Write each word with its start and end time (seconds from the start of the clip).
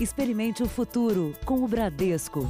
Experimente 0.00 0.62
o 0.62 0.68
futuro 0.68 1.34
com 1.44 1.64
o 1.64 1.66
Bradesco. 1.66 2.48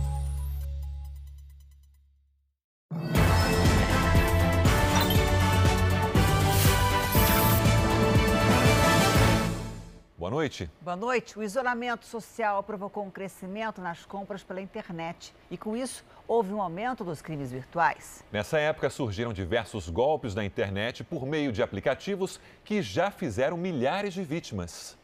Boa 10.18 10.30
noite. 10.30 10.70
Boa 10.82 10.94
noite. 10.94 11.38
O 11.38 11.42
isolamento 11.42 12.04
social 12.04 12.62
provocou 12.62 13.06
um 13.06 13.10
crescimento 13.10 13.80
nas 13.80 14.04
compras 14.04 14.42
pela 14.42 14.60
internet 14.60 15.34
e, 15.50 15.56
com 15.56 15.74
isso, 15.74 16.04
houve 16.26 16.52
um 16.52 16.60
aumento 16.60 17.02
dos 17.02 17.22
crimes 17.22 17.50
virtuais. 17.50 18.22
Nessa 18.30 18.58
época, 18.58 18.90
surgiram 18.90 19.32
diversos 19.32 19.88
golpes 19.88 20.34
na 20.34 20.44
internet 20.44 21.02
por 21.02 21.24
meio 21.24 21.50
de 21.50 21.62
aplicativos 21.62 22.38
que 22.62 22.82
já 22.82 23.10
fizeram 23.10 23.56
milhares 23.56 24.12
de 24.12 24.22
vítimas. 24.22 24.97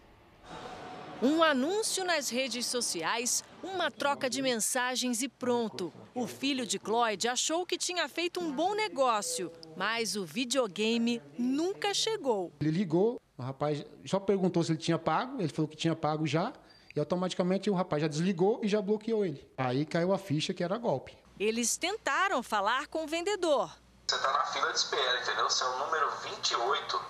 Um 1.24 1.42
anúncio 1.42 2.04
nas 2.04 2.28
redes 2.28 2.66
sociais, 2.66 3.42
uma 3.62 3.90
troca 3.90 4.28
de 4.28 4.42
mensagens 4.42 5.22
e 5.22 5.28
pronto. 5.28 5.90
O 6.14 6.26
filho 6.26 6.66
de 6.66 6.78
Cloyd 6.78 7.26
achou 7.26 7.64
que 7.64 7.78
tinha 7.78 8.06
feito 8.10 8.40
um 8.40 8.52
bom 8.52 8.74
negócio, 8.74 9.50
mas 9.74 10.16
o 10.16 10.26
videogame 10.26 11.22
nunca 11.38 11.94
chegou. 11.94 12.52
Ele 12.60 12.70
ligou, 12.70 13.18
o 13.38 13.42
rapaz 13.42 13.82
só 14.04 14.20
perguntou 14.20 14.62
se 14.62 14.72
ele 14.72 14.78
tinha 14.78 14.98
pago, 14.98 15.40
ele 15.40 15.48
falou 15.48 15.66
que 15.66 15.78
tinha 15.78 15.96
pago 15.96 16.26
já, 16.26 16.52
e 16.94 17.00
automaticamente 17.00 17.70
o 17.70 17.74
rapaz 17.74 18.02
já 18.02 18.08
desligou 18.08 18.60
e 18.62 18.68
já 18.68 18.82
bloqueou 18.82 19.24
ele. 19.24 19.50
Aí 19.56 19.86
caiu 19.86 20.12
a 20.12 20.18
ficha 20.18 20.52
que 20.52 20.62
era 20.62 20.76
golpe. 20.76 21.16
Eles 21.40 21.78
tentaram 21.78 22.42
falar 22.42 22.86
com 22.88 23.04
o 23.04 23.06
vendedor. 23.06 23.74
Você 24.06 24.16
está 24.16 24.30
na 24.30 24.44
fila 24.44 24.70
de 24.70 24.76
espera, 24.78 25.22
entendeu? 25.22 25.48
Seu 25.48 25.70
número 25.78 26.10
28 26.34 27.00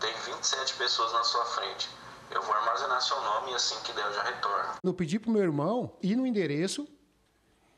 tem 0.00 0.14
27 0.24 0.74
pessoas 0.76 1.12
na 1.12 1.22
sua 1.22 1.44
frente. 1.44 1.97
Eu 2.30 2.42
vou 2.42 2.52
armazenar 2.52 3.00
seu 3.00 3.20
nome 3.20 3.52
e 3.52 3.54
assim 3.54 3.74
que 3.82 3.92
der 3.92 4.04
eu 4.04 4.12
já 4.12 4.22
retorno. 4.22 4.74
Eu 4.82 4.94
pedi 4.94 5.18
pro 5.18 5.30
meu 5.30 5.42
irmão 5.42 5.96
ir 6.02 6.16
no 6.16 6.26
endereço, 6.26 6.86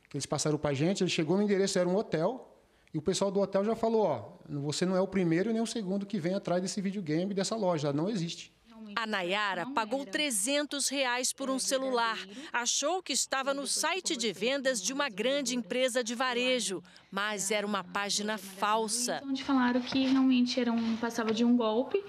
que 0.09 0.17
eles 0.17 0.27
passaram 0.27 0.59
pra 0.59 0.73
gente, 0.73 1.03
ele 1.03 1.11
chegou 1.11 1.37
no 1.37 1.43
endereço, 1.43 1.79
era 1.79 1.89
um 1.89 1.97
hotel, 1.97 2.59
e 2.93 2.99
o 2.99 3.03
pessoal 3.03 3.31
do 3.31 3.41
hotel 3.41 3.65
já 3.65 3.77
falou, 3.77 4.03
ó, 4.03 4.33
você 4.61 4.85
não 4.85 4.97
é 4.97 5.01
o 5.01 5.07
primeiro 5.07 5.53
nem 5.53 5.63
o 5.63 5.67
segundo 5.67 6.05
que 6.05 6.19
vem 6.19 6.35
atrás 6.35 6.61
desse 6.61 6.81
videogame 6.81 7.33
dessa 7.33 7.55
loja, 7.55 7.93
não 7.93 8.09
existe. 8.09 8.53
A 8.97 9.07
Nayara 9.07 9.67
pagou 9.67 10.05
300 10.05 10.89
reais 10.89 11.33
por 11.33 11.49
um 11.49 11.59
celular. 11.61 12.19
Achou 12.53 13.01
que 13.01 13.13
estava 13.13 13.55
no 13.55 13.67
site 13.67 14.17
de 14.17 14.33
vendas 14.33 14.83
de 14.83 14.93
uma 14.93 15.09
grande 15.09 15.55
empresa 15.55 16.03
de 16.03 16.15
varejo, 16.15 16.83
mas 17.11 17.53
era 17.53 17.65
uma 17.67 17.85
página 17.85 18.37
falsa. 18.37 19.23
Onde 19.25 19.45
falaram 19.45 19.81
que 19.81 20.07
realmente 20.07 20.59
era 20.59 20.73
um, 20.73 20.97
passava 20.97 21.33
de 21.33 21.45
um 21.45 21.57
golpe 21.57 22.03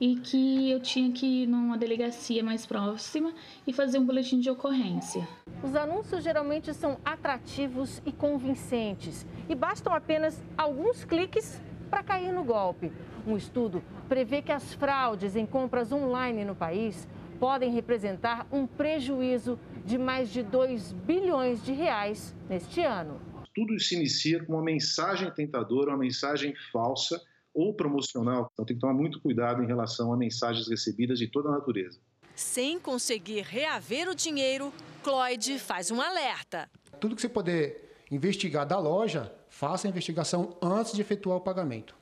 e 0.00 0.16
que 0.16 0.70
eu 0.70 0.80
tinha 0.80 1.12
que 1.12 1.26
ir 1.26 1.46
numa 1.46 1.76
delegacia 1.76 2.42
mais 2.42 2.64
próxima 2.64 3.32
e 3.66 3.72
fazer 3.72 3.98
um 3.98 4.06
boletim 4.06 4.38
de 4.38 4.50
ocorrência. 4.50 5.26
Os 5.62 5.74
anúncios 5.74 6.22
geralmente 6.22 6.72
são 6.72 6.98
atrativos 7.04 8.00
e 8.06 8.12
convincentes 8.12 9.26
e 9.48 9.54
bastam 9.54 9.92
apenas 9.92 10.40
alguns 10.56 11.04
cliques 11.04 11.60
para 11.90 12.02
cair 12.02 12.32
no 12.32 12.44
golpe. 12.44 12.92
Um 13.26 13.36
estudo 13.36 13.82
prevê 14.08 14.40
que 14.40 14.52
as 14.52 14.72
fraudes 14.74 15.34
em 15.34 15.44
compras 15.44 15.90
online 15.90 16.44
no 16.44 16.54
país 16.54 17.08
podem 17.40 17.70
representar 17.72 18.46
um 18.52 18.66
prejuízo 18.66 19.58
de 19.84 19.96
mais 19.96 20.30
de 20.30 20.42
2 20.42 20.92
bilhões 20.92 21.64
de 21.64 21.72
reais 21.72 22.34
neste 22.48 22.82
ano. 22.82 23.20
Tudo 23.54 23.78
se 23.80 23.96
inicia 23.96 24.44
com 24.44 24.54
uma 24.54 24.62
mensagem 24.62 25.30
tentadora, 25.32 25.90
uma 25.90 25.98
mensagem 25.98 26.54
falsa 26.72 27.20
ou 27.58 27.74
promocional. 27.74 28.48
Então 28.52 28.64
tem 28.64 28.76
que 28.76 28.80
tomar 28.80 28.94
muito 28.94 29.20
cuidado 29.20 29.64
em 29.64 29.66
relação 29.66 30.12
a 30.12 30.16
mensagens 30.16 30.68
recebidas 30.68 31.18
de 31.18 31.26
toda 31.26 31.48
a 31.48 31.52
natureza. 31.52 31.98
Sem 32.36 32.78
conseguir 32.78 33.42
reaver 33.42 34.08
o 34.08 34.14
dinheiro, 34.14 34.72
Cloyd 35.02 35.58
faz 35.58 35.90
um 35.90 36.00
alerta. 36.00 36.70
Tudo 37.00 37.16
que 37.16 37.20
você 37.20 37.28
puder 37.28 37.96
investigar 38.12 38.64
da 38.64 38.78
loja, 38.78 39.32
faça 39.48 39.88
a 39.88 39.90
investigação 39.90 40.56
antes 40.62 40.92
de 40.92 41.00
efetuar 41.00 41.38
o 41.38 41.40
pagamento. 41.40 41.96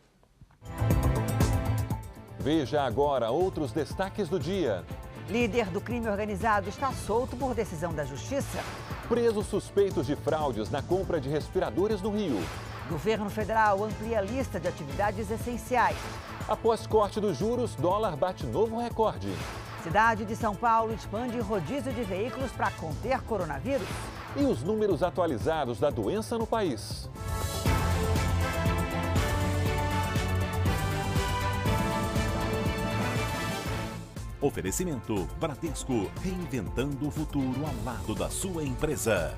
Veja 2.39 2.83
agora 2.83 3.31
outros 3.31 3.73
destaques 3.73 4.29
do 4.29 4.39
dia. 4.39 4.85
Líder 5.31 5.71
do 5.71 5.81
crime 5.81 6.07
organizado 6.07 6.69
está 6.69 6.93
solto 6.93 7.35
por 7.35 7.55
decisão 7.55 7.95
da 7.95 8.05
Justiça. 8.05 8.63
Presos 9.09 9.47
suspeitos 9.47 10.07
de 10.07 10.15
fraudes 10.17 10.71
na 10.71 10.83
compra 10.83 11.19
de 11.19 11.31
respiradores 11.31 12.03
no 12.03 12.11
Rio. 12.11 12.39
Governo 12.89 13.29
federal 13.29 13.83
amplia 13.83 14.21
a 14.21 14.23
lista 14.23 14.61
de 14.61 14.69
atividades 14.69 15.29
essenciais. 15.29 15.97
Após 16.49 16.87
corte 16.87 17.21
dos 17.21 17.37
juros, 17.37 17.75
dólar 17.75 18.17
bate 18.17 18.47
novo 18.47 18.79
recorde. 18.79 19.29
Cidade 19.83 20.25
de 20.25 20.37
São 20.37 20.55
Paulo 20.55 20.95
expande 20.95 21.39
rodízio 21.41 21.93
de 21.93 22.05
veículos 22.05 22.53
para 22.53 22.71
conter 22.73 23.21
coronavírus. 23.23 23.89
E 24.37 24.45
os 24.45 24.63
números 24.63 25.03
atualizados 25.03 25.81
da 25.81 25.91
doença 25.91 26.39
no 26.39 26.47
país. 26.47 27.09
Oferecimento 34.41 35.27
Bradesco, 35.41 36.09
reinventando 36.23 37.09
o 37.09 37.11
futuro 37.11 37.67
ao 37.67 37.85
lado 37.85 38.15
da 38.15 38.31
sua 38.31 38.63
empresa. 38.63 39.37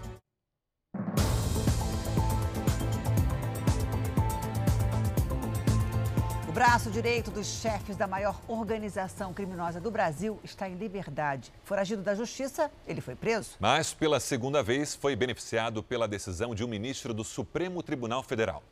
O 6.49 6.53
braço 6.53 6.91
direito 6.91 7.31
dos 7.31 7.47
chefes 7.47 7.95
da 7.95 8.07
maior 8.07 8.41
organização 8.49 9.35
criminosa 9.35 9.79
do 9.79 9.91
Brasil 9.91 10.41
está 10.43 10.67
em 10.67 10.77
liberdade. 10.77 11.53
Foragido 11.63 12.01
da 12.01 12.15
justiça, 12.15 12.71
ele 12.87 13.03
foi 13.03 13.15
preso. 13.15 13.51
Mas, 13.61 13.93
pela 13.93 14.19
segunda 14.19 14.63
vez, 14.63 14.95
foi 14.95 15.15
beneficiado 15.15 15.83
pela 15.83 16.09
decisão 16.09 16.55
de 16.55 16.65
um 16.65 16.67
ministro 16.67 17.13
do 17.13 17.23
Supremo 17.23 17.83
Tribunal 17.83 18.23
Federal. 18.23 18.63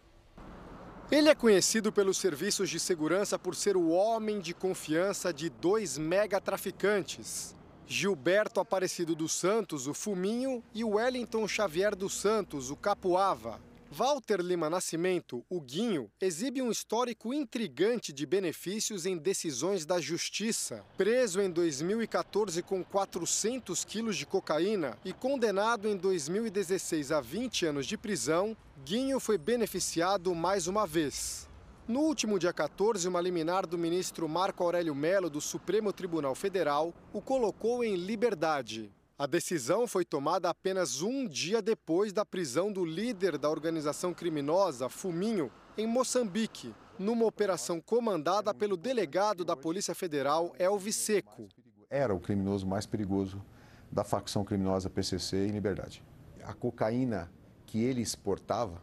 Ele 1.11 1.29
é 1.29 1.35
conhecido 1.35 1.93
pelos 1.93 2.17
serviços 2.17 2.71
de 2.71 2.81
segurança 2.81 3.39
por 3.39 3.55
ser 3.55 3.77
o 3.77 3.91
homem 3.91 4.41
de 4.41 4.55
confiança 4.55 5.31
de 5.31 5.51
dois 5.51 5.99
megatraficantes. 5.99 7.55
Gilberto 7.87 8.59
Aparecido 8.59 9.15
dos 9.15 9.33
Santos, 9.33 9.87
o 9.87 9.93
Fuminho, 9.93 10.65
e 10.73 10.83
Wellington 10.83 11.47
Xavier 11.47 11.95
dos 11.95 12.15
Santos, 12.15 12.71
o 12.71 12.77
Capuava. 12.77 13.61
Walter 13.91 14.41
Lima 14.41 14.69
Nascimento, 14.69 15.45
o 15.49 15.61
Guinho, 15.61 16.11
exibe 16.21 16.61
um 16.61 16.71
histórico 16.71 17.33
intrigante 17.33 18.13
de 18.13 18.27
benefícios 18.27 19.07
em 19.07 19.17
decisões 19.17 19.87
da 19.87 20.01
justiça. 20.01 20.85
Preso 20.97 21.41
em 21.41 21.51
2014 21.51 22.63
com 22.63 22.83
400 22.83 23.85
quilos 23.85 24.17
de 24.17 24.27
cocaína 24.27 24.99
e 25.05 25.13
condenado 25.13 25.89
em 25.89 25.97
2016 25.97 27.13
a 27.13 27.21
20 27.21 27.67
anos 27.67 27.87
de 27.87 27.97
prisão, 27.97 28.57
Guinho 28.85 29.21
foi 29.21 29.39
beneficiado 29.39 30.35
mais 30.35 30.67
uma 30.67 30.87
vez. 30.87 31.49
No 31.87 32.01
último 32.01 32.37
dia 32.37 32.53
14, 32.53 33.07
uma 33.07 33.21
liminar 33.21 33.65
do 33.65 33.79
ministro 33.79 34.29
Marco 34.29 34.65
Aurélio 34.65 34.95
Melo 34.95 35.31
do 35.31 35.41
Supremo 35.41 35.93
Tribunal 35.93 36.35
Federal 36.35 36.93
o 37.13 37.23
colocou 37.23 37.85
em 37.85 37.95
liberdade. 37.95 38.93
A 39.19 39.27
decisão 39.27 39.87
foi 39.87 40.05
tomada 40.05 40.51
apenas 40.51 41.01
um 41.01 41.27
dia 41.27 41.63
depois 41.63 42.13
da 42.13 42.23
prisão 42.23 42.71
do 42.71 42.85
líder 42.85 43.39
da 43.39 43.49
organização 43.49 44.13
criminosa, 44.13 44.91
Fuminho, 44.91 45.51
em 45.79 45.87
Moçambique, 45.87 46.75
numa 46.99 47.25
operação 47.25 47.81
comandada 47.81 48.53
pelo 48.53 48.77
delegado 48.77 49.43
da 49.43 49.57
Polícia 49.57 49.95
Federal, 49.95 50.55
Elvis 50.59 50.97
Seco. 50.97 51.49
Era 51.89 52.15
o 52.15 52.21
criminoso 52.21 52.67
mais 52.67 52.85
perigoso 52.85 53.43
da 53.91 54.05
facção 54.05 54.45
criminosa 54.45 54.91
PCC 54.91 55.47
em 55.47 55.51
liberdade. 55.51 56.05
A 56.45 56.53
cocaína 56.53 57.33
que 57.65 57.83
ele 57.83 58.03
exportava 58.03 58.83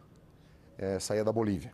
é, 0.76 0.98
saía 0.98 1.22
da 1.22 1.32
Bolívia. 1.32 1.72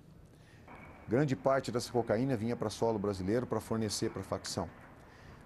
Grande 1.09 1.35
parte 1.35 1.73
dessa 1.73 1.91
cocaína 1.91 2.37
vinha 2.37 2.55
para 2.55 2.69
solo 2.69 2.99
brasileiro 2.99 3.47
para 3.47 3.59
fornecer 3.59 4.11
para 4.11 4.21
a 4.21 4.25
facção. 4.25 4.69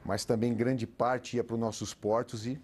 Mas 0.04 0.24
também 0.24 0.52
grande 0.52 0.84
parte 0.84 1.36
ia 1.36 1.44
para 1.44 1.54
os 1.54 1.60
nossos 1.60 1.94
portos 1.94 2.44
e 2.44 2.60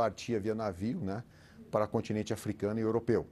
partia 0.00 0.40
via 0.40 0.54
navio 0.54 0.98
né, 0.98 1.22
para 1.70 1.84
o 1.84 1.88
continente 1.88 2.32
africano 2.32 2.80
e 2.80 2.82
europeu. 2.82 3.26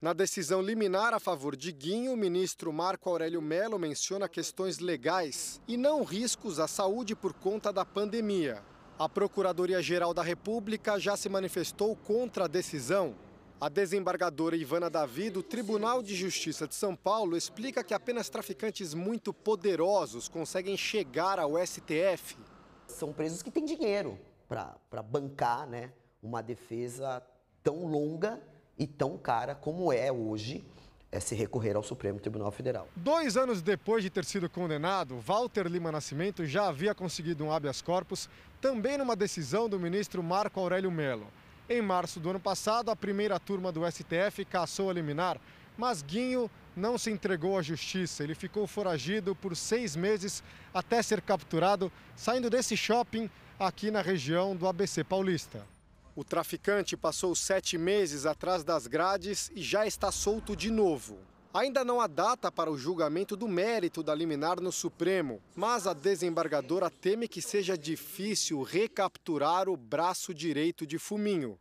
Na 0.00 0.14
decisão 0.14 0.62
liminar 0.62 1.12
a 1.12 1.20
favor 1.20 1.54
de 1.54 1.70
Guinho, 1.70 2.14
o 2.14 2.16
ministro 2.16 2.72
Marco 2.72 3.10
Aurélio 3.10 3.42
Melo 3.42 3.78
menciona 3.78 4.26
questões 4.26 4.78
legais 4.78 5.60
e 5.68 5.76
não 5.76 6.02
riscos 6.04 6.58
à 6.58 6.66
saúde 6.66 7.14
por 7.14 7.34
conta 7.34 7.70
da 7.70 7.84
pandemia. 7.84 8.62
A 8.98 9.06
Procuradoria-Geral 9.06 10.14
da 10.14 10.22
República 10.22 10.98
já 10.98 11.14
se 11.14 11.28
manifestou 11.28 11.94
contra 11.94 12.46
a 12.46 12.48
decisão. 12.48 13.14
A 13.60 13.68
desembargadora 13.68 14.56
Ivana 14.56 14.88
Davi, 14.88 15.28
do 15.28 15.42
Tribunal 15.42 16.02
de 16.02 16.14
Justiça 16.14 16.66
de 16.66 16.74
São 16.74 16.96
Paulo, 16.96 17.36
explica 17.36 17.84
que 17.84 17.92
apenas 17.92 18.30
traficantes 18.30 18.94
muito 18.94 19.34
poderosos 19.34 20.26
conseguem 20.26 20.76
chegar 20.76 21.38
ao 21.38 21.54
STF. 21.66 22.38
São 22.86 23.12
presos 23.12 23.42
que 23.42 23.50
têm 23.50 23.66
dinheiro 23.66 24.18
para 24.48 25.02
bancar 25.02 25.66
né, 25.66 25.92
uma 26.22 26.42
defesa 26.42 27.22
tão 27.62 27.86
longa 27.86 28.40
e 28.78 28.86
tão 28.86 29.18
cara 29.18 29.54
como 29.54 29.92
é 29.92 30.10
hoje 30.10 30.64
é 31.10 31.20
se 31.20 31.34
recorrer 31.34 31.74
ao 31.74 31.82
Supremo 31.82 32.20
Tribunal 32.20 32.50
Federal. 32.50 32.88
Dois 32.94 33.36
anos 33.36 33.62
depois 33.62 34.02
de 34.02 34.10
ter 34.10 34.24
sido 34.24 34.48
condenado, 34.48 35.18
Walter 35.20 35.66
Lima 35.66 35.90
Nascimento 35.90 36.44
já 36.44 36.68
havia 36.68 36.94
conseguido 36.94 37.44
um 37.44 37.52
habeas 37.52 37.80
corpus, 37.80 38.28
também 38.60 38.98
numa 38.98 39.16
decisão 39.16 39.68
do 39.68 39.78
ministro 39.78 40.22
Marco 40.22 40.60
Aurélio 40.60 40.90
Melo. 40.90 41.26
Em 41.68 41.80
março 41.80 42.20
do 42.20 42.30
ano 42.30 42.40
passado, 42.40 42.90
a 42.90 42.96
primeira 42.96 43.38
turma 43.38 43.72
do 43.72 43.90
STF 43.90 44.44
caçou 44.44 44.90
a 44.90 44.92
liminar, 44.92 45.38
mas 45.76 46.02
Guinho 46.02 46.50
não 46.76 46.98
se 46.98 47.10
entregou 47.10 47.58
à 47.58 47.62
justiça. 47.62 48.22
Ele 48.22 48.34
ficou 48.34 48.66
foragido 48.66 49.34
por 49.34 49.56
seis 49.56 49.96
meses 49.96 50.42
até 50.72 51.02
ser 51.02 51.20
capturado, 51.22 51.90
saindo 52.16 52.50
desse 52.50 52.76
shopping 52.76 53.30
aqui 53.58 53.90
na 53.90 54.00
região 54.00 54.54
do 54.54 54.68
ABC 54.68 55.02
Paulista. 55.02 55.66
O 56.14 56.22
traficante 56.22 56.96
passou 56.96 57.34
sete 57.34 57.76
meses 57.76 58.24
atrás 58.24 58.62
das 58.62 58.86
grades 58.86 59.50
e 59.54 59.62
já 59.62 59.84
está 59.84 60.12
solto 60.12 60.54
de 60.54 60.70
novo. 60.70 61.18
Ainda 61.52 61.84
não 61.84 62.00
há 62.00 62.06
data 62.06 62.52
para 62.52 62.70
o 62.70 62.78
julgamento 62.78 63.36
do 63.36 63.48
mérito 63.48 64.02
da 64.02 64.14
liminar 64.14 64.60
no 64.60 64.70
Supremo, 64.70 65.40
mas 65.56 65.86
a 65.86 65.92
desembargadora 65.92 66.88
teme 66.90 67.26
que 67.26 67.42
seja 67.42 67.76
difícil 67.76 68.62
recapturar 68.62 69.68
o 69.68 69.76
braço 69.76 70.32
direito 70.32 70.86
de 70.86 70.98
Fuminho. 70.98 71.58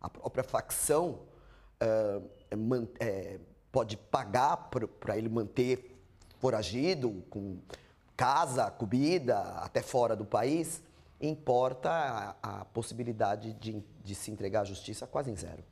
A 0.00 0.08
própria 0.08 0.44
facção 0.44 1.22
uh, 1.82 2.30
é, 3.00 3.40
pode 3.72 3.96
pagar 3.96 4.70
para 5.00 5.18
ele 5.18 5.28
manter 5.28 5.98
foragido, 6.38 7.24
com 7.28 7.58
casa, 8.16 8.70
comida, 8.70 9.40
até 9.56 9.82
fora 9.82 10.14
do 10.14 10.24
país 10.24 10.82
importa 11.20 11.90
a, 11.90 12.60
a 12.60 12.64
possibilidade 12.66 13.52
de, 13.54 13.82
de 14.04 14.14
se 14.14 14.30
entregar 14.30 14.62
à 14.62 14.64
justiça 14.64 15.06
quase 15.06 15.30
em 15.30 15.36
zero. 15.36 15.62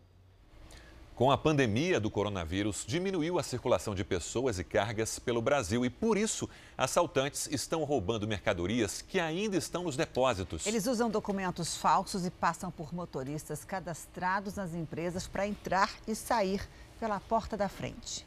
Com 1.18 1.32
a 1.32 1.36
pandemia 1.36 1.98
do 1.98 2.12
coronavírus, 2.12 2.84
diminuiu 2.86 3.40
a 3.40 3.42
circulação 3.42 3.92
de 3.92 4.04
pessoas 4.04 4.60
e 4.60 4.62
cargas 4.62 5.18
pelo 5.18 5.42
Brasil 5.42 5.84
e, 5.84 5.90
por 5.90 6.16
isso, 6.16 6.48
assaltantes 6.76 7.48
estão 7.50 7.82
roubando 7.82 8.28
mercadorias 8.28 9.02
que 9.02 9.18
ainda 9.18 9.56
estão 9.56 9.82
nos 9.82 9.96
depósitos. 9.96 10.64
Eles 10.64 10.86
usam 10.86 11.10
documentos 11.10 11.76
falsos 11.76 12.24
e 12.24 12.30
passam 12.30 12.70
por 12.70 12.94
motoristas 12.94 13.64
cadastrados 13.64 14.54
nas 14.54 14.74
empresas 14.74 15.26
para 15.26 15.44
entrar 15.44 15.90
e 16.06 16.14
sair 16.14 16.68
pela 17.00 17.18
porta 17.18 17.56
da 17.56 17.68
frente. 17.68 18.24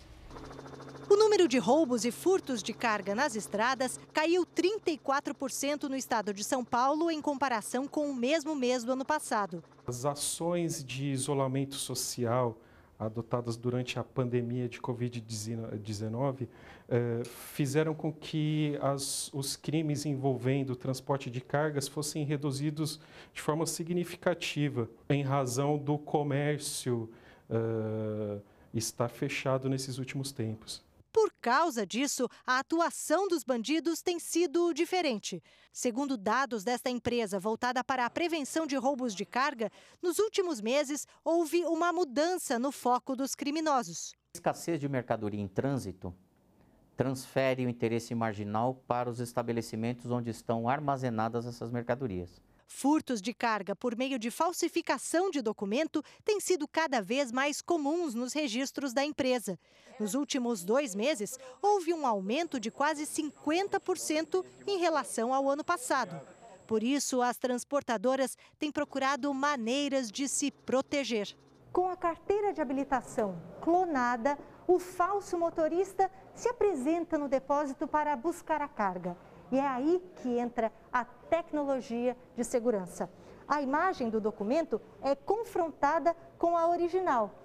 O 1.10 1.16
número 1.18 1.48
de 1.48 1.58
roubos 1.58 2.06
e 2.06 2.12
furtos 2.12 2.64
de 2.64 2.74
carga 2.74 3.14
nas 3.14 3.36
estradas 3.36 4.00
caiu 4.14 4.46
34% 4.46 5.90
no 5.90 5.96
estado 5.96 6.34
de 6.34 6.44
São 6.44 6.64
Paulo 6.64 7.12
em 7.12 7.22
comparação 7.22 7.86
com 7.88 8.10
o 8.10 8.16
mesmo 8.16 8.56
mês 8.56 8.84
do 8.84 8.94
ano 8.94 9.04
passado. 9.04 9.62
As 9.86 10.06
ações 10.06 10.84
de 10.84 11.12
isolamento 11.12 11.76
social 11.76 12.58
adotadas 12.98 13.58
durante 13.58 13.98
a 13.98 14.04
pandemia 14.04 14.70
de 14.70 14.80
Covid-19 14.80 16.48
eh, 16.88 17.24
fizeram 17.26 17.96
com 17.96 18.14
que 18.14 18.78
as, 18.80 19.30
os 19.34 19.56
crimes 19.56 20.06
envolvendo 20.06 20.72
o 20.72 20.76
transporte 20.76 21.30
de 21.30 21.42
cargas 21.42 21.88
fossem 21.88 22.24
reduzidos 22.24 23.00
de 23.34 23.42
forma 23.42 23.66
significativa 23.66 24.88
em 25.10 25.24
razão 25.24 25.80
do 25.80 25.98
comércio 25.98 27.10
eh, 27.50 28.38
estar 28.74 29.10
fechado 29.10 29.70
nesses 29.70 29.98
últimos 29.98 30.32
tempos. 30.32 30.84
Por 31.12 31.34
causa 31.42 31.86
disso, 31.86 32.30
a 32.46 32.60
atuação 32.60 33.28
dos 33.28 33.44
bandidos 33.44 34.02
tem 34.02 34.18
sido 34.18 34.74
diferente. 34.74 35.44
Segundo 35.74 36.16
dados 36.16 36.64
desta 36.64 36.90
empresa 36.90 37.38
voltada 37.38 37.84
para 37.84 38.06
a 38.06 38.10
prevenção 38.10 38.66
de 38.66 38.78
roubos 38.78 39.14
de 39.14 39.26
carga, 39.26 39.70
nos 40.02 40.20
últimos 40.20 40.62
meses 40.62 41.06
houve 41.24 41.66
uma 41.66 41.92
mudança 41.92 42.58
no 42.58 42.72
foco 42.72 43.16
dos 43.16 43.36
criminosos. 43.36 44.14
A 44.34 44.38
escassez 44.38 44.80
de 44.80 44.88
mercadoria 44.88 45.42
em 45.42 45.48
trânsito 45.48 46.16
transfere 46.96 47.66
o 47.66 47.70
interesse 47.70 48.16
marginal 48.16 48.76
para 48.88 49.10
os 49.10 49.20
estabelecimentos 49.20 50.12
onde 50.12 50.30
estão 50.30 50.70
armazenadas 50.70 51.46
essas 51.46 51.72
mercadorias. 51.72 52.42
Furtos 52.74 53.22
de 53.22 53.32
carga 53.32 53.76
por 53.76 53.96
meio 53.96 54.18
de 54.18 54.32
falsificação 54.32 55.30
de 55.30 55.42
documento 55.42 56.02
têm 56.24 56.40
sido 56.40 56.68
cada 56.68 57.00
vez 57.00 57.32
mais 57.32 57.62
comuns 57.62 58.16
nos 58.16 58.34
registros 58.34 58.92
da 58.94 59.04
empresa. 59.06 59.60
Nos 60.00 60.16
últimos 60.16 60.64
dois 60.64 60.96
meses, 60.96 61.38
houve 61.62 61.94
um 61.94 62.08
aumento 62.08 62.60
de 62.60 62.72
quase 62.72 63.04
50% 63.04 64.44
em 64.66 64.80
relação 64.80 65.32
ao 65.32 65.48
ano 65.48 65.64
passado. 65.64 66.20
Por 66.66 66.82
isso, 66.82 67.22
as 67.22 67.38
transportadoras 67.38 68.36
têm 68.58 68.72
procurado 68.72 69.32
maneiras 69.32 70.10
de 70.10 70.28
se 70.28 70.50
proteger. 70.50 71.38
Com 71.72 71.88
a 71.90 71.98
carteira 71.98 72.52
de 72.52 72.62
habilitação 72.62 73.40
clonada, 73.62 74.40
o 74.66 74.80
falso 74.80 75.38
motorista 75.38 76.10
se 76.34 76.48
apresenta 76.48 77.18
no 77.18 77.28
depósito 77.28 77.88
para 77.88 78.16
buscar 78.16 78.62
a 78.62 78.68
carga. 78.68 79.16
E 79.52 79.60
é 79.60 79.68
aí 79.68 80.02
que 80.22 80.38
entra 80.38 80.72
a 80.92 81.04
tecnologia 81.04 82.16
de 82.36 82.44
segurança. 82.44 83.10
A 83.48 83.62
imagem 83.62 84.10
do 84.10 84.22
documento 84.22 84.80
é 85.02 85.14
confrontada 85.14 86.16
com 86.38 86.56
a 86.56 86.70
original. 86.70 87.36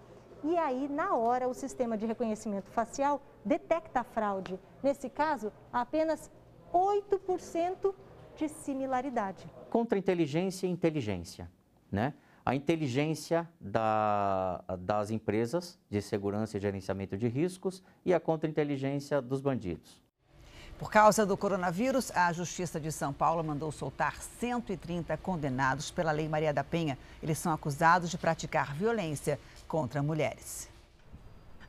E 0.44 0.56
aí, 0.56 0.88
na 0.88 1.16
hora, 1.16 1.48
o 1.48 1.54
sistema 1.54 1.96
de 1.96 2.06
reconhecimento 2.06 2.70
facial 2.70 3.20
detecta 3.44 4.00
a 4.00 4.04
fraude. 4.04 4.58
Nesse 4.82 5.10
caso, 5.10 5.52
apenas 5.72 6.30
8% 6.72 7.92
de 8.36 8.48
similaridade. 8.48 9.44
Contra-inteligência 9.70 10.66
e 10.66 10.70
inteligência, 10.70 11.50
né? 11.90 12.14
A 12.44 12.54
inteligência 12.54 13.48
da, 13.60 14.62
das 14.78 15.10
empresas 15.10 15.76
de 15.90 16.00
segurança 16.00 16.56
e 16.56 16.60
gerenciamento 16.60 17.16
de 17.16 17.26
riscos 17.26 17.82
e 18.04 18.14
a 18.14 18.20
contra-inteligência 18.20 19.20
dos 19.20 19.40
bandidos. 19.40 20.05
Por 20.78 20.90
causa 20.90 21.25
do 21.25 21.38
coronavírus, 21.38 22.11
a 22.14 22.31
Justiça 22.34 22.78
de 22.78 22.93
São 22.93 23.11
Paulo 23.11 23.43
mandou 23.43 23.73
soltar 23.73 24.20
130 24.38 25.17
condenados 25.17 25.90
pela 25.90 26.12
Lei 26.12 26.28
Maria 26.28 26.52
da 26.52 26.62
Penha. 26.62 26.99
Eles 27.23 27.38
são 27.38 27.50
acusados 27.50 28.11
de 28.11 28.19
praticar 28.19 28.75
violência 28.75 29.40
contra 29.67 30.02
mulheres. 30.02 30.69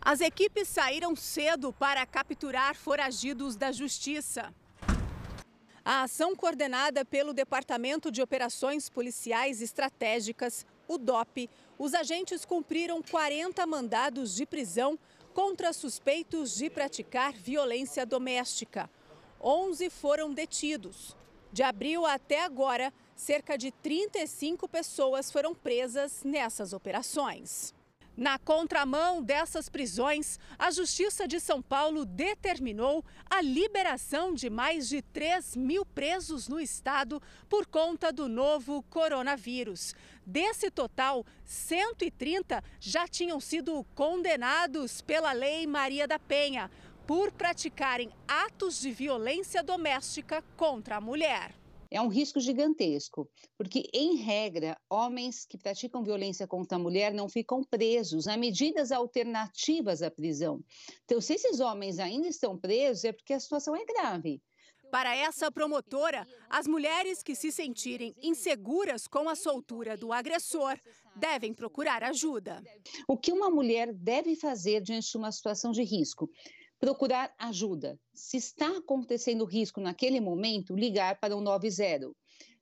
As 0.02 0.20
equipes 0.20 0.68
saíram 0.68 1.16
cedo 1.16 1.72
para 1.72 2.06
capturar 2.06 2.76
foragidos 2.76 3.56
da 3.56 3.72
Justiça. 3.72 4.54
A 5.86 6.04
ação 6.04 6.36
coordenada 6.36 7.06
pelo 7.06 7.34
Departamento 7.34 8.12
de 8.12 8.22
Operações 8.22 8.90
Policiais 8.90 9.62
Estratégicas, 9.62 10.66
o 10.86 10.98
DOP, 10.98 11.50
os 11.80 11.94
agentes 11.94 12.44
cumpriram 12.44 13.02
40 13.02 13.66
mandados 13.66 14.36
de 14.36 14.46
prisão 14.46 15.00
contra 15.34 15.72
suspeitos 15.72 16.58
de 16.58 16.70
praticar 16.70 17.32
violência 17.32 18.06
doméstica. 18.06 18.90
11 19.42 19.90
foram 19.90 20.34
detidos. 20.34 21.16
De 21.52 21.64
abril 21.64 22.06
até 22.06 22.44
agora, 22.44 22.94
cerca 23.16 23.58
de 23.58 23.72
35 23.72 24.68
pessoas 24.68 25.32
foram 25.32 25.56
presas 25.56 26.24
nessas 26.24 26.74
operações. 26.74 27.74
Na 28.18 28.40
contramão 28.40 29.22
dessas 29.22 29.70
prisões, 29.70 30.40
a 30.58 30.72
Justiça 30.72 31.28
de 31.28 31.40
São 31.40 31.62
Paulo 31.62 32.04
determinou 32.04 33.06
a 33.30 33.44
liberação 33.44 34.34
de 34.34 34.50
mais 34.50 34.90
de 34.90 35.04
3 35.04 35.56
mil 35.56 35.86
presos 35.86 36.48
no 36.48 36.60
estado 36.60 37.22
por 37.48 37.68
conta 37.68 38.12
do 38.12 38.28
novo 38.28 38.82
coronavírus. 38.90 39.94
Desse 40.26 40.72
total, 40.72 41.24
130 41.46 42.64
já 42.80 43.08
tinham 43.08 43.40
sido 43.40 43.86
condenados 43.94 45.00
pela 45.00 45.32
Lei 45.32 45.68
Maria 45.68 46.08
da 46.08 46.18
Penha 46.18 46.72
por 47.08 47.32
praticarem 47.32 48.12
atos 48.28 48.82
de 48.82 48.92
violência 48.92 49.64
doméstica 49.64 50.44
contra 50.58 50.98
a 50.98 51.02
mulher. 51.02 51.56
É 51.90 52.02
um 52.02 52.10
risco 52.10 52.38
gigantesco, 52.42 53.30
porque, 53.58 53.90
em 53.94 54.18
regra, 54.18 54.78
homens 54.90 55.46
que 55.46 55.58
praticam 55.58 56.04
violência 56.04 56.46
contra 56.46 56.76
a 56.76 56.82
mulher 56.82 57.14
não 57.14 57.30
ficam 57.30 57.64
presos. 57.64 58.28
Há 58.28 58.36
medidas 58.36 58.92
alternativas 58.92 60.02
à 60.02 60.12
prisão. 60.12 60.60
Então, 61.06 61.22
se 61.22 61.36
esses 61.36 61.62
homens 61.62 61.98
ainda 61.98 62.28
estão 62.28 62.58
presos, 62.58 63.06
é 63.06 63.14
porque 63.14 63.32
a 63.32 63.40
situação 63.40 63.74
é 63.74 63.86
grave. 63.86 64.42
Para 64.92 65.16
essa 65.16 65.52
promotora, 65.52 66.26
as 66.50 66.66
mulheres 66.66 67.22
que 67.22 67.36
se 67.36 67.52
sentirem 67.52 68.16
inseguras 68.22 69.06
com 69.06 69.28
a 69.28 69.36
soltura 69.36 69.98
do 69.98 70.14
agressor 70.14 70.78
devem 71.16 71.54
procurar 71.54 72.04
ajuda. 72.04 72.64
O 73.08 73.18
que 73.18 73.32
uma 73.32 73.50
mulher 73.50 73.94
deve 73.94 74.36
fazer 74.36 74.82
diante 74.82 75.12
de 75.12 75.18
uma 75.18 75.32
situação 75.32 75.72
de 75.72 75.84
risco? 75.84 76.30
Procurar 76.80 77.34
ajuda. 77.38 78.00
Se 78.14 78.38
está 78.38 78.78
acontecendo 78.78 79.46
risco 79.46 79.82
naquele 79.82 80.20
momento, 80.20 80.76
ligar 80.76 81.20
para 81.20 81.36
o 81.36 81.42
90. 81.42 82.12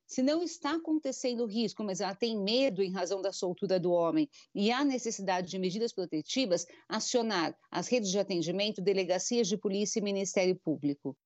Se 0.06 0.22
não 0.22 0.42
está 0.42 0.76
acontecendo 0.76 1.44
risco, 1.46 1.82
mas 1.82 2.00
ela 2.00 2.14
tem 2.14 2.38
medo 2.38 2.80
em 2.82 2.92
razão 2.92 3.20
da 3.20 3.32
soltura 3.32 3.78
do 3.78 3.90
homem 3.90 4.28
e 4.54 4.70
há 4.70 4.84
necessidade 4.84 5.50
de 5.50 5.58
medidas 5.58 5.92
protetivas, 5.92 6.64
acionar 6.88 7.56
as 7.70 7.88
redes 7.88 8.10
de 8.10 8.18
atendimento, 8.18 8.80
delegacias 8.80 9.48
de 9.48 9.56
polícia 9.56 9.98
e 9.98 10.02
Ministério 10.02 10.54
Público. 10.54 11.16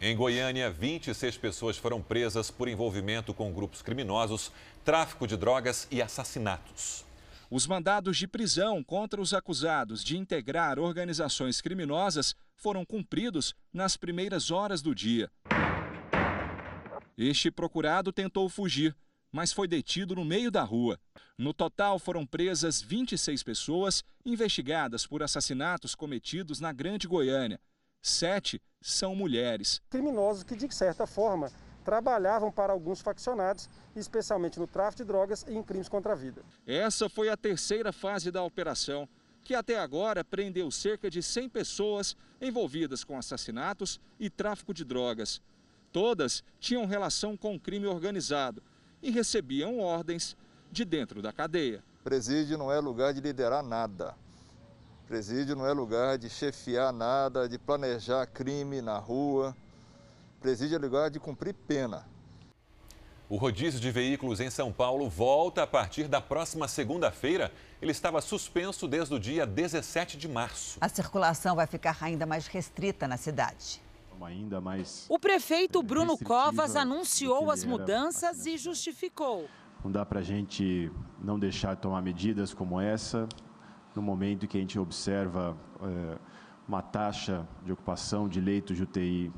Em 0.00 0.16
Goiânia, 0.16 0.70
26 0.70 1.36
pessoas 1.38 1.76
foram 1.76 2.00
presas 2.00 2.52
por 2.52 2.68
envolvimento 2.68 3.34
com 3.34 3.52
grupos 3.52 3.82
criminosos, 3.82 4.52
tráfico 4.84 5.26
de 5.26 5.36
drogas 5.36 5.88
e 5.90 6.00
assassinatos. 6.00 7.07
Os 7.50 7.66
mandados 7.66 8.18
de 8.18 8.28
prisão 8.28 8.84
contra 8.84 9.20
os 9.20 9.32
acusados 9.32 10.04
de 10.04 10.18
integrar 10.18 10.78
organizações 10.78 11.62
criminosas 11.62 12.34
foram 12.54 12.84
cumpridos 12.84 13.54
nas 13.72 13.96
primeiras 13.96 14.50
horas 14.50 14.82
do 14.82 14.94
dia. 14.94 15.30
Este 17.16 17.50
procurado 17.50 18.12
tentou 18.12 18.46
fugir, 18.50 18.94
mas 19.32 19.50
foi 19.50 19.66
detido 19.66 20.14
no 20.14 20.26
meio 20.26 20.50
da 20.50 20.62
rua. 20.62 21.00
No 21.38 21.54
total, 21.54 21.98
foram 21.98 22.26
presas 22.26 22.82
26 22.82 23.42
pessoas 23.42 24.04
investigadas 24.26 25.06
por 25.06 25.22
assassinatos 25.22 25.94
cometidos 25.94 26.60
na 26.60 26.70
Grande 26.70 27.08
Goiânia. 27.08 27.58
Sete 28.02 28.60
são 28.80 29.14
mulheres. 29.14 29.80
Criminosos 29.88 30.42
que, 30.42 30.54
de 30.54 30.72
certa 30.72 31.06
forma, 31.06 31.50
trabalhavam 31.88 32.52
para 32.52 32.70
alguns 32.70 33.00
faccionados, 33.00 33.66
especialmente 33.96 34.60
no 34.60 34.66
tráfico 34.66 35.02
de 35.02 35.06
drogas 35.06 35.46
e 35.48 35.56
em 35.56 35.62
crimes 35.62 35.88
contra 35.88 36.12
a 36.12 36.14
vida. 36.14 36.42
Essa 36.66 37.08
foi 37.08 37.30
a 37.30 37.36
terceira 37.36 37.94
fase 37.94 38.30
da 38.30 38.42
operação, 38.42 39.08
que 39.42 39.54
até 39.54 39.78
agora 39.78 40.22
prendeu 40.22 40.70
cerca 40.70 41.08
de 41.08 41.22
100 41.22 41.48
pessoas 41.48 42.14
envolvidas 42.42 43.04
com 43.04 43.16
assassinatos 43.16 43.98
e 44.20 44.28
tráfico 44.28 44.74
de 44.74 44.84
drogas. 44.84 45.40
Todas 45.90 46.44
tinham 46.60 46.84
relação 46.84 47.38
com 47.38 47.54
o 47.54 47.60
crime 47.60 47.86
organizado 47.86 48.62
e 49.02 49.10
recebiam 49.10 49.80
ordens 49.80 50.36
de 50.70 50.84
dentro 50.84 51.22
da 51.22 51.32
cadeia. 51.32 51.82
Presídio 52.04 52.58
não 52.58 52.70
é 52.70 52.78
lugar 52.78 53.14
de 53.14 53.22
liderar 53.22 53.62
nada. 53.62 54.14
Presídio 55.06 55.56
não 55.56 55.66
é 55.66 55.72
lugar 55.72 56.18
de 56.18 56.28
chefiar 56.28 56.92
nada, 56.92 57.48
de 57.48 57.58
planejar 57.58 58.26
crime 58.26 58.82
na 58.82 58.98
rua. 58.98 59.56
Presídio 60.40 60.76
é 60.76 60.78
lugar 60.78 61.10
de 61.10 61.18
cumprir 61.18 61.52
pena. 61.52 62.06
O 63.28 63.36
rodízio 63.36 63.80
de 63.80 63.90
veículos 63.90 64.38
em 64.38 64.48
São 64.48 64.72
Paulo 64.72 65.08
volta 65.10 65.64
a 65.64 65.66
partir 65.66 66.06
da 66.06 66.20
próxima 66.20 66.68
segunda-feira. 66.68 67.52
Ele 67.82 67.90
estava 67.90 68.20
suspenso 68.20 68.86
desde 68.86 69.12
o 69.12 69.18
dia 69.18 69.44
17 69.44 70.16
de 70.16 70.28
março. 70.28 70.78
A 70.80 70.88
circulação 70.88 71.56
vai 71.56 71.66
ficar 71.66 71.98
ainda 72.00 72.24
mais 72.24 72.46
restrita 72.46 73.08
na 73.08 73.16
cidade. 73.16 73.82
Ainda 74.20 74.60
mais. 74.60 75.06
O 75.08 75.18
prefeito 75.18 75.82
Bruno 75.82 76.16
Covas 76.16 76.76
anunciou 76.76 77.50
as 77.50 77.64
mudanças 77.64 78.46
e 78.46 78.56
justificou. 78.56 79.48
Não 79.82 79.90
dá 79.90 80.06
para 80.06 80.20
a 80.20 80.22
gente 80.22 80.90
não 81.20 81.36
deixar 81.36 81.74
de 81.74 81.82
tomar 81.82 82.00
medidas 82.00 82.54
como 82.54 82.80
essa, 82.80 83.28
no 83.94 84.02
momento 84.02 84.46
que 84.46 84.56
a 84.56 84.60
gente 84.60 84.78
observa 84.78 85.56
é, 85.82 86.18
uma 86.66 86.80
taxa 86.80 87.46
de 87.64 87.72
ocupação 87.72 88.28
de 88.28 88.40
leitos 88.40 88.76
de 88.76 88.84
UTI 88.84 89.32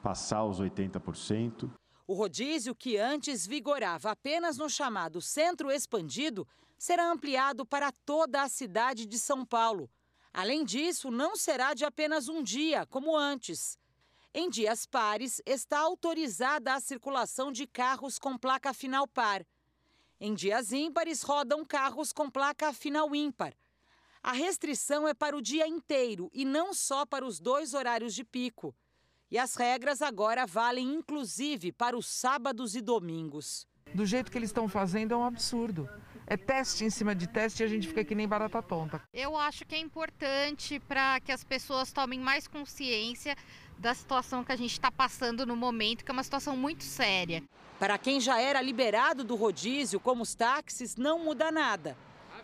passar 0.00 0.44
os 0.44 0.60
80%. 0.60 1.70
O 2.06 2.14
rodízio, 2.14 2.74
que 2.74 2.96
antes 2.96 3.46
vigorava 3.46 4.10
apenas 4.10 4.58
no 4.58 4.68
chamado 4.68 5.20
Centro 5.20 5.70
Expandido, 5.70 6.46
será 6.76 7.10
ampliado 7.10 7.64
para 7.64 7.92
toda 7.92 8.42
a 8.42 8.48
cidade 8.48 9.06
de 9.06 9.18
São 9.18 9.44
Paulo. 9.44 9.88
Além 10.32 10.64
disso, 10.64 11.10
não 11.10 11.36
será 11.36 11.74
de 11.74 11.84
apenas 11.84 12.28
um 12.28 12.42
dia, 12.42 12.86
como 12.86 13.16
antes. 13.16 13.78
Em 14.32 14.48
dias 14.48 14.86
pares, 14.86 15.42
está 15.44 15.78
autorizada 15.80 16.72
a 16.72 16.80
circulação 16.80 17.50
de 17.50 17.66
carros 17.66 18.18
com 18.18 18.38
placa 18.38 18.72
final 18.72 19.06
par. 19.06 19.44
Em 20.20 20.34
dias 20.34 20.72
ímpares, 20.72 21.22
rodam 21.22 21.64
carros 21.64 22.12
com 22.12 22.30
placa 22.30 22.72
final 22.72 23.14
ímpar. 23.14 23.54
A 24.22 24.32
restrição 24.32 25.08
é 25.08 25.14
para 25.14 25.36
o 25.36 25.40
dia 25.40 25.66
inteiro 25.66 26.30
e 26.32 26.44
não 26.44 26.74
só 26.74 27.06
para 27.06 27.24
os 27.24 27.40
dois 27.40 27.72
horários 27.74 28.14
de 28.14 28.22
pico. 28.22 28.74
E 29.30 29.38
as 29.38 29.54
regras 29.54 30.02
agora 30.02 30.44
valem 30.44 30.92
inclusive 30.92 31.70
para 31.70 31.96
os 31.96 32.06
sábados 32.06 32.74
e 32.74 32.80
domingos. 32.80 33.64
Do 33.94 34.04
jeito 34.04 34.28
que 34.28 34.36
eles 34.36 34.48
estão 34.48 34.66
fazendo 34.66 35.14
é 35.14 35.16
um 35.16 35.24
absurdo. 35.24 35.88
É 36.26 36.36
teste 36.36 36.84
em 36.84 36.90
cima 36.90 37.14
de 37.14 37.28
teste 37.28 37.62
e 37.62 37.64
a 37.64 37.68
gente 37.68 37.86
fica 37.86 38.04
que 38.04 38.14
nem 38.14 38.26
barata 38.26 38.60
tonta. 38.60 39.00
Eu 39.12 39.36
acho 39.36 39.64
que 39.64 39.76
é 39.76 39.78
importante 39.78 40.80
para 40.80 41.20
que 41.20 41.30
as 41.30 41.44
pessoas 41.44 41.92
tomem 41.92 42.18
mais 42.18 42.48
consciência 42.48 43.36
da 43.78 43.94
situação 43.94 44.42
que 44.42 44.50
a 44.50 44.56
gente 44.56 44.72
está 44.72 44.90
passando 44.90 45.46
no 45.46 45.54
momento, 45.54 46.04
que 46.04 46.10
é 46.10 46.12
uma 46.12 46.24
situação 46.24 46.56
muito 46.56 46.82
séria. 46.82 47.42
Para 47.78 47.98
quem 47.98 48.20
já 48.20 48.40
era 48.40 48.60
liberado 48.60 49.22
do 49.22 49.36
rodízio, 49.36 50.00
como 50.00 50.22
os 50.22 50.34
táxis, 50.34 50.96
não 50.96 51.20
muda 51.20 51.52
nada. 51.52 51.96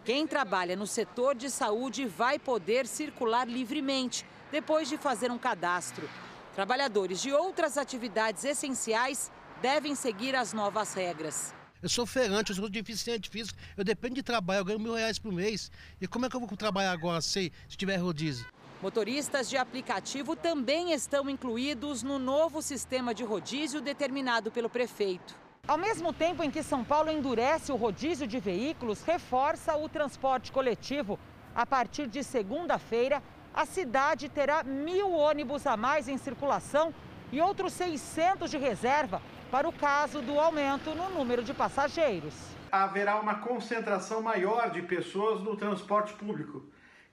Quem 0.04 0.24
trabalha 0.24 0.76
no 0.76 0.86
setor 0.86 1.34
de 1.34 1.50
saúde 1.50 2.06
vai 2.06 2.38
poder 2.38 2.86
circular 2.86 3.48
livremente, 3.48 4.24
depois 4.52 4.88
de 4.88 4.96
fazer 4.96 5.32
um 5.32 5.38
cadastro. 5.38 6.08
Trabalhadores 6.56 7.20
de 7.20 7.30
outras 7.30 7.76
atividades 7.76 8.42
essenciais 8.42 9.30
devem 9.60 9.94
seguir 9.94 10.34
as 10.34 10.54
novas 10.54 10.94
regras. 10.94 11.54
Eu 11.82 11.88
sou 11.90 12.06
feirante, 12.06 12.50
eu 12.50 12.56
sou 12.56 12.66
deficiente 12.70 13.28
físico, 13.28 13.58
eu 13.76 13.84
dependo 13.84 14.14
de 14.14 14.22
trabalho, 14.22 14.60
eu 14.60 14.64
ganho 14.64 14.80
mil 14.80 14.94
reais 14.94 15.18
por 15.18 15.30
mês. 15.30 15.70
E 16.00 16.08
como 16.08 16.24
é 16.24 16.30
que 16.30 16.34
eu 16.34 16.40
vou 16.40 16.48
trabalhar 16.56 16.92
agora 16.92 17.20
se, 17.20 17.52
se 17.68 17.76
tiver 17.76 17.98
rodízio? 17.98 18.46
Motoristas 18.80 19.50
de 19.50 19.58
aplicativo 19.58 20.34
também 20.34 20.94
estão 20.94 21.28
incluídos 21.28 22.02
no 22.02 22.18
novo 22.18 22.62
sistema 22.62 23.12
de 23.12 23.22
rodízio 23.22 23.82
determinado 23.82 24.50
pelo 24.50 24.70
prefeito. 24.70 25.34
Ao 25.68 25.76
mesmo 25.76 26.10
tempo 26.10 26.42
em 26.42 26.50
que 26.50 26.62
São 26.62 26.82
Paulo 26.82 27.10
endurece 27.10 27.70
o 27.70 27.76
rodízio 27.76 28.26
de 28.26 28.40
veículos, 28.40 29.02
reforça 29.02 29.76
o 29.76 29.90
transporte 29.90 30.50
coletivo. 30.50 31.18
A 31.54 31.66
partir 31.66 32.06
de 32.06 32.24
segunda-feira, 32.24 33.22
a 33.56 33.64
cidade 33.64 34.28
terá 34.28 34.62
mil 34.62 35.10
ônibus 35.10 35.66
a 35.66 35.76
mais 35.76 36.06
em 36.06 36.18
circulação 36.18 36.94
e 37.32 37.40
outros 37.40 37.72
600 37.72 38.48
de 38.50 38.58
reserva 38.58 39.20
para 39.50 39.68
o 39.68 39.72
caso 39.72 40.22
do 40.22 40.38
aumento 40.38 40.94
no 40.94 41.08
número 41.10 41.42
de 41.42 41.52
passageiros. 41.52 42.34
Haverá 42.70 43.18
uma 43.18 43.36
concentração 43.36 44.20
maior 44.20 44.70
de 44.70 44.82
pessoas 44.82 45.42
no 45.42 45.56
transporte 45.56 46.12
público 46.12 46.62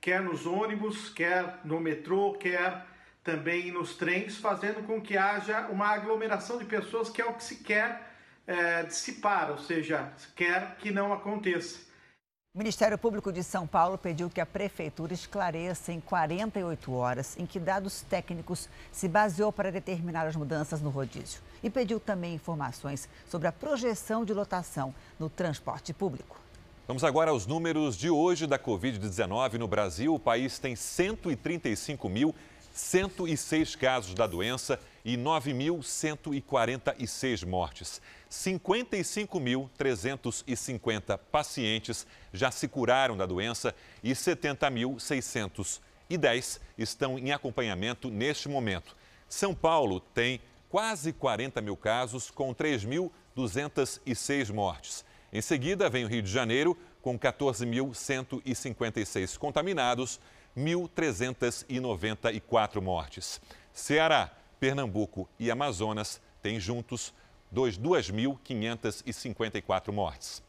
quer 0.04 0.22
nos 0.22 0.46
ônibus, 0.46 1.08
quer 1.08 1.62
no 1.64 1.80
metrô, 1.80 2.34
quer 2.34 2.86
também 3.24 3.72
nos 3.72 3.96
trens, 3.96 4.36
fazendo 4.36 4.86
com 4.86 5.00
que 5.00 5.18
haja 5.18 5.68
uma 5.68 5.88
aglomeração 5.88 6.58
de 6.58 6.66
pessoas 6.66 7.10
que 7.10 7.22
é 7.22 7.26
o 7.26 7.34
que 7.36 7.44
se 7.44 7.64
quer 7.64 8.12
é, 8.46 8.84
dissipar, 8.84 9.50
ou 9.50 9.58
seja, 9.58 10.12
quer 10.36 10.76
que 10.76 10.92
não 10.92 11.14
aconteça. 11.14 11.80
O 12.56 12.60
Ministério 12.60 13.00
Público 13.00 13.34
de 13.34 13.42
São 13.42 13.66
Paulo 13.66 13.98
pediu 13.98 14.30
que 14.30 14.40
a 14.40 14.46
Prefeitura 14.46 15.12
esclareça 15.12 15.92
em 15.92 16.00
48 16.00 16.94
horas 16.94 17.36
em 17.36 17.48
que 17.48 17.60
dados 17.60 18.02
técnicos 18.02 18.70
se 18.92 19.08
baseou 19.08 19.52
para 19.52 19.72
determinar 19.72 20.28
as 20.28 20.36
mudanças 20.36 20.80
no 20.80 20.92
rodízio. 20.92 21.42
E 21.64 21.70
pediu 21.72 22.00
também 22.00 22.36
informações 22.36 23.10
sobre 23.28 23.48
a 23.48 23.52
projeção 23.52 24.24
de 24.24 24.36
lotação 24.36 24.94
no 25.20 25.32
transporte 25.32 25.94
público. 25.94 26.40
Vamos 26.88 27.04
agora 27.04 27.32
aos 27.32 27.48
números 27.48 27.98
de 27.98 28.12
hoje 28.12 28.46
da 28.46 28.60
Covid-19 28.60 29.54
no 29.54 29.68
Brasil. 29.68 30.14
O 30.14 30.20
país 30.20 30.60
tem 30.60 30.76
135.106 30.76 33.76
casos 33.76 34.14
da 34.14 34.28
doença 34.28 34.80
e 35.04 35.18
9.146 35.18 37.48
mortes. 37.48 38.00
55.350 38.34 41.20
pacientes 41.32 42.08
já 42.34 42.50
se 42.50 42.68
curaram 42.68 43.16
da 43.16 43.28
doença 43.28 43.76
e 44.04 44.14
70.610 44.14 46.60
estão 46.76 47.20
em 47.20 47.32
acompanhamento 47.32 48.10
neste 48.10 48.50
momento. 48.50 48.98
São 49.30 49.54
Paulo 49.54 50.00
tem 50.00 50.42
quase 50.68 51.14
40 51.14 51.62
mil 51.62 51.78
casos, 51.78 52.32
com 52.32 52.56
3.206 52.56 54.52
mortes. 54.52 55.06
Em 55.32 55.42
seguida, 55.42 55.88
vem 55.88 56.06
o 56.06 56.08
Rio 56.08 56.24
de 56.24 56.32
Janeiro, 56.32 56.76
com 57.04 57.20
14.156 57.20 59.38
contaminados, 59.38 60.20
1.394 60.58 62.82
mortes. 62.82 63.40
Ceará, 63.72 64.36
Pernambuco 64.60 65.30
e 65.40 65.52
Amazonas 65.52 66.20
têm 66.42 66.60
juntos 66.60 67.14
2.554 67.54 69.92
mortes. 69.92 70.42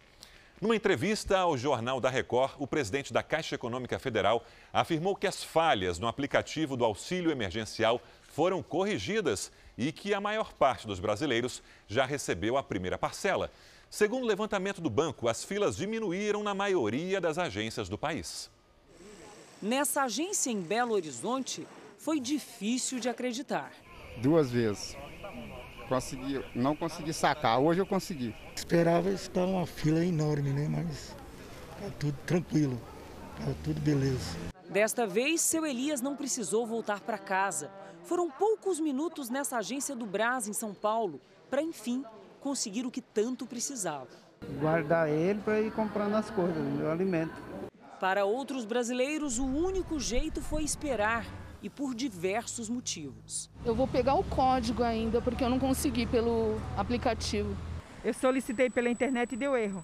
Numa 0.60 0.76
entrevista 0.76 1.38
ao 1.38 1.58
Jornal 1.58 2.00
da 2.00 2.08
Record, 2.08 2.54
o 2.58 2.66
presidente 2.66 3.12
da 3.12 3.22
Caixa 3.22 3.54
Econômica 3.54 3.98
Federal 3.98 4.42
afirmou 4.72 5.14
que 5.14 5.26
as 5.26 5.44
falhas 5.44 5.98
no 5.98 6.06
aplicativo 6.06 6.76
do 6.76 6.84
auxílio 6.84 7.30
emergencial 7.30 8.00
foram 8.28 8.62
corrigidas 8.62 9.52
e 9.76 9.92
que 9.92 10.14
a 10.14 10.20
maior 10.20 10.52
parte 10.52 10.86
dos 10.86 11.00
brasileiros 11.00 11.62
já 11.86 12.06
recebeu 12.06 12.56
a 12.56 12.62
primeira 12.62 12.96
parcela. 12.96 13.50
Segundo 13.90 14.24
o 14.24 14.26
levantamento 14.26 14.80
do 14.80 14.88
banco, 14.88 15.28
as 15.28 15.44
filas 15.44 15.76
diminuíram 15.76 16.42
na 16.42 16.54
maioria 16.54 17.20
das 17.20 17.36
agências 17.36 17.88
do 17.88 17.98
país. 17.98 18.50
Nessa 19.60 20.04
agência 20.04 20.50
em 20.50 20.60
Belo 20.60 20.94
Horizonte, 20.94 21.66
foi 21.98 22.20
difícil 22.20 23.00
de 23.00 23.08
acreditar. 23.08 23.72
Duas 24.18 24.50
vezes. 24.50 24.96
Consegui, 25.88 26.42
não 26.54 26.74
consegui 26.74 27.12
sacar, 27.12 27.58
hoje 27.58 27.80
eu 27.80 27.86
consegui. 27.86 28.34
Esperava 28.56 29.10
estar 29.10 29.44
uma 29.44 29.66
fila 29.66 30.04
enorme, 30.04 30.50
né? 30.50 30.66
Mas 30.68 31.14
tá 31.80 31.94
tudo 31.98 32.16
tranquilo, 32.26 32.80
tá 33.38 33.52
tudo 33.62 33.80
beleza. 33.80 34.36
Desta 34.68 35.06
vez, 35.06 35.40
seu 35.40 35.64
Elias 35.66 36.00
não 36.00 36.16
precisou 36.16 36.66
voltar 36.66 37.00
para 37.00 37.18
casa. 37.18 37.70
Foram 38.04 38.30
poucos 38.30 38.80
minutos 38.80 39.28
nessa 39.28 39.58
agência 39.58 39.94
do 39.94 40.06
Brás, 40.06 40.48
em 40.48 40.52
São 40.52 40.74
Paulo, 40.74 41.20
para 41.50 41.62
enfim 41.62 42.04
conseguir 42.40 42.84
o 42.86 42.90
que 42.90 43.00
tanto 43.00 43.46
precisava. 43.46 44.08
guardar 44.60 45.08
ele 45.08 45.40
para 45.40 45.60
ir 45.60 45.72
comprando 45.72 46.14
as 46.14 46.30
coisas, 46.30 46.56
meu 46.56 46.90
alimento. 46.90 47.32
Para 48.00 48.24
outros 48.24 48.64
brasileiros, 48.64 49.38
o 49.38 49.46
único 49.46 49.98
jeito 49.98 50.42
foi 50.42 50.62
esperar 50.64 51.24
e 51.64 51.70
por 51.70 51.94
diversos 51.94 52.68
motivos. 52.68 53.50
Eu 53.64 53.74
vou 53.74 53.88
pegar 53.88 54.14
o 54.16 54.22
código 54.22 54.82
ainda 54.82 55.22
porque 55.22 55.42
eu 55.42 55.48
não 55.48 55.58
consegui 55.58 56.04
pelo 56.04 56.60
aplicativo. 56.76 57.56
Eu 58.04 58.12
solicitei 58.12 58.68
pela 58.68 58.90
internet 58.90 59.32
e 59.32 59.36
deu 59.36 59.56
erro. 59.56 59.82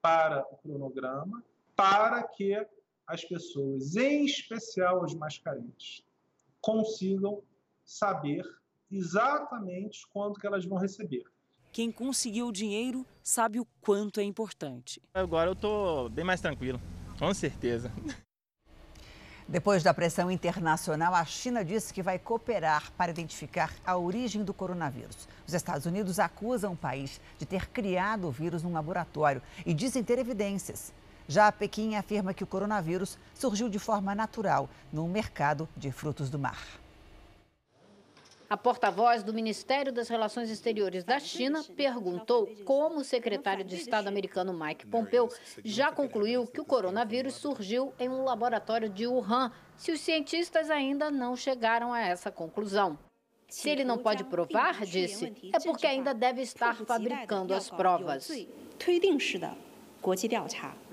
para 0.00 0.46
o 0.50 0.56
cronograma, 0.56 1.42
para 1.74 2.22
que 2.22 2.64
as 3.06 3.24
pessoas, 3.24 3.96
em 3.96 4.24
especial 4.24 5.04
as 5.04 5.14
mais 5.14 5.38
carentes, 5.38 6.02
consigam 6.60 7.42
saber 7.84 8.44
exatamente 8.90 10.06
quanto 10.12 10.38
que 10.38 10.46
elas 10.46 10.64
vão 10.64 10.78
receber. 10.78 11.24
Quem 11.72 11.90
conseguiu 11.90 12.48
o 12.48 12.52
dinheiro 12.52 13.06
sabe 13.22 13.58
o 13.58 13.66
quanto 13.80 14.20
é 14.20 14.22
importante. 14.22 15.00
Agora 15.14 15.48
eu 15.48 15.54
estou 15.54 16.08
bem 16.10 16.24
mais 16.24 16.40
tranquilo, 16.40 16.80
com 17.18 17.32
certeza. 17.32 17.90
Depois 19.48 19.82
da 19.82 19.92
pressão 19.92 20.30
internacional, 20.30 21.14
a 21.14 21.24
China 21.24 21.64
disse 21.64 21.92
que 21.92 22.02
vai 22.02 22.18
cooperar 22.18 22.92
para 22.92 23.10
identificar 23.10 23.74
a 23.84 23.96
origem 23.96 24.44
do 24.44 24.54
coronavírus. 24.54 25.28
Os 25.46 25.52
Estados 25.52 25.84
Unidos 25.84 26.18
acusam 26.18 26.74
o 26.74 26.76
país 26.76 27.20
de 27.38 27.44
ter 27.44 27.68
criado 27.68 28.28
o 28.28 28.30
vírus 28.30 28.62
num 28.62 28.72
laboratório 28.72 29.42
e 29.66 29.74
dizem 29.74 30.04
ter 30.04 30.18
evidências. 30.18 30.92
Já 31.28 31.50
Pequim 31.50 31.96
afirma 31.96 32.34
que 32.34 32.44
o 32.44 32.46
coronavírus 32.46 33.18
surgiu 33.34 33.68
de 33.68 33.78
forma 33.78 34.14
natural 34.14 34.68
no 34.92 35.06
mercado 35.08 35.68
de 35.76 35.90
frutos 35.90 36.28
do 36.30 36.38
mar. 36.38 36.82
A 38.52 38.56
porta-voz 38.58 39.22
do 39.22 39.32
Ministério 39.32 39.90
das 39.90 40.10
Relações 40.10 40.50
Exteriores 40.50 41.04
da 41.04 41.18
China 41.18 41.64
perguntou 41.74 42.46
como 42.66 43.00
o 43.00 43.04
secretário 43.04 43.64
de 43.64 43.76
Estado 43.76 44.08
americano 44.08 44.52
Mike 44.52 44.86
Pompeo 44.86 45.30
já 45.64 45.90
concluiu 45.90 46.46
que 46.46 46.60
o 46.60 46.64
coronavírus 46.66 47.32
surgiu 47.32 47.94
em 47.98 48.10
um 48.10 48.24
laboratório 48.24 48.90
de 48.90 49.06
Wuhan, 49.06 49.50
se 49.74 49.90
os 49.90 50.00
cientistas 50.02 50.68
ainda 50.68 51.10
não 51.10 51.34
chegaram 51.34 51.94
a 51.94 52.00
essa 52.00 52.30
conclusão. 52.30 52.98
Se 53.48 53.70
ele 53.70 53.84
não 53.84 53.96
pode 53.96 54.22
provar, 54.24 54.84
disse, 54.84 55.32
é 55.50 55.58
porque 55.58 55.86
ainda 55.86 56.12
deve 56.12 56.42
estar 56.42 56.76
fabricando 56.76 57.54
as 57.54 57.70
provas. 57.70 58.30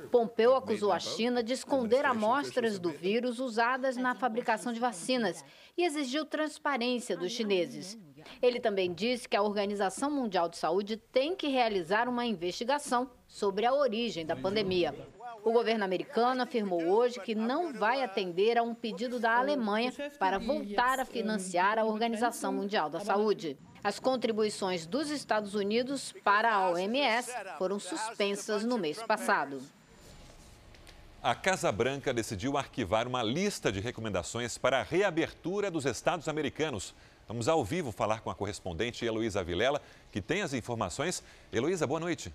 Pompeu 0.10 0.56
acusou 0.56 0.92
a 0.92 1.00
China 1.00 1.44
de 1.44 1.54
esconder 1.54 2.04
amostras 2.04 2.80
do 2.80 2.90
vírus 2.90 3.40
usadas 3.40 3.96
na 3.96 4.16
fabricação 4.16 4.74
de 4.74 4.80
vacinas 4.80 5.46
e 5.78 5.86
exigiu 5.86 6.26
transparência 6.26 7.16
dos 7.16 7.32
chineses. 7.32 7.98
Ele 8.42 8.60
também 8.60 8.92
disse 8.92 9.30
que 9.30 9.38
a 9.38 9.44
Organização 9.44 10.10
Mundial 10.10 10.50
de 10.50 10.58
Saúde 10.58 10.98
tem 10.98 11.36
que 11.36 11.48
realizar 11.48 12.10
uma 12.10 12.26
investigação 12.26 13.10
sobre 13.28 13.66
a 13.68 13.74
origem 13.74 14.26
da 14.26 14.36
pandemia. 14.36 14.96
O 15.44 15.52
governo 15.52 15.86
americano 15.86 16.42
afirmou 16.42 16.84
hoje 16.84 17.20
que 17.20 17.36
não 17.36 17.72
vai 17.72 18.04
atender 18.04 18.58
a 18.58 18.64
um 18.64 18.74
pedido 18.74 19.20
da 19.20 19.38
Alemanha 19.38 19.94
para 20.18 20.40
voltar 20.40 21.00
a 21.00 21.06
financiar 21.06 21.78
a 21.78 21.86
Organização 21.86 22.52
Mundial 22.52 22.90
da 22.90 23.00
Saúde. 23.00 23.58
As 23.84 24.00
contribuições 24.00 24.86
dos 24.86 25.10
Estados 25.10 25.54
Unidos 25.54 26.14
para 26.24 26.52
a 26.52 26.72
OMS 26.72 27.32
foram 27.58 27.80
suspensas 27.80 28.66
no 28.66 28.78
mês 28.78 29.02
passado. 29.04 29.62
A 31.22 31.36
Casa 31.36 31.70
Branca 31.70 32.14
decidiu 32.14 32.58
arquivar 32.58 33.06
uma 33.06 33.22
lista 33.22 33.70
de 33.70 33.82
recomendações 33.82 34.58
para 34.58 34.80
a 34.80 34.84
reabertura 34.84 35.70
dos 35.70 35.86
Estados 35.86 36.30
americanos. 36.30 36.96
Vamos 37.28 37.50
ao 37.50 37.62
vivo 37.62 37.92
falar 37.92 38.22
com 38.22 38.30
a 38.30 38.36
correspondente 38.36 39.04
Heloísa 39.04 39.44
Vilela, 39.44 39.82
que 40.14 40.22
tem 40.22 40.42
as 40.42 40.54
informações. 40.54 41.22
Heloísa, 41.52 41.86
boa 41.86 42.00
noite. 42.00 42.34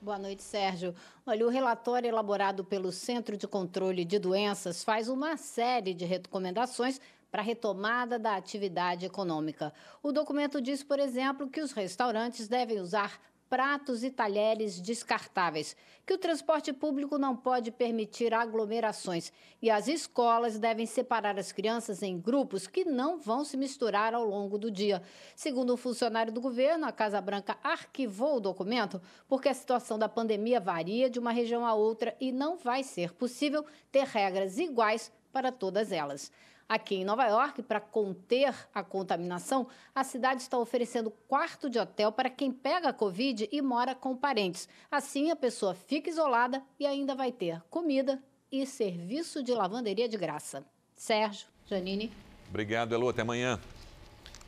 Boa 0.00 0.18
noite, 0.18 0.42
Sérgio. 0.42 0.92
Olha, 1.24 1.46
o 1.46 1.48
relatório 1.48 2.08
elaborado 2.08 2.64
pelo 2.64 2.90
Centro 2.90 3.36
de 3.36 3.46
Controle 3.46 4.04
de 4.04 4.18
Doenças 4.18 4.82
faz 4.82 5.08
uma 5.08 5.36
série 5.36 5.94
de 5.94 6.04
recomendações 6.04 7.00
para 7.30 7.42
a 7.42 7.44
retomada 7.44 8.18
da 8.18 8.34
atividade 8.34 9.06
econômica. 9.06 9.72
O 10.02 10.10
documento 10.10 10.60
diz, 10.60 10.82
por 10.82 10.98
exemplo, 10.98 11.48
que 11.48 11.60
os 11.60 11.70
restaurantes 11.70 12.48
devem 12.48 12.80
usar 12.80 13.20
pratos 13.52 14.02
e 14.02 14.10
talheres 14.10 14.80
descartáveis, 14.80 15.76
que 16.06 16.14
o 16.14 16.16
transporte 16.16 16.72
público 16.72 17.18
não 17.18 17.36
pode 17.36 17.70
permitir 17.70 18.32
aglomerações 18.32 19.30
e 19.60 19.68
as 19.68 19.88
escolas 19.88 20.58
devem 20.58 20.86
separar 20.86 21.38
as 21.38 21.52
crianças 21.52 22.02
em 22.02 22.18
grupos 22.18 22.66
que 22.66 22.82
não 22.86 23.18
vão 23.18 23.44
se 23.44 23.58
misturar 23.58 24.14
ao 24.14 24.24
longo 24.24 24.56
do 24.56 24.70
dia. 24.70 25.02
Segundo 25.36 25.74
um 25.74 25.76
funcionário 25.76 26.32
do 26.32 26.40
governo, 26.40 26.86
a 26.86 26.92
Casa 26.92 27.20
Branca 27.20 27.58
arquivou 27.62 28.38
o 28.38 28.40
documento 28.40 29.02
porque 29.28 29.50
a 29.50 29.54
situação 29.54 29.98
da 29.98 30.08
pandemia 30.08 30.58
varia 30.58 31.10
de 31.10 31.18
uma 31.18 31.30
região 31.30 31.66
a 31.66 31.74
outra 31.74 32.16
e 32.18 32.32
não 32.32 32.56
vai 32.56 32.82
ser 32.82 33.12
possível 33.12 33.66
ter 33.90 34.06
regras 34.06 34.56
iguais 34.56 35.12
para 35.30 35.52
todas 35.52 35.92
elas. 35.92 36.32
Aqui 36.72 36.94
em 36.94 37.04
Nova 37.04 37.26
York, 37.26 37.62
para 37.64 37.78
conter 37.78 38.54
a 38.74 38.82
contaminação, 38.82 39.68
a 39.94 40.02
cidade 40.02 40.40
está 40.40 40.56
oferecendo 40.56 41.10
quarto 41.28 41.68
de 41.68 41.78
hotel 41.78 42.10
para 42.10 42.30
quem 42.30 42.50
pega 42.50 42.88
a 42.88 42.92
Covid 42.94 43.46
e 43.52 43.60
mora 43.60 43.94
com 43.94 44.16
parentes. 44.16 44.66
Assim, 44.90 45.30
a 45.30 45.36
pessoa 45.36 45.74
fica 45.74 46.08
isolada 46.08 46.62
e 46.80 46.86
ainda 46.86 47.14
vai 47.14 47.30
ter 47.30 47.60
comida 47.68 48.22
e 48.50 48.64
serviço 48.64 49.42
de 49.42 49.52
lavanderia 49.52 50.08
de 50.08 50.16
graça. 50.16 50.64
Sérgio, 50.96 51.46
Janine. 51.66 52.10
Obrigado, 52.48 52.94
Elo. 52.94 53.10
Até 53.10 53.20
amanhã. 53.20 53.60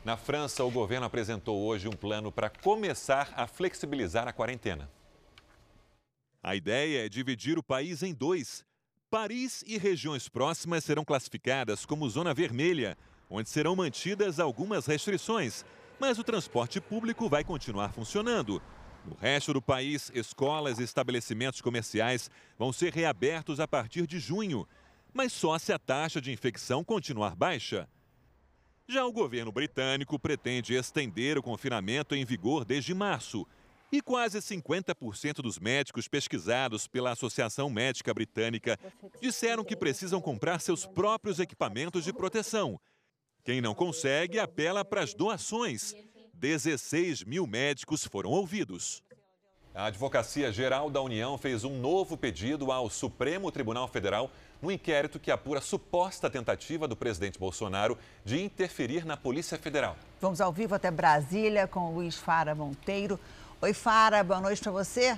Na 0.03 0.17
França, 0.17 0.63
o 0.63 0.71
governo 0.71 1.05
apresentou 1.05 1.61
hoje 1.61 1.87
um 1.87 1.95
plano 1.95 2.31
para 2.31 2.49
começar 2.49 3.31
a 3.35 3.45
flexibilizar 3.45 4.27
a 4.27 4.33
quarentena. 4.33 4.89
A 6.41 6.55
ideia 6.55 7.05
é 7.05 7.07
dividir 7.07 7.59
o 7.59 7.63
país 7.63 8.01
em 8.01 8.15
dois 8.15 8.65
Paris 9.09 9.63
e 9.67 9.77
regiões 9.77 10.27
próximas 10.27 10.83
serão 10.83 11.05
classificadas 11.05 11.85
como 11.85 12.09
zona 12.09 12.33
vermelha, 12.33 12.97
onde 13.29 13.49
serão 13.49 13.75
mantidas 13.75 14.39
algumas 14.39 14.85
restrições, 14.85 15.63
mas 15.99 16.17
o 16.17 16.23
transporte 16.23 16.81
público 16.81 17.29
vai 17.29 17.43
continuar 17.43 17.93
funcionando. 17.93 18.61
No 19.05 19.15
resto 19.15 19.53
do 19.53 19.61
país, 19.61 20.11
escolas 20.13 20.79
e 20.79 20.83
estabelecimentos 20.83 21.61
comerciais 21.61 22.29
vão 22.57 22.73
ser 22.73 22.91
reabertos 22.91 23.59
a 23.59 23.67
partir 23.67 24.07
de 24.07 24.19
junho, 24.19 24.67
mas 25.13 25.31
só 25.31 25.57
se 25.59 25.71
a 25.71 25.79
taxa 25.79 26.19
de 26.19 26.31
infecção 26.31 26.83
continuar 26.83 27.35
baixa. 27.35 27.87
Já 28.87 29.05
o 29.05 29.11
governo 29.11 29.51
britânico 29.51 30.19
pretende 30.19 30.73
estender 30.73 31.37
o 31.37 31.43
confinamento 31.43 32.15
em 32.15 32.25
vigor 32.25 32.65
desde 32.65 32.93
março 32.93 33.47
E 33.91 34.01
quase 34.01 34.39
50% 34.39 35.35
dos 35.35 35.59
médicos 35.59 36.07
pesquisados 36.07 36.87
pela 36.87 37.11
Associação 37.11 37.69
Médica 37.69 38.13
Britânica 38.13 38.79
disseram 39.21 39.63
que 39.63 39.75
precisam 39.75 40.19
comprar 40.19 40.59
seus 40.59 40.85
próprios 40.85 41.39
equipamentos 41.39 42.03
de 42.03 42.11
proteção. 42.11 42.79
Quem 43.43 43.61
não 43.61 43.75
consegue 43.75 44.39
apela 44.39 44.83
para 44.83 45.03
as 45.03 45.13
doações. 45.13 45.93
16 46.33 47.23
mil 47.23 47.47
médicos 47.47 48.05
foram 48.05 48.31
ouvidos. 48.31 49.01
A 49.73 49.85
Advocacia 49.85 50.53
Geral 50.53 50.89
da 50.89 51.01
União 51.01 51.37
fez 51.37 51.65
um 51.65 51.79
novo 51.79 52.15
pedido 52.15 52.71
ao 52.71 52.89
Supremo 52.89 53.51
Tribunal 53.51 53.87
Federal 53.89 54.31
no 54.61 54.71
inquérito 54.71 55.19
que 55.19 55.29
apura 55.29 55.59
a 55.59 55.61
suposta 55.61 56.29
tentativa 56.29 56.87
do 56.87 56.95
presidente 56.95 57.37
Bolsonaro 57.37 57.97
de 58.23 58.41
interferir 58.41 59.05
na 59.05 59.17
Polícia 59.17 59.57
Federal. 59.57 59.97
Vamos 60.21 60.39
ao 60.39 60.51
vivo 60.51 60.73
até 60.75 60.89
Brasília 60.89 61.67
com 61.67 61.93
Luiz 61.93 62.15
Fara 62.15 62.55
Monteiro. 62.55 63.19
Oi, 63.61 63.73
Fara, 63.73 64.21
boa 64.21 64.41
noite 64.41 64.61
para 64.61 64.71
você. 64.71 65.17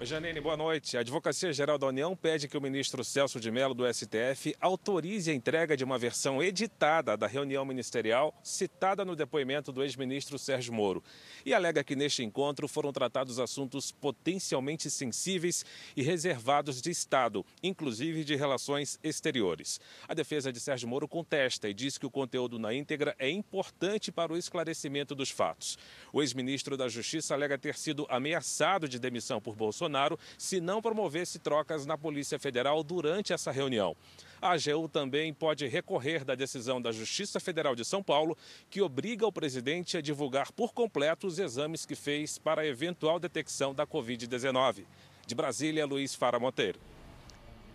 Janine, 0.00 0.40
boa 0.40 0.56
noite. 0.56 0.96
A 0.96 1.00
Advocacia 1.00 1.52
Geral 1.52 1.78
da 1.78 1.86
União 1.86 2.16
pede 2.16 2.48
que 2.48 2.58
o 2.58 2.60
ministro 2.60 3.04
Celso 3.04 3.38
de 3.38 3.48
Mello, 3.48 3.72
do 3.72 3.86
STF, 3.86 4.54
autorize 4.60 5.30
a 5.30 5.34
entrega 5.34 5.76
de 5.76 5.84
uma 5.84 5.96
versão 5.96 6.42
editada 6.42 7.16
da 7.16 7.28
reunião 7.28 7.64
ministerial 7.64 8.34
citada 8.42 9.04
no 9.04 9.14
depoimento 9.14 9.70
do 9.70 9.84
ex-ministro 9.84 10.36
Sérgio 10.36 10.74
Moro. 10.74 11.02
E 11.46 11.54
alega 11.54 11.84
que 11.84 11.94
neste 11.94 12.24
encontro 12.24 12.66
foram 12.66 12.92
tratados 12.92 13.38
assuntos 13.38 13.92
potencialmente 13.92 14.90
sensíveis 14.90 15.64
e 15.96 16.02
reservados 16.02 16.82
de 16.82 16.90
Estado, 16.90 17.46
inclusive 17.62 18.24
de 18.24 18.34
relações 18.34 18.98
exteriores. 19.02 19.80
A 20.08 20.12
defesa 20.12 20.52
de 20.52 20.58
Sérgio 20.58 20.88
Moro 20.88 21.06
contesta 21.06 21.68
e 21.68 21.72
diz 21.72 21.96
que 21.96 22.06
o 22.06 22.10
conteúdo 22.10 22.58
na 22.58 22.74
íntegra 22.74 23.14
é 23.16 23.30
importante 23.30 24.10
para 24.10 24.32
o 24.32 24.36
esclarecimento 24.36 25.14
dos 25.14 25.30
fatos. 25.30 25.78
O 26.12 26.20
ex-ministro 26.20 26.76
da 26.76 26.88
Justiça 26.88 27.32
alega 27.32 27.56
ter 27.56 27.76
sido 27.76 28.06
ameaçado 28.10 28.88
de 28.88 28.98
demissão 28.98 29.40
por 29.40 29.54
Bolsonaro 29.54 29.84
Bolsonaro 29.94 30.18
se 30.36 30.60
não 30.60 30.82
promovesse 30.82 31.38
trocas 31.38 31.86
na 31.86 31.96
Polícia 31.96 32.38
Federal 32.38 32.82
durante 32.82 33.32
essa 33.32 33.52
reunião. 33.52 33.96
A 34.42 34.52
AGU 34.52 34.88
também 34.88 35.32
pode 35.32 35.66
recorrer 35.66 36.24
da 36.24 36.34
decisão 36.34 36.82
da 36.82 36.92
Justiça 36.92 37.40
Federal 37.40 37.74
de 37.74 37.84
São 37.84 38.02
Paulo, 38.02 38.36
que 38.68 38.82
obriga 38.82 39.26
o 39.26 39.32
presidente 39.32 39.96
a 39.96 40.02
divulgar 40.02 40.52
por 40.52 40.74
completo 40.74 41.26
os 41.26 41.38
exames 41.38 41.86
que 41.86 41.94
fez 41.94 42.36
para 42.36 42.62
a 42.62 42.66
eventual 42.66 43.18
detecção 43.18 43.74
da 43.74 43.86
Covid-19. 43.86 44.84
De 45.26 45.34
Brasília, 45.34 45.86
Luiz 45.86 46.14
Fara 46.14 46.38
Monteiro. 46.38 46.78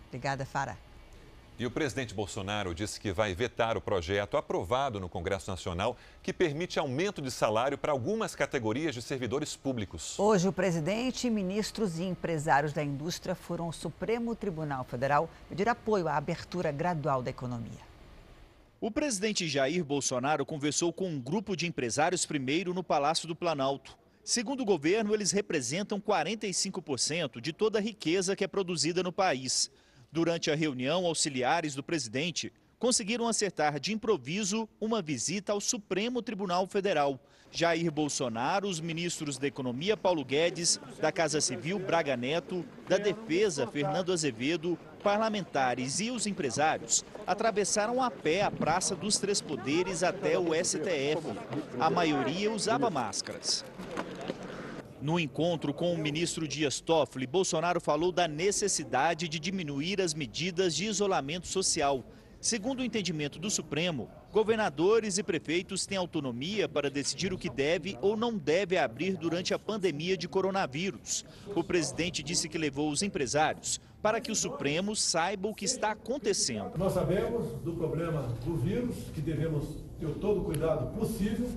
Obrigada, 0.10 0.45
Fara. 0.45 0.88
E 1.59 1.65
o 1.65 1.71
presidente 1.71 2.13
Bolsonaro 2.13 2.73
disse 2.73 3.01
que 3.01 3.11
vai 3.11 3.35
vetar 3.35 3.75
o 3.75 3.81
projeto 3.81 4.37
aprovado 4.37 4.97
no 4.97 5.09
Congresso 5.09 5.51
Nacional 5.51 5.97
que 6.23 6.31
permite 6.31 6.79
aumento 6.79 7.21
de 7.21 7.29
salário 7.29 7.77
para 7.77 7.91
algumas 7.91 8.33
categorias 8.33 8.95
de 8.95 9.01
servidores 9.01 9.57
públicos. 9.57 10.17
Hoje, 10.17 10.47
o 10.47 10.53
presidente, 10.53 11.29
ministros 11.29 11.99
e 11.99 12.03
empresários 12.03 12.71
da 12.71 12.81
indústria 12.81 13.35
foram 13.35 13.65
ao 13.65 13.73
Supremo 13.73 14.33
Tribunal 14.35 14.85
Federal 14.85 15.29
pedir 15.49 15.67
apoio 15.67 16.07
à 16.07 16.15
abertura 16.15 16.71
gradual 16.71 17.21
da 17.21 17.29
economia. 17.29 17.89
O 18.79 18.89
presidente 18.89 19.45
Jair 19.45 19.83
Bolsonaro 19.83 20.45
conversou 20.45 20.93
com 20.93 21.09
um 21.09 21.19
grupo 21.19 21.57
de 21.57 21.67
empresários 21.67 22.25
primeiro 22.25 22.73
no 22.73 22.85
Palácio 22.85 23.27
do 23.27 23.35
Planalto. 23.35 23.97
Segundo 24.23 24.61
o 24.61 24.65
governo, 24.65 25.13
eles 25.13 25.33
representam 25.33 25.99
45% 25.99 27.41
de 27.41 27.51
toda 27.51 27.79
a 27.79 27.81
riqueza 27.81 28.33
que 28.33 28.45
é 28.45 28.47
produzida 28.47 29.03
no 29.03 29.11
país. 29.11 29.69
Durante 30.11 30.49
a 30.49 30.55
reunião, 30.55 31.05
auxiliares 31.05 31.75
do 31.75 31.83
presidente 31.83 32.51
conseguiram 32.79 33.27
acertar 33.27 33.79
de 33.79 33.93
improviso 33.93 34.67
uma 34.79 35.01
visita 35.01 35.51
ao 35.51 35.61
Supremo 35.61 36.21
Tribunal 36.21 36.65
Federal. 36.65 37.19
Jair 37.51 37.91
Bolsonaro, 37.91 38.67
os 38.67 38.79
ministros 38.79 39.37
da 39.37 39.47
Economia 39.47 39.97
Paulo 39.97 40.23
Guedes, 40.23 40.79
da 40.99 41.11
Casa 41.11 41.41
Civil 41.41 41.79
Braga 41.79 42.15
Neto, 42.15 42.63
da 42.87 42.97
Defesa 42.97 43.67
Fernando 43.67 44.13
Azevedo, 44.13 44.77
parlamentares 45.03 45.99
e 45.99 46.11
os 46.11 46.27
empresários 46.27 47.03
atravessaram 47.25 48.01
a 48.01 48.11
pé 48.11 48.43
a 48.43 48.51
Praça 48.51 48.95
dos 48.95 49.17
Três 49.17 49.41
Poderes 49.41 50.03
até 50.03 50.37
o 50.37 50.53
STF. 50.53 51.21
A 51.79 51.89
maioria 51.89 52.51
usava 52.51 52.89
máscaras. 52.89 53.65
No 55.01 55.17
encontro 55.17 55.73
com 55.73 55.93
o 55.93 55.97
ministro 55.97 56.45
Dias 56.45 56.81
Toffoli, 56.81 57.25
Bolsonaro 57.25 57.79
falou 57.79 58.12
da 58.12 58.27
necessidade 58.27 59.29
de 59.29 59.39
diminuir 59.39 60.01
as 60.01 60.13
medidas 60.13 60.75
de 60.75 60.85
isolamento 60.85 61.47
social. 61.47 62.03
Segundo 62.41 62.81
o 62.81 62.83
entendimento 62.83 63.39
do 63.39 63.49
Supremo, 63.49 64.09
governadores 64.31 65.17
e 65.17 65.23
prefeitos 65.23 65.85
têm 65.85 65.97
autonomia 65.97 66.67
para 66.67 66.89
decidir 66.89 67.31
o 67.31 67.38
que 67.38 67.49
deve 67.49 67.97
ou 68.01 68.17
não 68.17 68.38
deve 68.38 68.77
abrir 68.77 69.15
durante 69.15 69.53
a 69.53 69.59
pandemia 69.59 70.17
de 70.17 70.27
coronavírus. 70.27 71.25
O 71.55 71.63
presidente 71.63 72.21
disse 72.21 72.49
que 72.49 72.57
levou 72.57 72.89
os 72.89 73.01
empresários 73.01 73.79
para 74.01 74.19
que 74.19 74.31
o 74.31 74.35
Supremo 74.35 74.95
saiba 74.95 75.47
o 75.47 75.55
que 75.55 75.65
está 75.65 75.91
acontecendo. 75.91 76.77
Nós 76.77 76.93
sabemos 76.93 77.53
do 77.62 77.73
problema 77.73 78.21
do 78.45 78.57
vírus, 78.57 78.95
que 79.13 79.21
devemos 79.21 79.63
ter 79.97 80.09
todo 80.15 80.41
o 80.41 80.43
cuidado 80.45 80.97
possível 80.97 81.49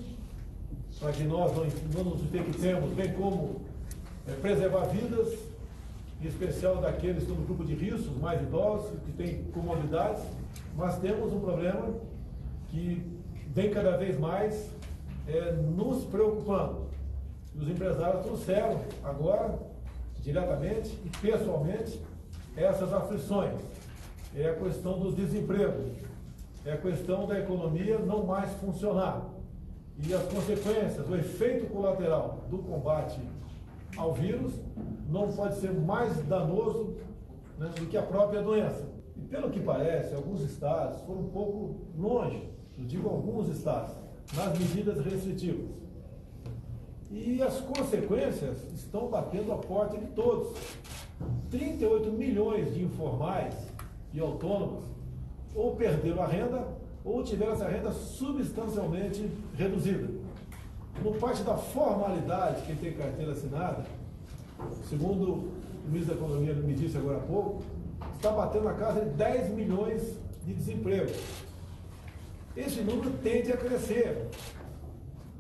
para 1.03 1.11
que 1.13 1.25
nós 1.25 1.53
não, 1.53 1.67
não 1.97 2.11
nos 2.13 2.23
infectemos, 2.23 2.91
bem 2.93 3.13
como 3.15 3.61
é, 4.29 4.33
preservar 4.35 4.85
vidas, 4.85 5.37
em 6.23 6.29
especial 6.29 6.77
daqueles 6.77 7.17
que 7.17 7.23
estão 7.23 7.35
no 7.35 7.45
grupo 7.45 7.65
de 7.65 7.75
risco, 7.75 8.15
mais 8.21 8.41
idosos, 8.41 8.97
que 9.05 9.11
têm 9.11 9.43
comorbidades, 9.53 10.23
mas 10.77 10.97
temos 11.01 11.33
um 11.33 11.41
problema 11.41 11.93
que 12.69 13.05
vem 13.49 13.71
cada 13.71 13.97
vez 13.97 14.17
mais 14.17 14.71
é, 15.27 15.53
nos 15.53 16.05
preocupando. 16.05 16.87
Os 17.61 17.69
empresários 17.69 18.25
trouxeram 18.25 18.81
agora, 19.03 19.59
diretamente 20.21 20.97
e 21.05 21.09
pessoalmente, 21.21 22.01
essas 22.57 22.93
aflições. 22.93 23.61
É 24.37 24.51
a 24.51 24.55
questão 24.55 25.01
do 25.01 25.11
desemprego, 25.13 25.91
é 26.65 26.73
a 26.73 26.77
questão 26.77 27.27
da 27.27 27.41
economia 27.41 27.99
não 27.99 28.25
mais 28.25 28.53
funcionar 28.61 29.32
e 29.99 30.15
as 30.15 30.23
consequências, 30.25 31.09
o 31.09 31.17
efeito 31.17 31.67
colateral 31.67 32.47
do 32.51 32.59
combate 32.59 33.21
ao 33.97 34.13
vírus 34.15 34.55
não 35.09 35.33
pode 35.33 35.57
ser 35.57 35.73
mais 35.73 36.17
danoso 36.27 36.97
né, 37.59 37.71
do 37.79 37.87
que 37.87 37.97
a 37.97 38.03
própria 38.03 38.43
doença. 38.43 38.89
E 39.17 39.21
pelo 39.21 39.51
que 39.51 39.61
parece, 39.61 40.15
alguns 40.15 40.41
estados 40.41 41.03
foram 41.03 41.21
um 41.21 41.29
pouco 41.29 41.77
longe, 41.97 42.49
eu 42.79 42.85
digo 42.85 43.09
alguns 43.09 43.49
estados, 43.49 43.95
nas 44.35 44.59
medidas 44.59 45.05
restritivas. 45.05 45.71
E 47.11 47.43
as 47.43 47.61
consequências 47.61 48.73
estão 48.73 49.09
batendo 49.09 49.53
a 49.53 49.59
porta 49.59 49.99
de 49.99 50.07
todos. 50.07 50.57
38 51.51 52.11
milhões 52.11 52.75
de 52.75 52.83
informais 52.83 53.55
e 54.15 54.19
autônomos 54.19 54.85
ou 55.55 55.77
perderam 55.77 56.23
a 56.23 56.27
renda 56.27 56.67
ou 57.05 57.23
tiveram 57.23 57.53
essa 57.53 57.69
renda 57.69 57.93
substancialmente 57.93 59.29
reduzida. 59.55 60.09
No 61.03 61.15
parte 61.15 61.43
da 61.43 61.57
formalidade, 61.57 62.63
quem 62.67 62.77
tem 62.77 62.93
carteira 62.93 63.33
assinada, 63.33 63.85
segundo 64.89 65.33
o 65.85 65.89
ministro 65.89 66.15
da 66.15 66.21
Economia 66.21 66.55
me 66.55 66.75
disse 66.75 66.97
agora 66.97 67.19
há 67.19 67.23
pouco, 67.23 67.63
está 68.17 68.31
batendo 68.31 68.65
na 68.65 68.75
casa 68.75 69.01
de 69.01 69.11
10 69.11 69.51
milhões 69.51 70.17
de 70.45 70.55
desemprego. 70.55 71.11
Esse 72.57 72.83
número 72.83 73.11
tende 73.23 73.51
a 73.51 73.57
crescer. 73.57 74.29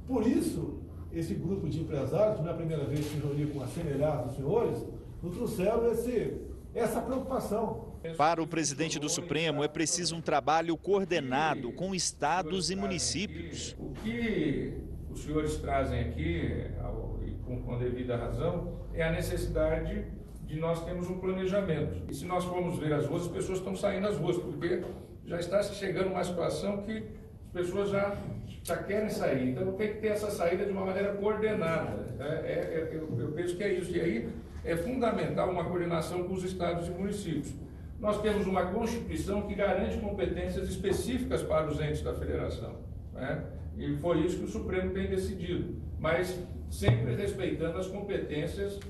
Por 0.06 0.26
isso, 0.26 0.78
esse 1.12 1.34
grupo 1.34 1.68
de 1.68 1.80
empresários, 1.80 2.40
não 2.40 2.48
é 2.48 2.52
a 2.52 2.56
primeira 2.56 2.84
vez 2.84 3.06
que 3.06 3.18
reuni 3.18 3.46
com 3.52 3.62
a 3.62 3.66
semelhança 3.66 4.24
dos 4.24 4.36
senhores, 4.36 4.78
nos 5.22 5.34
trouxeram 5.34 5.92
esse, 5.92 6.40
essa 6.74 7.00
preocupação. 7.00 7.91
Para 8.16 8.42
o 8.42 8.46
presidente 8.46 8.98
do 8.98 9.08
Supremo, 9.08 9.62
é 9.62 9.68
preciso 9.68 10.16
um 10.16 10.20
trabalho 10.20 10.76
coordenado 10.76 11.72
com 11.72 11.94
estados 11.94 12.70
e 12.70 12.76
municípios. 12.76 13.76
O 13.78 13.92
que 14.02 14.74
os 15.10 15.22
senhores 15.22 15.56
trazem 15.56 16.00
aqui, 16.00 16.66
com, 17.44 17.62
com 17.62 17.78
devida 17.78 18.16
razão, 18.16 18.80
é 18.92 19.04
a 19.04 19.12
necessidade 19.12 20.04
de 20.44 20.58
nós 20.58 20.84
termos 20.84 21.08
um 21.08 21.18
planejamento. 21.18 22.02
E 22.10 22.14
se 22.14 22.26
nós 22.26 22.44
formos 22.44 22.78
ver 22.78 22.92
as 22.92 23.06
ruas, 23.06 23.22
as 23.22 23.28
pessoas 23.28 23.58
estão 23.58 23.76
saindo 23.76 24.02
das 24.02 24.16
ruas, 24.16 24.36
porque 24.36 24.82
já 25.24 25.38
está 25.38 25.62
chegando 25.62 26.08
uma 26.08 26.24
situação 26.24 26.82
que 26.82 27.04
as 27.46 27.52
pessoas 27.52 27.90
já, 27.90 28.16
já 28.62 28.82
querem 28.82 29.08
sair. 29.08 29.50
Então 29.50 29.72
tem 29.72 29.94
que 29.94 30.00
ter 30.00 30.08
essa 30.08 30.30
saída 30.30 30.64
de 30.64 30.72
uma 30.72 30.84
maneira 30.84 31.14
coordenada. 31.14 32.14
É, 32.18 32.24
é, 32.24 32.88
é 32.92 32.96
eu, 32.96 33.18
eu 33.18 33.32
penso 33.32 33.56
que 33.56 33.62
é 33.62 33.72
isso. 33.72 33.92
E 33.92 34.00
aí 34.00 34.28
é 34.64 34.76
fundamental 34.76 35.50
uma 35.50 35.64
coordenação 35.64 36.24
com 36.24 36.34
os 36.34 36.44
estados 36.44 36.88
e 36.88 36.90
municípios. 36.90 37.52
Nós 38.02 38.20
temos 38.20 38.48
uma 38.48 38.66
Constituição 38.66 39.42
que 39.42 39.54
garante 39.54 39.96
competências 39.98 40.68
específicas 40.68 41.40
para 41.44 41.68
os 41.68 41.80
entes 41.80 42.02
da 42.02 42.12
federação. 42.12 42.74
Né? 43.12 43.44
E 43.78 43.96
foi 43.98 44.26
isso 44.26 44.38
que 44.38 44.44
o 44.44 44.48
Supremo 44.48 44.90
tem 44.90 45.08
decidido, 45.08 45.80
mas 46.00 46.36
sempre 46.68 47.14
respeitando 47.14 47.78
as 47.78 47.86
competências 47.86 48.80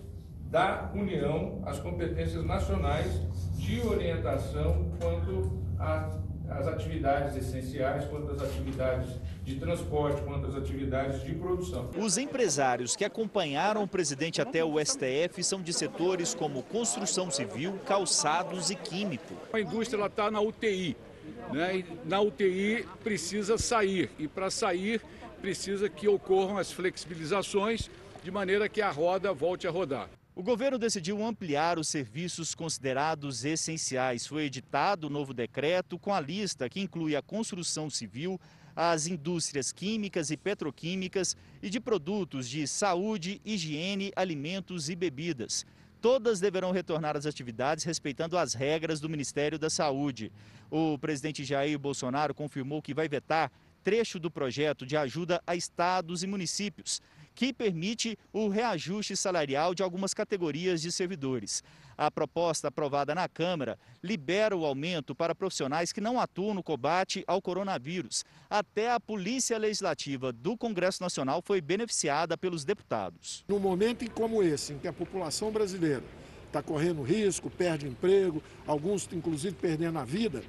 da 0.51 0.90
União, 0.94 1.62
as 1.66 1.79
competências 1.79 2.42
nacionais 2.42 3.20
de 3.59 3.87
orientação 3.87 4.90
quanto 4.98 5.62
à 5.79 6.18
as 6.48 6.66
atividades 6.66 7.37
essenciais, 7.37 8.05
quanto 8.07 8.33
as 8.33 8.42
atividades 8.42 9.18
de 9.44 9.57
transporte, 9.59 10.22
quanto 10.22 10.46
as 10.46 10.55
atividades 10.55 11.22
de 11.22 11.35
produção. 11.35 11.90
Os 11.98 12.16
empresários 12.16 12.94
que 12.94 13.05
acompanharam 13.05 13.83
o 13.83 13.88
presidente 13.88 14.40
até 14.40 14.64
o 14.64 14.78
STF 14.78 15.42
são 15.42 15.61
de 15.61 15.72
setores 15.72 16.35
como 16.35 16.62
construção 16.62 17.31
civil, 17.31 17.78
calçados 17.85 18.70
e 18.70 18.76
químico. 18.76 19.35
A 19.52 19.61
indústria 19.61 20.07
está 20.07 20.31
na 20.31 20.40
UTI, 20.40 20.96
né? 21.52 21.78
E 21.78 21.85
na 22.05 22.20
UTI 22.20 22.87
precisa 23.02 23.59
sair 23.59 24.11
e 24.18 24.28
para 24.28 24.50
sair 24.50 25.00
precisa 25.40 25.88
que 25.88 26.07
ocorram 26.07 26.57
as 26.57 26.70
flexibilizações 26.70 27.90
de 28.22 28.31
maneira 28.31 28.68
que 28.68 28.81
a 28.81 28.90
roda 28.90 29.33
volte 29.33 29.66
a 29.66 29.70
rodar. 29.70 30.09
O 30.35 30.42
governo 30.42 30.78
decidiu 30.78 31.22
ampliar 31.22 31.78
os 31.78 31.88
serviços 31.88 32.55
considerados 32.55 33.44
essenciais. 33.44 34.26
Foi 34.26 34.44
editado 34.44 35.09
o 35.09 35.11
novo 35.11 35.35
decreto 35.35 35.98
com 35.98 36.14
a 36.14 36.20
lista 36.20 36.70
que 36.70 36.81
inclui 36.81 37.14
a 37.14 37.20
construção 37.20 37.90
civil, 37.90 38.40
as 38.74 39.06
indústrias 39.06 39.72
químicas 39.72 40.30
e 40.30 40.37
petroquímicas 40.37 41.37
e 41.62 41.68
de 41.68 41.80
produtos 41.80 42.48
de 42.48 42.66
saúde, 42.66 43.40
higiene, 43.44 44.12
alimentos 44.16 44.88
e 44.88 44.96
bebidas. 44.96 45.64
Todas 46.00 46.40
deverão 46.40 46.72
retornar 46.72 47.16
às 47.16 47.26
atividades 47.26 47.85
respeitando 47.85 48.37
as 48.37 48.54
regras 48.54 48.98
do 48.98 49.08
Ministério 49.08 49.58
da 49.58 49.70
Saúde. 49.70 50.32
O 50.70 50.98
presidente 50.98 51.44
Jair 51.44 51.78
Bolsonaro 51.78 52.35
confirmou 52.35 52.82
que 52.82 52.92
vai 52.92 53.08
vetar 53.08 53.52
trecho 53.85 54.18
do 54.18 54.30
projeto 54.30 54.85
de 54.85 54.96
ajuda 54.96 55.42
a 55.46 55.54
estados 55.54 56.22
e 56.22 56.26
municípios 56.26 57.00
que 57.35 57.52
permite 57.52 58.18
o 58.32 58.48
reajuste 58.48 59.16
salarial 59.16 59.74
de 59.74 59.82
algumas 59.82 60.12
categorias 60.12 60.82
de 60.82 60.92
servidores. 60.92 61.62
A 61.96 62.11
proposta 62.11 62.68
aprovada 62.68 63.14
na 63.14 63.28
Câmara 63.28 63.78
libera 64.02 64.57
o 64.57 64.64
aumento 64.64 65.14
para 65.14 65.35
profissionais 65.35 65.92
que 65.92 66.00
não 66.00 66.20
atuam 66.20 66.55
no 66.55 66.62
combate 66.62 67.24
ao 67.26 67.40
coronavírus. 67.40 68.24
Até 68.48 68.90
a 68.90 69.00
Polícia 69.00 69.59
Legislativa 69.59 70.33
do 70.33 70.57
Congresso 70.57 71.02
Nacional 71.02 71.42
foi 71.44 71.61
beneficiada 71.61 72.37
pelos 72.37 72.64
deputados. 72.64 73.44
Num 73.48 73.59
momento 73.59 74.09
como 74.11 74.42
esse, 74.42 74.72
em 74.72 74.78
que 74.78 74.88
a 74.88 74.92
população 74.92 75.50
brasileira 75.50 76.02
está 76.46 76.62
correndo 76.62 77.02
risco, 77.02 77.50
perde 77.50 77.87
emprego, 77.87 78.42
alguns 78.66 79.09
inclusive 79.12 79.57
perdendo 79.57 79.98
a 79.98 80.05
vida, 80.05 80.42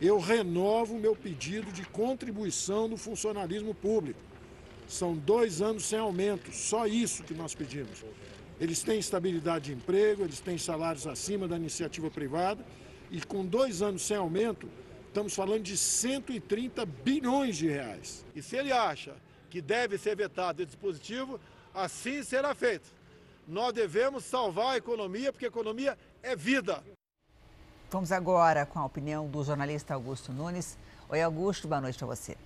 eu 0.00 0.18
renovo 0.18 0.94
o 0.94 1.00
meu 1.00 1.16
pedido 1.16 1.72
de 1.72 1.84
contribuição 1.84 2.88
do 2.88 2.96
funcionalismo 2.96 3.74
público. 3.74 4.20
São 4.86 5.14
dois 5.14 5.60
anos 5.60 5.84
sem 5.84 5.98
aumento, 5.98 6.52
só 6.52 6.86
isso 6.86 7.22
que 7.24 7.34
nós 7.34 7.54
pedimos. 7.54 8.04
Eles 8.60 8.82
têm 8.82 8.98
estabilidade 8.98 9.66
de 9.66 9.72
emprego, 9.72 10.22
eles 10.22 10.40
têm 10.40 10.58
salários 10.58 11.06
acima 11.06 11.46
da 11.46 11.56
iniciativa 11.56 12.10
privada 12.10 12.64
e 13.10 13.20
com 13.20 13.44
dois 13.44 13.82
anos 13.82 14.02
sem 14.02 14.16
aumento, 14.16 14.68
estamos 15.06 15.34
falando 15.34 15.62
de 15.62 15.76
130 15.76 16.84
bilhões 16.84 17.56
de 17.56 17.68
reais. 17.68 18.24
E 18.34 18.42
se 18.42 18.56
ele 18.56 18.72
acha 18.72 19.14
que 19.48 19.60
deve 19.62 19.96
ser 19.96 20.16
vetado 20.16 20.62
esse 20.62 20.72
dispositivo, 20.72 21.40
assim 21.72 22.22
será 22.22 22.54
feito. 22.54 22.92
Nós 23.46 23.72
devemos 23.72 24.24
salvar 24.24 24.74
a 24.74 24.76
economia, 24.76 25.32
porque 25.32 25.46
a 25.46 25.48
economia 25.48 25.96
é 26.22 26.36
vida. 26.36 26.82
Vamos 27.90 28.12
agora 28.12 28.66
com 28.66 28.78
a 28.78 28.84
opinião 28.84 29.26
do 29.26 29.42
jornalista 29.42 29.94
Augusto 29.94 30.32
Nunes. 30.32 30.76
Oi, 31.08 31.22
Augusto, 31.22 31.66
boa 31.66 31.80
noite 31.80 31.96
para 31.96 32.08
você. 32.08 32.36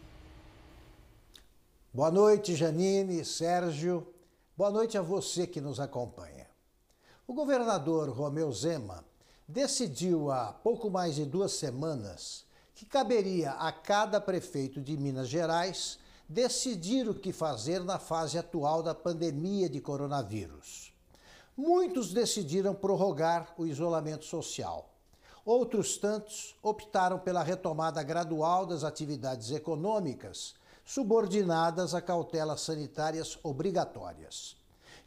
Boa 1.92 2.10
noite, 2.10 2.54
Janine, 2.54 3.24
Sérgio. 3.24 4.06
Boa 4.54 4.70
noite 4.70 4.98
a 4.98 5.02
você 5.02 5.46
que 5.46 5.62
nos 5.62 5.80
acompanha. 5.80 6.46
O 7.26 7.32
governador 7.32 8.10
Romeu 8.10 8.52
Zema 8.52 9.02
decidiu 9.48 10.30
há 10.30 10.52
pouco 10.52 10.90
mais 10.90 11.14
de 11.14 11.24
duas 11.24 11.52
semanas 11.52 12.44
que 12.74 12.84
caberia 12.84 13.52
a 13.52 13.72
cada 13.72 14.20
prefeito 14.20 14.78
de 14.78 14.94
Minas 14.94 15.30
Gerais 15.30 15.98
decidir 16.28 17.08
o 17.08 17.14
que 17.14 17.32
fazer 17.32 17.82
na 17.82 17.98
fase 17.98 18.36
atual 18.36 18.82
da 18.82 18.94
pandemia 18.94 19.70
de 19.70 19.80
coronavírus. 19.80 20.92
Muitos 21.56 22.12
decidiram 22.12 22.74
prorrogar 22.74 23.54
o 23.56 23.64
isolamento 23.64 24.26
social. 24.26 24.90
Outros 25.46 25.96
tantos 25.96 26.54
optaram 26.62 27.18
pela 27.18 27.42
retomada 27.42 28.02
gradual 28.02 28.66
das 28.66 28.84
atividades 28.84 29.50
econômicas 29.50 30.54
subordinadas 30.84 31.94
a 31.94 32.00
cautelas 32.00 32.60
sanitárias 32.62 33.38
obrigatórias. 33.42 34.56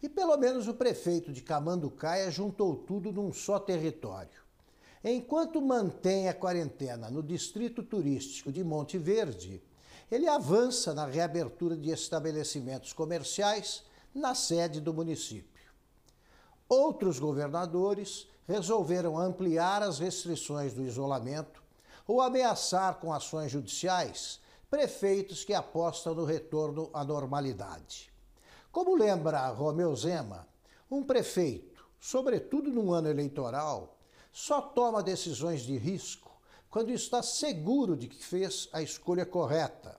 E 0.02 0.10
pelo 0.10 0.38
menos 0.38 0.68
o 0.68 0.74
prefeito 0.74 1.32
de 1.32 1.42
Camanducaia 1.42 2.30
juntou 2.30 2.76
tudo 2.76 3.12
num 3.12 3.34
só 3.34 3.60
território. 3.60 4.46
Enquanto 5.04 5.62
mantém 5.62 6.28
a 6.28 6.34
quarentena 6.34 7.10
no 7.10 7.22
distrito 7.22 7.84
turístico 7.84 8.52
de 8.52 8.64
Monte 8.64 8.98
Verde, 8.98 9.62
ele 10.12 10.28
avança 10.28 10.94
na 10.94 11.06
reabertura 11.06 11.76
de 11.76 11.90
estabelecimentos 11.90 12.94
comerciais 12.94 13.84
na 14.14 14.34
sede 14.34 14.80
do 14.80 14.94
município. 14.94 15.72
Outros 16.68 17.20
governadores 17.20 18.28
resolveram 18.48 19.18
ampliar 19.18 19.84
as 19.84 20.00
restrições 20.00 20.74
do 20.74 20.84
isolamento 20.84 21.64
ou 22.08 22.22
ameaçar 22.22 22.96
com 22.96 23.12
ações 23.12 23.52
judiciais 23.52 24.40
prefeitos 24.76 25.46
que 25.46 25.54
apostam 25.54 26.14
no 26.14 26.26
retorno 26.26 26.90
à 26.94 27.02
normalidade. 27.02 28.12
Como 28.74 28.94
lembra 28.94 29.48
Romeu 29.48 29.96
Zema, 29.96 30.46
um 30.92 31.02
prefeito, 31.02 31.88
sobretudo 31.98 32.70
num 32.70 32.92
ano 32.92 33.08
eleitoral, 33.08 33.98
só 34.34 34.60
toma 34.60 35.02
decisões 35.02 35.62
de 35.62 35.78
risco 35.78 36.30
quando 36.70 36.90
está 36.92 37.24
seguro 37.24 37.96
de 37.96 38.10
que 38.10 38.22
fez 38.22 38.68
a 38.74 38.82
escolha 38.82 39.26
correta. 39.26 39.98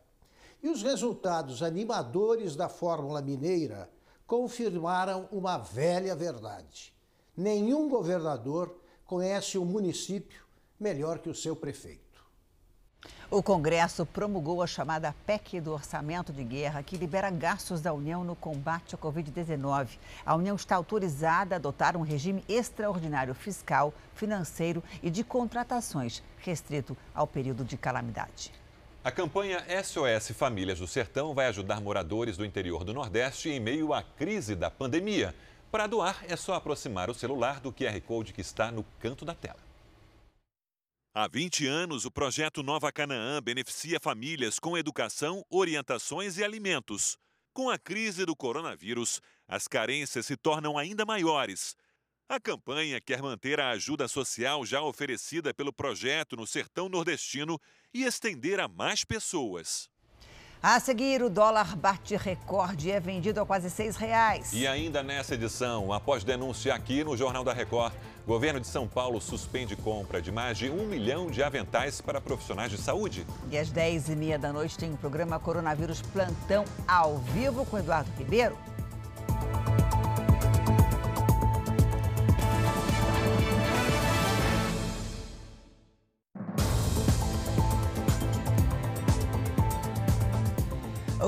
E 0.63 0.69
os 0.69 0.83
resultados 0.83 1.63
animadores 1.63 2.55
da 2.55 2.69
Fórmula 2.69 3.23
Mineira 3.23 3.91
confirmaram 4.27 5.27
uma 5.33 5.57
velha 5.57 6.15
verdade. 6.15 6.93
Nenhum 7.35 7.89
governador 7.89 8.79
conhece 9.07 9.57
o 9.57 9.65
município 9.65 10.45
melhor 10.79 11.19
que 11.19 11.31
o 11.31 11.35
seu 11.35 11.57
prefeito. 11.57 12.06
O 13.29 13.43
Congresso 13.43 14.07
promulgou 14.07 14.63
a 14.63 14.67
chamada 14.67 15.15
PEC 15.27 15.61
do 15.61 15.73
Orçamento 15.73 16.33
de 16.33 16.45
Guerra, 16.45 16.83
que 16.83 16.97
libera 16.97 17.29
gastos 17.29 17.81
da 17.81 17.93
União 17.93 18.23
no 18.23 18.37
combate 18.37 18.95
à 18.95 18.99
Covid-19. 18.99 19.99
A 20.25 20.35
União 20.37 20.55
está 20.55 20.77
autorizada 20.77 21.55
a 21.55 21.59
adotar 21.59 21.97
um 21.97 22.03
regime 22.03 22.45
extraordinário 22.49 23.35
fiscal, 23.35 23.93
financeiro 24.15 24.83
e 25.03 25.11
de 25.11 25.25
contratações, 25.25 26.23
restrito 26.39 26.97
ao 27.13 27.27
período 27.27 27.65
de 27.65 27.77
calamidade. 27.77 28.53
A 29.03 29.11
campanha 29.11 29.65
SOS 29.85 30.31
Famílias 30.31 30.79
do 30.79 30.87
Sertão 30.87 31.35
vai 31.35 31.47
ajudar 31.47 31.81
moradores 31.81 32.37
do 32.37 32.45
interior 32.45 32.85
do 32.85 32.95
Nordeste 32.95 33.49
em 33.49 33.61
meio 33.61 33.93
à 33.93 34.03
crise 34.03 34.55
da 34.55 34.71
pandemia. 34.71 35.35
Para 35.71 35.87
doar, 35.87 36.25
é 36.29 36.37
só 36.37 36.55
aproximar 36.55 37.11
o 37.11 37.15
celular 37.15 37.61
do 37.61 37.73
QR 37.73 38.01
Code 38.01 38.33
que 38.33 38.41
está 38.41 38.71
no 38.71 38.85
canto 39.01 39.25
da 39.25 39.35
tela. 39.35 39.66
Há 41.19 41.27
20 41.29 41.67
anos, 41.67 42.05
o 42.05 42.11
projeto 42.11 42.63
Nova 42.63 42.93
Canaã 42.93 43.41
beneficia 43.43 43.99
famílias 43.99 44.59
com 44.59 44.77
educação, 44.77 45.43
orientações 45.49 46.37
e 46.37 46.45
alimentos. 46.45 47.17
Com 47.55 47.71
a 47.71 47.79
crise 47.79 48.27
do 48.27 48.37
coronavírus, 48.37 49.23
as 49.49 49.67
carências 49.67 50.27
se 50.27 50.37
tornam 50.37 50.77
ainda 50.77 51.07
maiores. 51.07 51.75
A 52.29 52.39
campanha 52.39 53.01
quer 53.01 53.23
manter 53.23 53.59
a 53.59 53.71
ajuda 53.71 54.07
social 54.09 54.67
já 54.67 54.83
oferecida 54.83 55.55
pelo 55.55 55.73
projeto 55.73 56.37
no 56.37 56.47
sertão 56.47 56.87
nordestino 56.87 57.59
e 57.95 58.05
estender 58.05 58.61
a 58.61 58.69
mais 58.69 59.03
pessoas. 59.03 59.89
A 60.63 60.81
seguir, 60.81 61.23
o 61.23 61.31
dólar 61.31 61.77
bate 61.77 62.17
recorde 62.17 62.89
e 62.89 62.91
é 62.91 63.01
vendido 63.01 63.41
a 63.41 63.47
quase 63.47 63.71
seis 63.71 63.97
reais. 63.97 64.53
E 64.53 64.67
ainda 64.67 65.03
nessa 65.03 65.35
edição, 65.35 65.93
após 65.93 66.25
denúncia 66.25 66.75
aqui 66.75 67.05
no 67.05 67.17
Jornal 67.17 67.45
da 67.45 67.53
Record, 67.53 67.95
governo 68.27 68.59
de 68.59 68.67
São 68.67 68.89
Paulo 68.89 69.21
suspende 69.21 69.77
compra 69.77 70.21
de 70.21 70.33
mais 70.33 70.59
de 70.59 70.69
um 70.69 70.87
milhão 70.87 71.31
de 71.31 71.43
aventais 71.43 72.01
para 72.01 72.21
profissionais 72.21 72.71
de 72.71 72.77
saúde. 72.77 73.25
E 73.51 73.57
às 73.57 73.71
dez 73.71 74.09
e 74.09 74.17
meia 74.17 74.39
da 74.39 74.53
noite 74.53 74.77
tem 74.77 74.93
o 74.93 74.97
programa 74.97 75.39
Coronavírus 75.39 76.03
Plantão 76.03 76.65
ao 76.89 77.19
vivo 77.19 77.65
com 77.65 77.79
Eduardo 77.79 78.11
Ribeiro. 78.19 78.59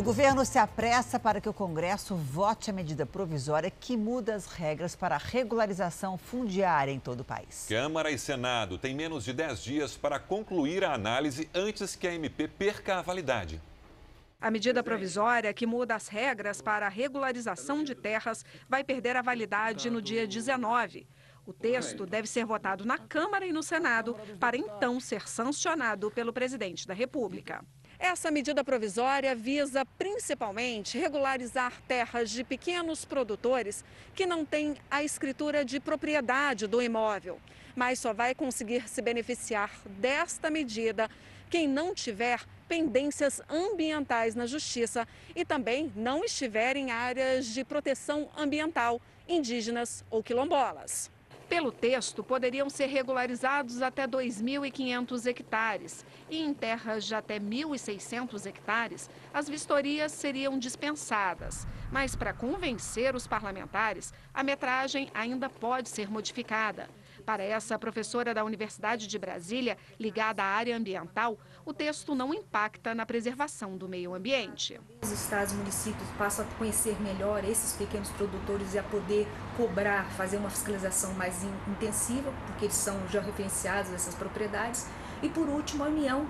Governo 0.08 0.42
se 0.42 0.58
apressa 0.58 1.20
para 1.20 1.38
que 1.38 1.50
o 1.50 1.52
Congresso 1.52 2.16
vote 2.16 2.70
a 2.70 2.72
medida 2.72 3.04
provisória 3.04 3.70
que 3.70 3.94
muda 3.94 4.34
as 4.34 4.46
regras 4.46 4.96
para 4.96 5.16
a 5.16 5.18
regularização 5.18 6.16
fundiária 6.16 6.90
em 6.90 6.98
todo 6.98 7.20
o 7.20 7.24
país. 7.24 7.66
Câmara 7.68 8.10
e 8.10 8.18
Senado 8.18 8.78
têm 8.78 8.94
menos 8.94 9.22
de 9.22 9.34
10 9.34 9.62
dias 9.62 9.96
para 9.98 10.18
concluir 10.18 10.82
a 10.82 10.94
análise 10.94 11.50
antes 11.54 11.94
que 11.94 12.08
a 12.08 12.14
MP 12.14 12.48
perca 12.48 12.96
a 12.96 13.02
validade. 13.02 13.60
A 14.40 14.50
medida 14.50 14.82
provisória 14.82 15.52
que 15.52 15.66
muda 15.66 15.94
as 15.94 16.08
regras 16.08 16.62
para 16.62 16.86
a 16.86 16.88
regularização 16.88 17.84
de 17.84 17.94
terras 17.94 18.46
vai 18.66 18.82
perder 18.82 19.14
a 19.14 19.20
validade 19.20 19.90
no 19.90 20.00
dia 20.00 20.26
19. 20.26 21.06
O 21.44 21.52
texto 21.52 22.06
deve 22.06 22.26
ser 22.26 22.46
votado 22.46 22.82
na 22.82 22.96
Câmara 22.96 23.46
e 23.46 23.52
no 23.52 23.62
Senado 23.62 24.16
para 24.40 24.56
então 24.56 24.98
ser 25.00 25.28
sancionado 25.28 26.10
pelo 26.10 26.32
presidente 26.32 26.86
da 26.86 26.94
República. 26.94 27.62
Essa 27.98 28.30
medida 28.30 28.62
provisória 28.62 29.34
visa 29.34 29.84
principalmente 29.84 30.96
regularizar 30.96 31.82
terras 31.88 32.30
de 32.30 32.44
pequenos 32.44 33.04
produtores 33.04 33.84
que 34.14 34.24
não 34.24 34.44
têm 34.44 34.76
a 34.88 35.02
escritura 35.02 35.64
de 35.64 35.80
propriedade 35.80 36.68
do 36.68 36.80
imóvel, 36.80 37.40
mas 37.74 37.98
só 37.98 38.12
vai 38.12 38.36
conseguir 38.36 38.88
se 38.88 39.02
beneficiar 39.02 39.72
desta 39.84 40.48
medida 40.48 41.10
quem 41.50 41.66
não 41.66 41.92
tiver 41.92 42.40
pendências 42.68 43.40
ambientais 43.50 44.36
na 44.36 44.46
justiça 44.46 45.06
e 45.34 45.44
também 45.44 45.92
não 45.96 46.24
estiver 46.24 46.76
em 46.76 46.92
áreas 46.92 47.46
de 47.46 47.64
proteção 47.64 48.28
ambiental, 48.36 49.00
indígenas 49.26 50.04
ou 50.08 50.22
quilombolas. 50.22 51.10
Pelo 51.48 51.72
texto, 51.72 52.22
poderiam 52.22 52.68
ser 52.68 52.86
regularizados 52.86 53.80
até 53.80 54.06
2.500 54.06 55.26
hectares 55.26 56.04
e 56.28 56.42
em 56.42 56.52
terras 56.52 57.06
de 57.06 57.14
até 57.14 57.40
1.600 57.40 58.44
hectares, 58.44 59.08
as 59.32 59.48
vistorias 59.48 60.12
seriam 60.12 60.58
dispensadas. 60.58 61.66
Mas 61.90 62.14
para 62.14 62.34
convencer 62.34 63.14
os 63.14 63.26
parlamentares, 63.26 64.12
a 64.34 64.42
metragem 64.42 65.10
ainda 65.14 65.48
pode 65.48 65.88
ser 65.88 66.10
modificada. 66.10 66.86
Para 67.28 67.44
essa 67.44 67.78
professora 67.78 68.32
da 68.32 68.42
Universidade 68.42 69.06
de 69.06 69.18
Brasília, 69.18 69.76
ligada 70.00 70.42
à 70.42 70.46
área 70.46 70.74
ambiental, 70.74 71.38
o 71.62 71.74
texto 71.74 72.14
não 72.14 72.32
impacta 72.32 72.94
na 72.94 73.04
preservação 73.04 73.76
do 73.76 73.86
meio 73.86 74.14
ambiente. 74.14 74.80
Os 75.02 75.12
estados 75.12 75.52
e 75.52 75.56
municípios 75.56 76.08
passam 76.16 76.46
a 76.46 76.48
conhecer 76.54 76.98
melhor 77.02 77.44
esses 77.44 77.74
pequenos 77.74 78.08
produtores 78.12 78.72
e 78.72 78.78
a 78.78 78.82
poder 78.82 79.28
cobrar, 79.58 80.10
fazer 80.12 80.38
uma 80.38 80.48
fiscalização 80.48 81.12
mais 81.12 81.44
intensiva, 81.66 82.32
porque 82.46 82.64
eles 82.64 82.76
são 82.76 83.06
georreferenciados 83.08 83.92
essas 83.92 84.14
propriedades. 84.14 84.86
E 85.22 85.28
por 85.28 85.50
último, 85.50 85.84
a 85.84 85.88
União, 85.88 86.26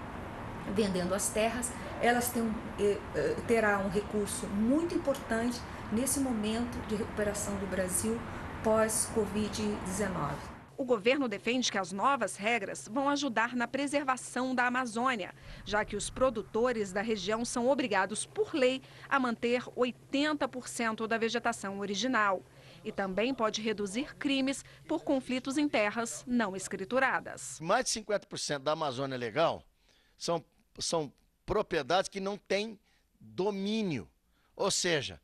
vendendo 0.75 1.15
as 1.15 1.29
terras, 1.29 1.71
elas 2.03 2.31
têm, 2.31 2.53
eh, 2.77 2.99
eh, 3.15 3.37
terá 3.47 3.79
um 3.79 3.89
recurso 3.89 4.49
muito 4.49 4.97
importante 4.97 5.61
nesse 5.93 6.19
momento 6.19 6.77
de 6.89 6.97
recuperação 6.97 7.55
do 7.55 7.71
Brasil 7.71 8.19
pós-Covid-19. 8.65 10.48
O 10.79 10.85
governo 10.85 11.27
defende 11.27 11.73
que 11.73 11.77
as 11.77 11.91
novas 11.91 12.37
regras 12.37 12.87
vão 12.87 13.09
ajudar 13.09 13.57
na 13.57 13.67
preservação 13.67 14.55
da 14.55 14.65
Amazônia, 14.69 15.35
já 15.65 15.85
que 15.85 15.97
os 15.97 16.09
produtores 16.09 16.93
da 16.93 17.03
região 17.03 17.45
são 17.45 17.69
obrigados 17.69 18.25
por 18.25 18.55
lei 18.55 18.81
a 19.09 19.19
manter 19.19 19.65
80% 19.77 21.09
da 21.09 21.19
vegetação 21.19 21.81
original. 21.81 22.45
E 22.85 22.93
também 22.93 23.35
pode 23.35 23.61
reduzir 23.61 24.15
crimes 24.15 24.65
por 24.87 25.03
conflitos 25.03 25.59
em 25.59 25.69
terras 25.69 26.23
não 26.25 26.55
escrituradas. 26.55 27.59
Mais 27.61 27.85
de 27.87 28.01
50% 28.01 28.61
da 28.61 28.71
Amazônia 28.71 29.19
legal 29.19 29.65
são, 30.17 30.45
são 30.79 31.13
propriedades 31.45 32.09
que 32.09 32.21
não 32.21 32.37
têm 32.37 32.79
domínio. 33.19 34.09
Ou 34.55 34.71
seja, 34.71 35.21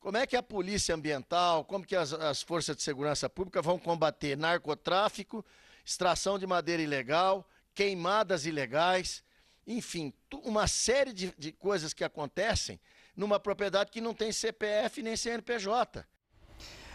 como 0.00 0.16
é 0.16 0.26
que 0.26 0.36
a 0.36 0.42
polícia 0.42 0.94
ambiental, 0.94 1.64
como 1.64 1.84
que 1.84 1.96
as, 1.96 2.12
as 2.12 2.42
forças 2.42 2.76
de 2.76 2.82
segurança 2.82 3.28
pública 3.28 3.60
vão 3.60 3.78
combater 3.78 4.36
narcotráfico, 4.36 5.44
extração 5.84 6.38
de 6.38 6.46
madeira 6.46 6.82
ilegal, 6.82 7.48
queimadas 7.74 8.46
ilegais, 8.46 9.22
enfim, 9.66 10.12
uma 10.44 10.66
série 10.66 11.12
de, 11.12 11.34
de 11.38 11.52
coisas 11.52 11.92
que 11.92 12.04
acontecem 12.04 12.80
numa 13.16 13.40
propriedade 13.40 13.90
que 13.90 14.00
não 14.00 14.14
tem 14.14 14.32
CPF 14.32 15.02
nem 15.02 15.16
CNPJ. 15.16 16.06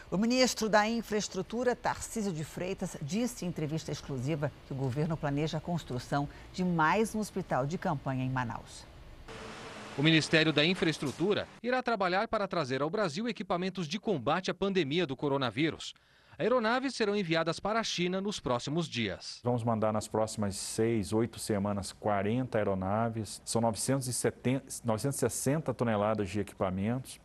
O 0.09 0.17
ministro 0.17 0.69
da 0.69 0.87
Infraestrutura, 0.87 1.75
Tarcísio 1.75 2.31
de 2.31 2.43
Freitas, 2.43 2.95
disse 3.01 3.45
em 3.45 3.47
entrevista 3.47 3.91
exclusiva 3.91 4.51
que 4.67 4.73
o 4.73 4.75
governo 4.75 5.17
planeja 5.17 5.57
a 5.57 5.61
construção 5.61 6.29
de 6.53 6.63
mais 6.63 7.15
um 7.15 7.19
hospital 7.19 7.65
de 7.65 7.77
campanha 7.77 8.23
em 8.23 8.29
Manaus. 8.29 8.92
O 9.95 10.01
Ministério 10.01 10.51
da 10.51 10.65
Infraestrutura 10.65 11.47
irá 11.61 11.83
trabalhar 11.83 12.27
para 12.27 12.47
trazer 12.47 12.81
ao 12.81 12.89
Brasil 12.89 13.29
equipamentos 13.29 13.87
de 13.87 13.99
combate 13.99 14.49
à 14.49 14.53
pandemia 14.53 15.05
do 15.05 15.15
coronavírus. 15.15 15.93
Aeronaves 16.35 16.95
serão 16.95 17.15
enviadas 17.15 17.59
para 17.59 17.79
a 17.79 17.83
China 17.83 18.19
nos 18.19 18.39
próximos 18.39 18.89
dias. 18.89 19.39
Vamos 19.43 19.63
mandar 19.63 19.93
nas 19.93 20.07
próximas 20.07 20.55
seis, 20.55 21.13
oito 21.13 21.37
semanas 21.37 21.91
40 21.91 22.57
aeronaves. 22.57 23.39
São 23.45 23.61
970, 23.61 24.81
960 24.83 25.71
toneladas 25.75 26.27
de 26.27 26.39
equipamentos 26.39 27.19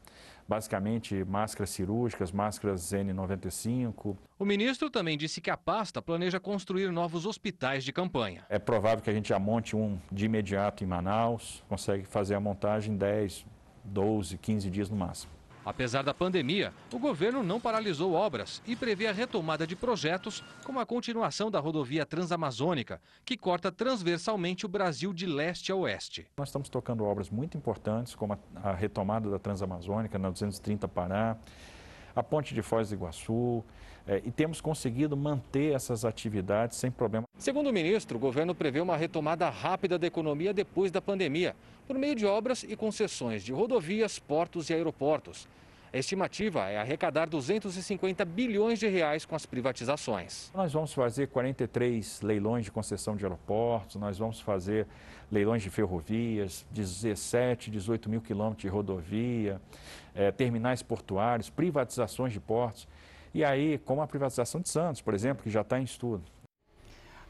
basicamente 0.48 1.22
máscaras 1.24 1.70
cirúrgicas, 1.70 2.32
máscaras 2.32 2.92
N95. 2.92 4.16
O 4.38 4.44
ministro 4.44 4.88
também 4.88 5.18
disse 5.18 5.40
que 5.40 5.50
a 5.50 5.56
pasta 5.56 6.00
planeja 6.00 6.40
construir 6.40 6.90
novos 6.90 7.26
hospitais 7.26 7.84
de 7.84 7.92
campanha. 7.92 8.46
É 8.48 8.58
provável 8.58 9.04
que 9.04 9.10
a 9.10 9.12
gente 9.12 9.28
já 9.28 9.38
monte 9.38 9.76
um 9.76 9.98
de 10.10 10.24
imediato 10.24 10.82
em 10.82 10.86
Manaus, 10.86 11.62
consegue 11.68 12.04
fazer 12.04 12.34
a 12.34 12.40
montagem 12.40 12.94
em 12.94 12.96
10, 12.96 13.44
12, 13.84 14.38
15 14.38 14.70
dias 14.70 14.88
no 14.88 14.96
máximo. 14.96 15.37
Apesar 15.64 16.02
da 16.02 16.14
pandemia, 16.14 16.72
o 16.92 16.98
governo 16.98 17.42
não 17.42 17.60
paralisou 17.60 18.12
obras 18.12 18.62
e 18.66 18.74
prevê 18.74 19.06
a 19.06 19.12
retomada 19.12 19.66
de 19.66 19.76
projetos, 19.76 20.42
como 20.64 20.80
a 20.80 20.86
continuação 20.86 21.50
da 21.50 21.60
rodovia 21.60 22.06
Transamazônica, 22.06 23.00
que 23.24 23.36
corta 23.36 23.70
transversalmente 23.70 24.64
o 24.64 24.68
Brasil 24.68 25.12
de 25.12 25.26
leste 25.26 25.70
a 25.70 25.76
oeste. 25.76 26.26
Nós 26.36 26.48
estamos 26.48 26.68
tocando 26.68 27.04
obras 27.04 27.28
muito 27.30 27.56
importantes, 27.56 28.14
como 28.14 28.38
a, 28.56 28.72
retomada 28.72 29.30
da 29.30 29.38
Transamazônica 29.38 30.18
na 30.18 30.30
230 30.30 30.88
Pará, 30.88 31.36
a 32.14 32.22
ponte 32.22 32.54
de 32.54 32.62
Foz 32.62 32.88
do 32.88 32.94
Iguaçu, 32.94 33.64
é, 34.08 34.22
e 34.24 34.30
temos 34.30 34.58
conseguido 34.58 35.14
manter 35.14 35.74
essas 35.74 36.02
atividades 36.02 36.78
sem 36.78 36.90
problema. 36.90 37.26
Segundo 37.38 37.68
o 37.68 37.72
ministro, 37.72 38.16
o 38.16 38.20
governo 38.20 38.54
prevê 38.54 38.80
uma 38.80 38.96
retomada 38.96 39.50
rápida 39.50 39.98
da 39.98 40.06
economia 40.06 40.54
depois 40.54 40.90
da 40.90 41.02
pandemia, 41.02 41.54
por 41.86 41.96
meio 41.98 42.14
de 42.14 42.24
obras 42.24 42.62
e 42.62 42.74
concessões 42.74 43.44
de 43.44 43.52
rodovias, 43.52 44.18
portos 44.18 44.70
e 44.70 44.74
aeroportos. 44.74 45.46
A 45.92 45.96
estimativa 45.96 46.68
é 46.68 46.78
arrecadar 46.78 47.26
250 47.28 48.24
bilhões 48.24 48.78
de 48.78 48.86
reais 48.88 49.24
com 49.24 49.34
as 49.34 49.46
privatizações. 49.46 50.50
Nós 50.54 50.72
vamos 50.72 50.92
fazer 50.92 51.28
43 51.28 52.20
leilões 52.22 52.64
de 52.64 52.70
concessão 52.70 53.16
de 53.16 53.24
aeroportos, 53.24 53.96
nós 53.96 54.18
vamos 54.18 54.40
fazer 54.40 54.86
leilões 55.30 55.62
de 55.62 55.70
ferrovias, 55.70 56.66
17, 56.70 57.70
18 57.70 58.08
mil 58.08 58.20
quilômetros 58.20 58.62
de 58.62 58.68
rodovia, 58.68 59.60
eh, 60.14 60.30
terminais 60.30 60.82
portuários, 60.82 61.48
privatizações 61.48 62.32
de 62.34 62.40
portos. 62.40 62.86
E 63.38 63.44
aí, 63.44 63.78
como 63.78 64.02
a 64.02 64.06
privatização 64.08 64.60
de 64.60 64.68
Santos, 64.68 65.00
por 65.00 65.14
exemplo, 65.14 65.44
que 65.44 65.50
já 65.50 65.60
está 65.60 65.78
em 65.78 65.84
estudo. 65.84 66.24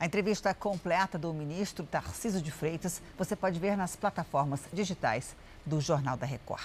A 0.01 0.07
entrevista 0.07 0.55
completa 0.55 1.19
do 1.19 1.35
ministro 1.35 1.85
Tarciso 1.85 2.41
de 2.41 2.51
Freitas 2.51 3.03
você 3.19 3.37
pode 3.37 3.61
ver 3.61 3.77
nas 3.77 3.95
plataformas 3.95 4.63
digitais 4.73 5.37
do 5.67 5.83
Jornal 5.83 6.17
da 6.17 6.25
Record. 6.25 6.65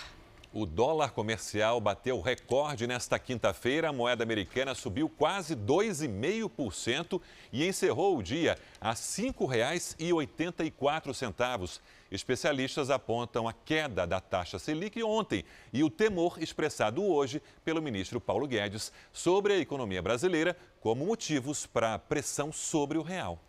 O 0.53 0.65
dólar 0.65 1.11
comercial 1.11 1.81
bateu 1.81 2.21
recorde 2.21 2.87
nesta 2.87 3.19
quinta-feira. 3.19 3.89
A 3.89 3.91
moeda 3.91 4.23
americana 4.23 4.73
subiu 4.73 5.09
quase 5.09 5.57
2,5% 5.57 7.19
e 7.51 7.67
encerrou 7.67 8.17
o 8.17 8.23
dia 8.23 8.57
a 8.79 8.91
R$ 8.91 8.95
5,84. 8.95 11.81
Especialistas 12.13 12.91
apontam 12.91 13.47
a 13.47 13.53
queda 13.53 14.05
da 14.05 14.21
taxa 14.21 14.59
Selic 14.59 15.01
ontem 15.01 15.43
e 15.73 15.83
o 15.83 15.89
temor 15.89 16.37
expressado 16.39 17.03
hoje 17.03 17.41
pelo 17.65 17.81
ministro 17.81 18.21
Paulo 18.21 18.45
Guedes 18.45 18.91
sobre 19.11 19.53
a 19.53 19.57
economia 19.57 19.99
brasileira 19.99 20.55
como 20.79 21.07
motivos 21.07 21.65
para 21.65 21.95
a 21.95 21.97
pressão 21.97 22.51
sobre 22.51 22.99
o 22.99 23.01
real. 23.01 23.39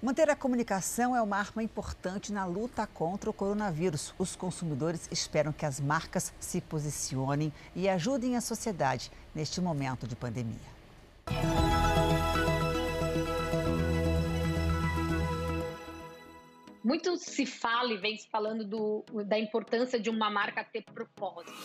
Manter 0.00 0.30
a 0.30 0.36
comunicação 0.36 1.16
é 1.16 1.20
uma 1.20 1.36
arma 1.36 1.64
importante 1.64 2.32
na 2.32 2.44
luta 2.44 2.86
contra 2.86 3.28
o 3.28 3.32
coronavírus. 3.32 4.14
Os 4.16 4.36
consumidores 4.36 5.08
esperam 5.10 5.52
que 5.52 5.66
as 5.66 5.80
marcas 5.80 6.32
se 6.38 6.60
posicionem 6.60 7.52
e 7.74 7.88
ajudem 7.88 8.36
a 8.36 8.40
sociedade 8.40 9.10
neste 9.34 9.60
momento 9.60 10.06
de 10.06 10.14
pandemia. 10.14 10.79
Muito 16.90 17.16
se 17.18 17.46
fala 17.46 17.92
e 17.92 17.98
vem 17.98 18.16
se 18.16 18.28
falando 18.28 18.64
do, 18.64 19.04
da 19.24 19.38
importância 19.38 19.96
de 19.96 20.10
uma 20.10 20.28
marca 20.28 20.64
ter 20.64 20.82
propósito. 20.82 21.56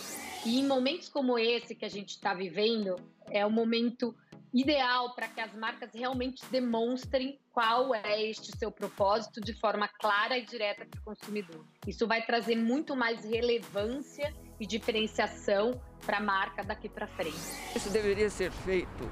E 0.46 0.60
em 0.60 0.68
momentos 0.68 1.10
como 1.10 1.40
esse 1.40 1.74
que 1.74 1.84
a 1.84 1.90
gente 1.90 2.10
está 2.10 2.36
vivendo, 2.36 2.96
é 3.32 3.44
o 3.44 3.50
momento 3.50 4.16
ideal 4.54 5.16
para 5.16 5.28
que 5.28 5.42
as 5.42 5.52
marcas 5.56 5.90
realmente 5.96 6.46
demonstrem 6.52 7.40
qual 7.52 7.96
é 7.96 8.22
este 8.30 8.56
seu 8.56 8.72
propósito 8.72 9.42
de 9.42 9.52
forma 9.60 9.88
clara 9.88 10.38
e 10.38 10.46
direta 10.46 10.86
para 10.86 11.00
o 11.00 11.04
consumidor. 11.04 11.66
Isso 11.88 12.06
vai 12.06 12.24
trazer 12.24 12.56
muito 12.56 12.96
mais 12.96 13.26
relevância 13.26 14.32
e 14.60 14.68
diferenciação 14.68 15.82
para 16.06 16.18
a 16.18 16.22
marca 16.22 16.64
daqui 16.64 16.88
para 16.88 17.08
frente. 17.08 17.36
Isso 17.76 17.90
deveria 17.90 18.30
ser 18.30 18.52
feito, 18.52 19.10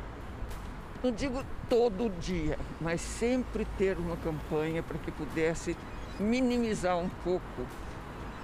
não 1.03 1.11
digo 1.11 1.43
todo 1.67 2.07
dia, 2.19 2.57
mas 2.79 3.01
sempre 3.01 3.65
ter 3.79 3.97
uma 3.97 4.15
campanha 4.17 4.83
para 4.83 4.99
que 4.99 5.11
pudesse 5.11 5.75
minimizar 6.23 6.97
um 6.97 7.09
pouco 7.09 7.67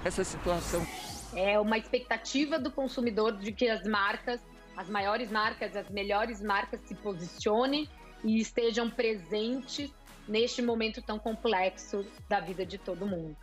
essa 0.04 0.22
situação. 0.22 0.86
É 1.34 1.58
uma 1.58 1.78
expectativa 1.78 2.58
do 2.58 2.70
consumidor 2.70 3.36
de 3.38 3.52
que 3.52 3.68
as 3.68 3.84
marcas 3.84 4.40
as 4.80 4.88
maiores 4.88 5.30
marcas, 5.30 5.76
as 5.76 5.90
melhores 5.90 6.40
marcas 6.40 6.80
se 6.86 6.94
posicionem 6.94 7.86
e 8.24 8.40
estejam 8.40 8.88
presentes 8.88 9.90
neste 10.26 10.62
momento 10.62 11.02
tão 11.02 11.18
complexo 11.18 12.06
da 12.28 12.40
vida 12.40 12.64
de 12.64 12.78
todo 12.78 13.06
mundo. 13.06 13.36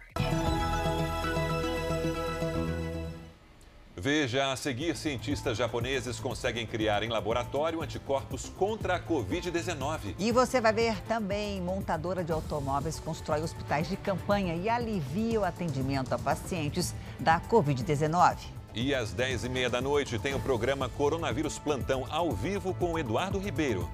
Veja 3.99 4.51
a 4.51 4.55
seguir: 4.55 4.95
cientistas 4.95 5.57
japoneses 5.57 6.19
conseguem 6.19 6.67
criar 6.67 7.01
em 7.01 7.09
laboratório 7.09 7.81
anticorpos 7.81 8.47
contra 8.55 8.95
a 8.95 8.99
Covid-19. 8.99 10.13
E 10.19 10.31
você 10.31 10.61
vai 10.61 10.71
ver 10.71 11.01
também: 11.07 11.59
montadora 11.59 12.23
de 12.23 12.31
automóveis 12.31 12.99
constrói 12.99 13.41
hospitais 13.41 13.89
de 13.89 13.97
campanha 13.97 14.53
e 14.55 14.69
alivia 14.69 15.41
o 15.41 15.43
atendimento 15.43 16.13
a 16.13 16.19
pacientes 16.19 16.93
da 17.19 17.41
Covid-19. 17.41 18.37
E 18.75 18.93
às 18.93 19.15
10h30 19.15 19.69
da 19.69 19.81
noite 19.81 20.19
tem 20.19 20.35
o 20.35 20.39
programa 20.39 20.87
Coronavírus 20.87 21.57
Plantão 21.57 22.05
ao 22.11 22.31
vivo 22.31 22.75
com 22.75 22.99
Eduardo 22.99 23.39
Ribeiro. 23.39 23.89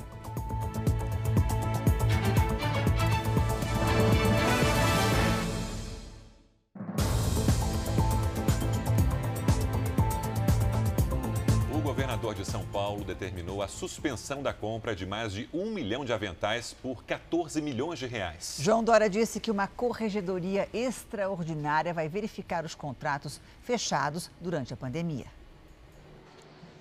Paulo 12.93 13.05
determinou 13.05 13.63
a 13.63 13.67
suspensão 13.67 14.43
da 14.43 14.53
compra 14.53 14.95
de 14.95 15.03
mais 15.03 15.33
de 15.33 15.49
um 15.51 15.71
milhão 15.71 16.05
de 16.05 16.13
aventais 16.13 16.75
por 16.79 17.03
14 17.03 17.59
milhões 17.59 17.97
de 17.97 18.05
reais. 18.05 18.57
João 18.59 18.83
Dória 18.83 19.09
disse 19.09 19.39
que 19.39 19.49
uma 19.49 19.67
corregedoria 19.67 20.69
extraordinária 20.71 21.91
vai 21.91 22.07
verificar 22.07 22.63
os 22.63 22.75
contratos 22.75 23.41
fechados 23.63 24.29
durante 24.39 24.75
a 24.75 24.77
pandemia. 24.77 25.25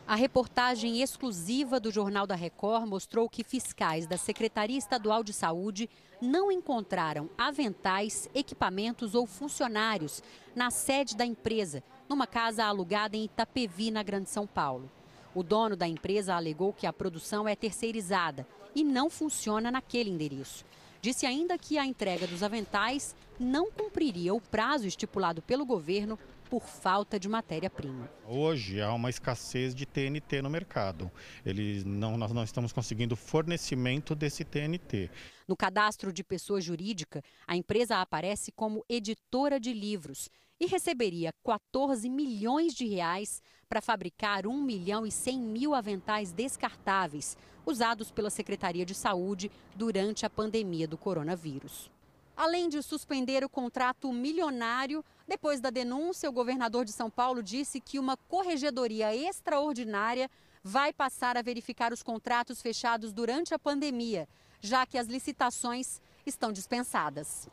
A 0.06 0.14
reportagem 0.14 1.00
exclusiva 1.00 1.80
do 1.80 1.90
Jornal 1.90 2.26
da 2.26 2.34
Record 2.34 2.86
mostrou 2.86 3.26
que 3.26 3.42
fiscais 3.42 4.06
da 4.06 4.18
Secretaria 4.18 4.76
Estadual 4.76 5.24
de 5.24 5.32
Saúde 5.32 5.88
não 6.20 6.52
encontraram 6.52 7.30
aventais, 7.38 8.28
equipamentos 8.34 9.14
ou 9.14 9.26
funcionários 9.26 10.22
na 10.54 10.70
sede 10.70 11.16
da 11.16 11.24
empresa, 11.24 11.82
numa 12.06 12.26
casa 12.26 12.66
alugada 12.66 13.16
em 13.16 13.24
Itapevi, 13.24 13.90
na 13.90 14.02
Grande 14.02 14.28
São 14.28 14.46
Paulo. 14.46 14.90
O 15.34 15.42
dono 15.42 15.74
da 15.74 15.88
empresa 15.88 16.34
alegou 16.34 16.72
que 16.72 16.86
a 16.86 16.92
produção 16.92 17.48
é 17.48 17.56
terceirizada 17.56 18.46
e 18.74 18.84
não 18.84 19.08
funciona 19.08 19.70
naquele 19.70 20.10
endereço. 20.10 20.64
Disse 21.00 21.26
ainda 21.26 21.58
que 21.58 21.78
a 21.78 21.86
entrega 21.86 22.26
dos 22.26 22.42
aventais 22.42 23.16
não 23.40 23.70
cumpriria 23.70 24.34
o 24.34 24.40
prazo 24.40 24.86
estipulado 24.86 25.42
pelo 25.42 25.66
governo 25.66 26.18
por 26.50 26.64
falta 26.64 27.18
de 27.18 27.30
matéria-prima. 27.30 28.10
Hoje 28.26 28.80
há 28.80 28.92
uma 28.92 29.08
escassez 29.08 29.74
de 29.74 29.86
TNT 29.86 30.42
no 30.42 30.50
mercado. 30.50 31.10
Eles 31.46 31.82
não, 31.82 32.18
nós 32.18 32.30
não 32.30 32.44
estamos 32.44 32.72
conseguindo 32.72 33.16
fornecimento 33.16 34.14
desse 34.14 34.44
TNT. 34.44 35.10
No 35.48 35.56
cadastro 35.56 36.12
de 36.12 36.22
pessoa 36.22 36.60
jurídica, 36.60 37.22
a 37.46 37.56
empresa 37.56 38.02
aparece 38.02 38.52
como 38.52 38.84
editora 38.86 39.58
de 39.58 39.72
livros 39.72 40.28
e 40.62 40.66
receberia 40.66 41.32
14 41.42 42.08
milhões 42.08 42.72
de 42.72 42.86
reais 42.86 43.42
para 43.68 43.82
fabricar 43.82 44.46
1 44.46 44.62
milhão 44.62 45.04
e 45.04 45.10
100 45.10 45.40
mil 45.40 45.74
aventais 45.74 46.30
descartáveis, 46.30 47.36
usados 47.66 48.12
pela 48.12 48.30
Secretaria 48.30 48.86
de 48.86 48.94
Saúde 48.94 49.50
durante 49.74 50.24
a 50.24 50.30
pandemia 50.30 50.86
do 50.86 50.96
coronavírus. 50.96 51.90
Além 52.36 52.68
de 52.68 52.80
suspender 52.80 53.44
o 53.44 53.48
contrato 53.48 54.12
milionário, 54.12 55.04
depois 55.26 55.60
da 55.60 55.68
denúncia, 55.68 56.30
o 56.30 56.32
governador 56.32 56.84
de 56.84 56.92
São 56.92 57.10
Paulo 57.10 57.42
disse 57.42 57.80
que 57.80 57.98
uma 57.98 58.16
corregedoria 58.16 59.12
extraordinária 59.16 60.30
vai 60.62 60.92
passar 60.92 61.36
a 61.36 61.42
verificar 61.42 61.92
os 61.92 62.04
contratos 62.04 62.62
fechados 62.62 63.12
durante 63.12 63.52
a 63.52 63.58
pandemia, 63.58 64.28
já 64.60 64.86
que 64.86 64.96
as 64.96 65.08
licitações 65.08 66.00
estão 66.24 66.52
dispensadas. 66.52 67.48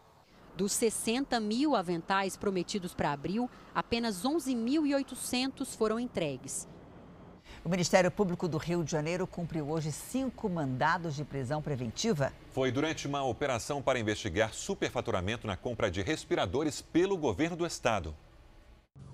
Dos 0.59 0.73
60 0.73 1.39
mil 1.39 1.73
aventais 1.73 2.35
prometidos 2.35 2.93
para 2.93 3.13
abril, 3.13 3.49
apenas 3.73 4.25
11.800 4.25 5.65
foram 5.77 5.97
entregues. 5.97 6.67
O 7.63 7.69
Ministério 7.69 8.11
Público 8.11 8.45
do 8.45 8.57
Rio 8.57 8.83
de 8.83 8.91
Janeiro 8.91 9.25
cumpriu 9.25 9.69
hoje 9.69 9.89
cinco 9.93 10.49
mandados 10.49 11.15
de 11.15 11.23
prisão 11.23 11.61
preventiva. 11.61 12.33
Foi 12.51 12.73
durante 12.73 13.07
uma 13.07 13.23
operação 13.23 13.81
para 13.81 13.99
investigar 13.99 14.53
superfaturamento 14.53 15.47
na 15.47 15.55
compra 15.55 15.89
de 15.89 16.01
respiradores 16.01 16.81
pelo 16.81 17.15
governo 17.15 17.55
do 17.55 17.65
estado. 17.65 18.13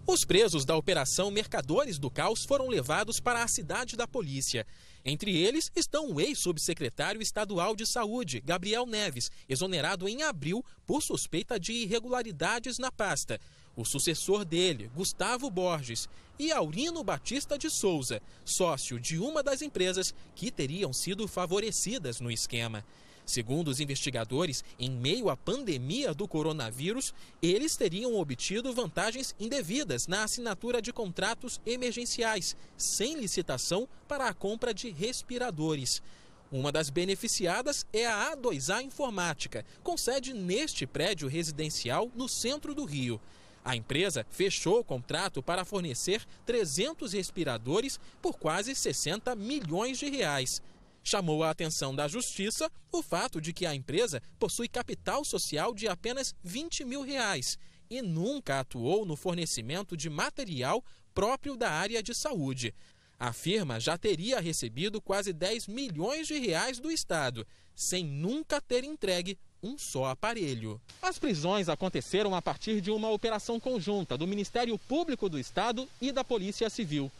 Os 0.07 0.23
presos 0.23 0.65
da 0.65 0.75
Operação 0.77 1.31
Mercadores 1.31 1.97
do 1.97 2.11
Caos 2.11 2.45
foram 2.45 2.67
levados 2.67 3.19
para 3.19 3.41
a 3.41 3.47
cidade 3.47 3.95
da 3.95 4.07
polícia. 4.07 4.65
Entre 5.03 5.35
eles 5.35 5.71
estão 5.75 6.11
o 6.11 6.21
ex-subsecretário 6.21 7.23
estadual 7.23 7.75
de 7.75 7.87
saúde, 7.87 8.39
Gabriel 8.39 8.85
Neves, 8.85 9.31
exonerado 9.49 10.07
em 10.07 10.21
abril 10.21 10.63
por 10.85 11.01
suspeita 11.01 11.59
de 11.59 11.73
irregularidades 11.73 12.77
na 12.77 12.91
pasta. 12.91 13.41
O 13.75 13.83
sucessor 13.83 14.45
dele, 14.45 14.91
Gustavo 14.95 15.49
Borges, 15.49 16.07
e 16.37 16.51
Aurino 16.51 17.03
Batista 17.03 17.57
de 17.57 17.69
Souza, 17.71 18.21
sócio 18.43 18.99
de 18.99 19.17
uma 19.17 19.41
das 19.41 19.63
empresas 19.63 20.13
que 20.35 20.51
teriam 20.51 20.93
sido 20.93 21.27
favorecidas 21.27 22.21
no 22.21 22.29
esquema. 22.29 22.85
Segundo 23.25 23.69
os 23.69 23.79
investigadores, 23.79 24.63
em 24.77 24.91
meio 24.91 25.29
à 25.29 25.35
pandemia 25.35 26.13
do 26.13 26.27
coronavírus, 26.27 27.13
eles 27.41 27.75
teriam 27.75 28.15
obtido 28.15 28.71
vantagens 28.71 29.35
indevidas 29.39 30.05
na 30.05 30.23
assinatura 30.23 30.79
de 30.79 30.93
contratos 30.93 31.59
emergenciais, 31.65 32.55
sem 32.77 33.15
licitação 33.15 33.87
para 34.07 34.27
a 34.27 34.33
compra 34.33 34.73
de 34.73 34.91
respiradores. 34.91 36.03
Uma 36.51 36.71
das 36.71 36.91
beneficiadas 36.91 37.85
é 37.91 38.05
a 38.05 38.35
A2A 38.35 38.83
Informática, 38.83 39.65
com 39.81 39.97
sede 39.97 40.31
neste 40.31 40.85
prédio 40.85 41.27
residencial 41.27 42.11
no 42.15 42.29
centro 42.29 42.75
do 42.75 42.85
Rio. 42.85 43.19
A 43.63 43.75
empresa 43.75 44.23
fechou 44.29 44.79
o 44.79 44.83
contrato 44.83 45.41
para 45.41 45.65
fornecer 45.65 46.23
300 46.45 47.13
respiradores 47.13 47.99
por 48.21 48.37
quase 48.37 48.75
60 48.75 49.35
milhões 49.35 49.97
de 49.97 50.07
reais. 50.07 50.61
Chamou 51.07 51.43
a 51.43 51.51
atenção 51.51 51.95
da 51.95 52.07
Justiça 52.07 52.67
o 52.91 53.03
fato 53.03 53.39
de 53.39 53.53
que 53.53 53.67
a 53.67 53.75
empresa 53.75 54.19
possui 54.39 54.67
capital 54.67 55.23
social 55.23 55.71
de 55.71 55.87
apenas 55.87 56.33
20 56.43 56.83
mil 56.83 57.03
reais 57.03 57.59
e 57.87 58.01
nunca 58.01 58.59
atuou 58.59 59.05
no 59.05 59.15
fornecimento 59.15 59.95
de 59.95 60.09
material 60.09 60.83
próprio 61.13 61.55
da 61.55 61.69
área 61.69 62.01
de 62.01 62.15
saúde. 62.15 62.73
A 63.19 63.31
firma 63.31 63.79
já 63.79 63.99
teria 63.99 64.39
recebido 64.39 64.99
quase 64.99 65.31
10 65.31 65.67
milhões 65.67 66.25
de 66.25 66.39
reais 66.39 66.79
do 66.79 66.91
Estado, 66.91 67.45
sem 67.75 68.03
nunca 68.03 68.59
ter 68.59 68.83
entregue 68.83 69.37
um 69.61 69.77
só 69.77 70.05
aparelho. 70.05 70.81
As 70.99 71.19
prisões 71.19 71.69
aconteceram 71.69 72.33
a 72.33 72.41
partir 72.41 72.81
de 72.81 72.89
uma 72.89 73.11
operação 73.11 73.59
conjunta 73.59 74.17
do 74.17 74.25
Ministério 74.25 74.77
Público 74.79 75.29
do 75.29 75.37
Estado 75.37 75.87
e 76.01 76.11
da 76.11 76.23
Polícia 76.23 76.67
Civil. 76.67 77.11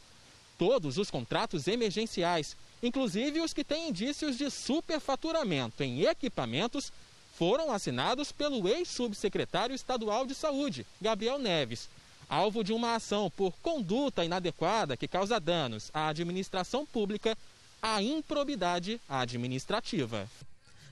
Todos 0.58 0.98
os 0.98 1.12
contratos 1.12 1.68
emergenciais 1.68 2.58
inclusive 2.82 3.42
os 3.42 3.54
que 3.54 3.64
têm 3.64 3.90
indícios 3.90 4.38
de 4.38 4.50
superfaturamento 4.50 5.84
em 5.84 6.02
equipamentos, 6.04 6.92
foram 7.38 7.72
assinados 7.72 8.32
pelo 8.32 8.68
ex-subsecretário 8.68 9.76
estadual 9.76 10.26
de 10.26 10.34
saúde, 10.34 10.86
Gabriel 11.02 11.38
Neves, 11.38 11.90
alvo 12.30 12.64
de 12.64 12.72
uma 12.72 12.96
ação 12.96 13.30
por 13.30 13.54
conduta 13.62 14.24
inadequada 14.24 14.96
que 14.96 15.08
causa 15.08 15.40
danos 15.40 15.92
à 15.94 16.08
administração 16.08 16.86
pública, 16.86 17.38
à 17.82 18.02
improbidade 18.02 19.02
administrativa. 19.08 20.30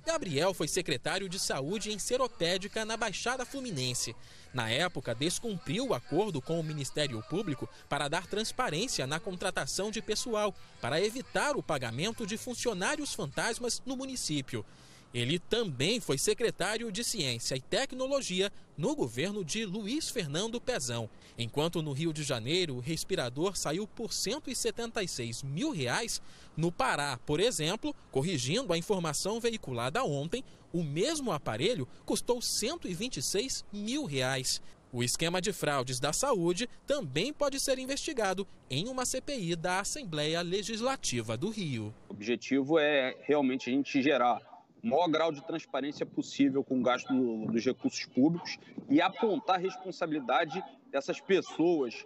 Gabriel 0.06 0.54
foi 0.54 0.68
secretário 0.68 1.30
de 1.30 1.40
saúde 1.40 1.92
em 1.92 1.98
Seropédica, 1.98 2.84
na 2.84 2.98
Baixada 2.98 3.46
Fluminense. 3.46 4.14
Na 4.54 4.70
época, 4.70 5.16
descumpriu 5.16 5.88
o 5.88 5.94
acordo 5.94 6.42
com 6.42 6.60
o 6.60 6.64
Ministério 6.64 7.24
Público 7.30 7.70
para 7.88 8.10
dar 8.10 8.28
transparência 8.28 9.08
na 9.08 9.20
contratação 9.20 9.90
de 9.90 10.02
pessoal, 10.02 10.54
para 10.82 11.02
evitar 11.02 11.56
o 11.56 11.64
pagamento 11.64 12.28
de 12.28 12.38
funcionários 12.38 13.14
fantasmas 13.14 13.82
no 13.86 13.96
município. 13.96 14.66
Ele 15.14 15.38
também 15.38 16.00
foi 16.00 16.18
secretário 16.18 16.92
de 16.92 17.04
Ciência 17.04 17.56
e 17.56 17.62
Tecnologia 17.62 18.52
no 18.76 18.96
governo 18.96 19.46
de 19.46 19.64
Luiz 19.64 20.10
Fernando 20.10 20.60
Pezão. 20.60 21.08
Enquanto 21.38 21.84
no 21.84 21.92
Rio 21.92 22.12
de 22.12 22.24
Janeiro 22.24 22.76
o 22.76 22.80
respirador 22.80 23.56
saiu 23.56 23.88
por 23.88 24.12
176 24.12 25.44
mil 25.44 25.70
reais, 25.70 26.20
no 26.58 26.72
Pará, 26.72 27.20
por 27.28 27.40
exemplo, 27.40 27.96
corrigindo 28.12 28.74
a 28.74 28.78
informação 28.78 29.40
veiculada 29.40 30.04
ontem, 30.04 30.44
o 30.72 30.84
mesmo 30.84 31.32
aparelho 31.32 31.88
custou 32.06 32.42
126 32.42 33.64
mil 33.72 34.06
reais. 34.06 34.60
O 34.92 35.04
esquema 35.04 35.40
de 35.40 35.54
fraudes 35.54 36.00
da 36.00 36.12
saúde 36.14 36.68
também 36.88 37.32
pode 37.32 37.60
ser 37.60 37.78
investigado 37.78 38.48
em 38.70 38.88
uma 38.88 39.06
CPI 39.06 39.56
da 39.56 39.80
Assembleia 39.80 40.42
Legislativa 40.42 41.38
do 41.38 41.50
Rio. 41.50 41.94
O 42.10 42.14
objetivo 42.14 42.80
é 42.80 43.16
realmente 43.22 43.70
a 43.70 43.74
gente 43.74 44.02
gerar 44.02 44.53
maior 44.84 45.08
grau 45.08 45.32
de 45.32 45.42
transparência 45.48 46.06
possível 46.06 46.64
com 46.64 46.80
o 46.80 46.84
gasto 46.84 47.14
no, 47.14 47.50
dos 47.50 47.64
recursos 47.64 48.06
públicos 48.06 48.60
e 48.90 49.02
apontar 49.02 49.56
a 49.56 49.60
responsabilidade 49.60 50.62
dessas 50.92 51.22
pessoas. 51.22 52.06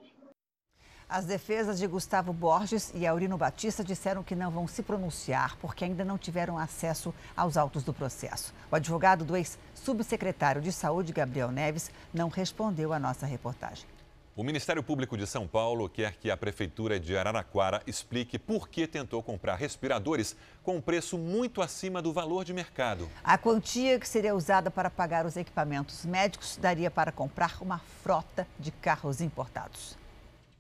As 1.10 1.26
defesas 1.26 1.80
de 1.80 1.88
Gustavo 1.88 2.34
Borges 2.34 2.92
e 2.94 3.08
Aurino 3.08 3.38
Batista 3.38 3.82
disseram 3.82 4.22
que 4.22 4.36
não 4.36 4.52
vão 4.52 4.68
se 4.68 4.84
pronunciar 4.84 5.58
porque 5.58 5.86
ainda 5.86 6.04
não 6.04 6.18
tiveram 6.18 6.58
acesso 6.58 7.14
aos 7.36 7.56
autos 7.56 7.82
do 7.82 7.94
processo. 7.94 8.54
O 8.70 8.76
advogado 8.76 9.24
do 9.24 9.36
ex-subsecretário 9.36 10.62
de 10.62 10.72
Saúde, 10.72 11.14
Gabriel 11.14 11.50
Neves, 11.50 11.90
não 12.14 12.28
respondeu 12.28 12.92
à 12.92 13.00
nossa 13.00 13.26
reportagem. 13.26 13.86
O 14.38 14.44
Ministério 14.44 14.84
Público 14.84 15.18
de 15.18 15.26
São 15.26 15.48
Paulo 15.48 15.90
quer 15.90 16.16
que 16.16 16.30
a 16.30 16.38
Prefeitura 16.38 17.00
de 17.00 17.18
Araraquara 17.18 17.82
explique 17.88 18.38
por 18.38 18.70
que 18.70 18.86
tentou 18.86 19.24
comprar 19.24 19.56
respiradores 19.56 20.38
com 20.62 20.76
um 20.76 20.82
preço 20.82 21.18
muito 21.18 21.60
acima 21.60 22.04
do 22.04 22.14
valor 22.14 22.46
de 22.46 22.54
mercado. 22.54 23.10
A 23.24 23.36
quantia 23.36 24.00
que 24.00 24.08
seria 24.08 24.36
usada 24.36 24.70
para 24.70 24.92
pagar 24.92 25.26
os 25.26 25.38
equipamentos 25.38 26.06
médicos 26.06 26.56
daria 26.56 26.92
para 26.92 27.12
comprar 27.12 27.58
uma 27.64 27.80
frota 27.80 28.48
de 28.60 28.70
carros 28.70 29.22
importados. 29.22 29.98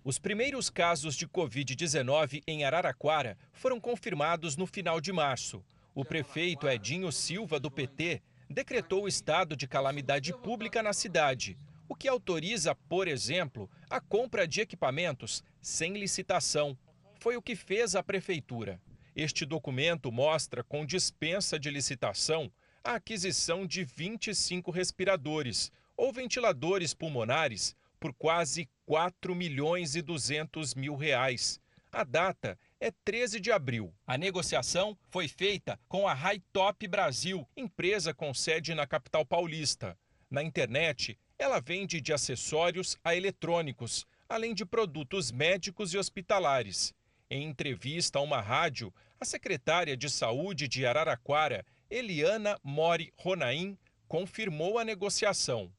Os 0.03 0.17
primeiros 0.17 0.71
casos 0.71 1.13
de 1.13 1.28
Covid-19 1.28 2.41
em 2.47 2.65
Araraquara 2.65 3.38
foram 3.53 3.80
confirmados 3.80 4.57
no 4.57 4.65
final 4.65 4.99
de 4.99 5.13
março. 5.13 5.63
O 5.93 6.03
prefeito 6.03 6.67
Edinho 6.67 7.11
Silva, 7.11 7.59
do 7.59 7.69
PT, 7.69 8.23
decretou 8.49 9.03
o 9.03 9.07
estado 9.07 9.55
de 9.55 9.67
calamidade 9.67 10.34
pública 10.34 10.82
na 10.82 10.93
cidade, 10.93 11.55
o 11.88 11.96
que 11.96 12.08
autoriza, 12.08 12.76
por 12.76 13.08
exemplo, 13.08 13.70
a 13.90 14.00
compra 14.00 14.48
de 14.48 14.62
equipamentos 14.62 15.44
sem 15.62 15.94
licitação. 15.94 16.78
Foi 17.20 17.36
o 17.38 17.42
que 17.42 17.56
fez 17.56 17.96
a 17.96 18.04
prefeitura. 18.04 18.80
Este 19.16 19.46
documento 19.46 20.12
mostra, 20.12 20.64
com 20.64 20.86
dispensa 20.86 21.58
de 21.58 21.72
licitação, 21.72 22.52
a 22.84 22.96
aquisição 22.96 23.66
de 23.66 23.84
25 23.84 24.70
respiradores 24.72 25.72
ou 25.96 26.14
ventiladores 26.14 26.94
pulmonares 26.94 27.76
por 28.00 28.14
quase 28.14 28.70
4 28.86 29.34
milhões 29.34 29.96
e 29.96 30.02
200 30.02 30.76
mil 30.76 30.96
reais. 30.96 31.60
A 31.92 32.04
data 32.04 32.60
é 32.80 32.92
13 33.04 33.40
de 33.40 33.52
abril. 33.52 33.94
A 34.06 34.18
negociação 34.18 34.98
foi 35.10 35.28
feita 35.28 35.80
com 35.88 36.08
a 36.08 36.14
High 36.14 36.44
Top 36.54 36.88
Brasil, 36.88 37.48
empresa 37.58 38.14
com 38.14 38.34
sede 38.34 38.76
na 38.76 38.86
capital 38.86 39.26
paulista. 39.26 39.98
Na 40.30 40.44
internet, 40.44 41.18
ela 41.38 41.60
vende 41.60 42.02
de 42.02 42.14
acessórios 42.14 42.98
a 43.04 43.16
eletrônicos, 43.16 44.06
além 44.28 44.54
de 44.54 44.66
produtos 44.66 45.32
médicos 45.32 45.94
e 45.94 45.98
hospitalares. 45.98 46.94
Em 47.30 47.44
entrevista 47.44 48.20
a 48.20 48.22
uma 48.22 48.42
rádio, 48.42 48.94
a 49.20 49.26
secretária 49.26 49.96
de 49.96 50.10
Saúde 50.10 50.68
de 50.68 50.86
Araraquara, 50.86 51.66
Eliana 51.90 52.58
Mori 52.64 53.14
Ronaim, 53.18 53.78
confirmou 54.08 54.80
a 54.80 54.86
negociação 54.86 55.72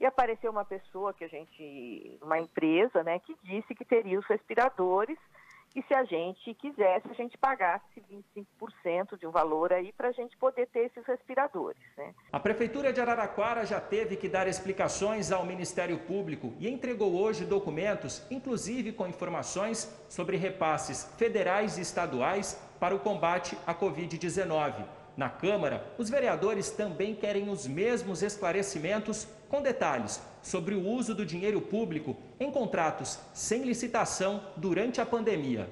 e 0.00 0.06
apareceu 0.06 0.50
uma 0.50 0.64
pessoa 0.64 1.14
que 1.14 1.24
a 1.24 1.28
gente, 1.28 2.18
uma 2.20 2.38
empresa, 2.38 3.02
né, 3.02 3.18
que 3.20 3.34
disse 3.42 3.74
que 3.74 3.84
teria 3.84 4.18
os 4.18 4.26
respiradores 4.26 5.16
e 5.74 5.82
se 5.82 5.92
a 5.92 6.04
gente 6.04 6.54
quisesse, 6.54 7.08
a 7.10 7.14
gente 7.14 7.36
pagasse 7.36 7.84
25% 8.36 9.18
de 9.18 9.26
um 9.26 9.30
valor 9.32 9.72
aí 9.72 9.92
para 9.92 10.08
a 10.08 10.12
gente 10.12 10.36
poder 10.36 10.68
ter 10.68 10.86
esses 10.86 11.04
respiradores. 11.04 11.82
Né? 11.96 12.14
A 12.32 12.38
Prefeitura 12.38 12.92
de 12.92 13.00
Araraquara 13.00 13.66
já 13.66 13.80
teve 13.80 14.16
que 14.16 14.28
dar 14.28 14.46
explicações 14.46 15.32
ao 15.32 15.44
Ministério 15.44 15.98
Público 15.98 16.52
e 16.60 16.68
entregou 16.68 17.20
hoje 17.20 17.44
documentos, 17.44 18.24
inclusive 18.30 18.92
com 18.92 19.06
informações 19.06 19.90
sobre 20.08 20.36
repasses 20.36 21.12
federais 21.18 21.76
e 21.76 21.80
estaduais 21.80 22.54
para 22.78 22.94
o 22.94 23.00
combate 23.00 23.58
à 23.66 23.74
Covid-19. 23.74 24.86
Na 25.16 25.28
Câmara, 25.28 25.92
os 25.98 26.08
vereadores 26.08 26.70
também 26.70 27.16
querem 27.16 27.48
os 27.48 27.66
mesmos 27.66 28.22
esclarecimentos 28.22 29.26
com 29.48 29.60
detalhes 29.60 30.33
sobre 30.44 30.74
o 30.74 30.86
uso 30.86 31.14
do 31.14 31.26
dinheiro 31.26 31.60
público 31.60 32.16
em 32.38 32.50
contratos 32.52 33.18
sem 33.32 33.64
licitação 33.64 34.52
durante 34.56 35.00
a 35.00 35.06
pandemia. 35.06 35.68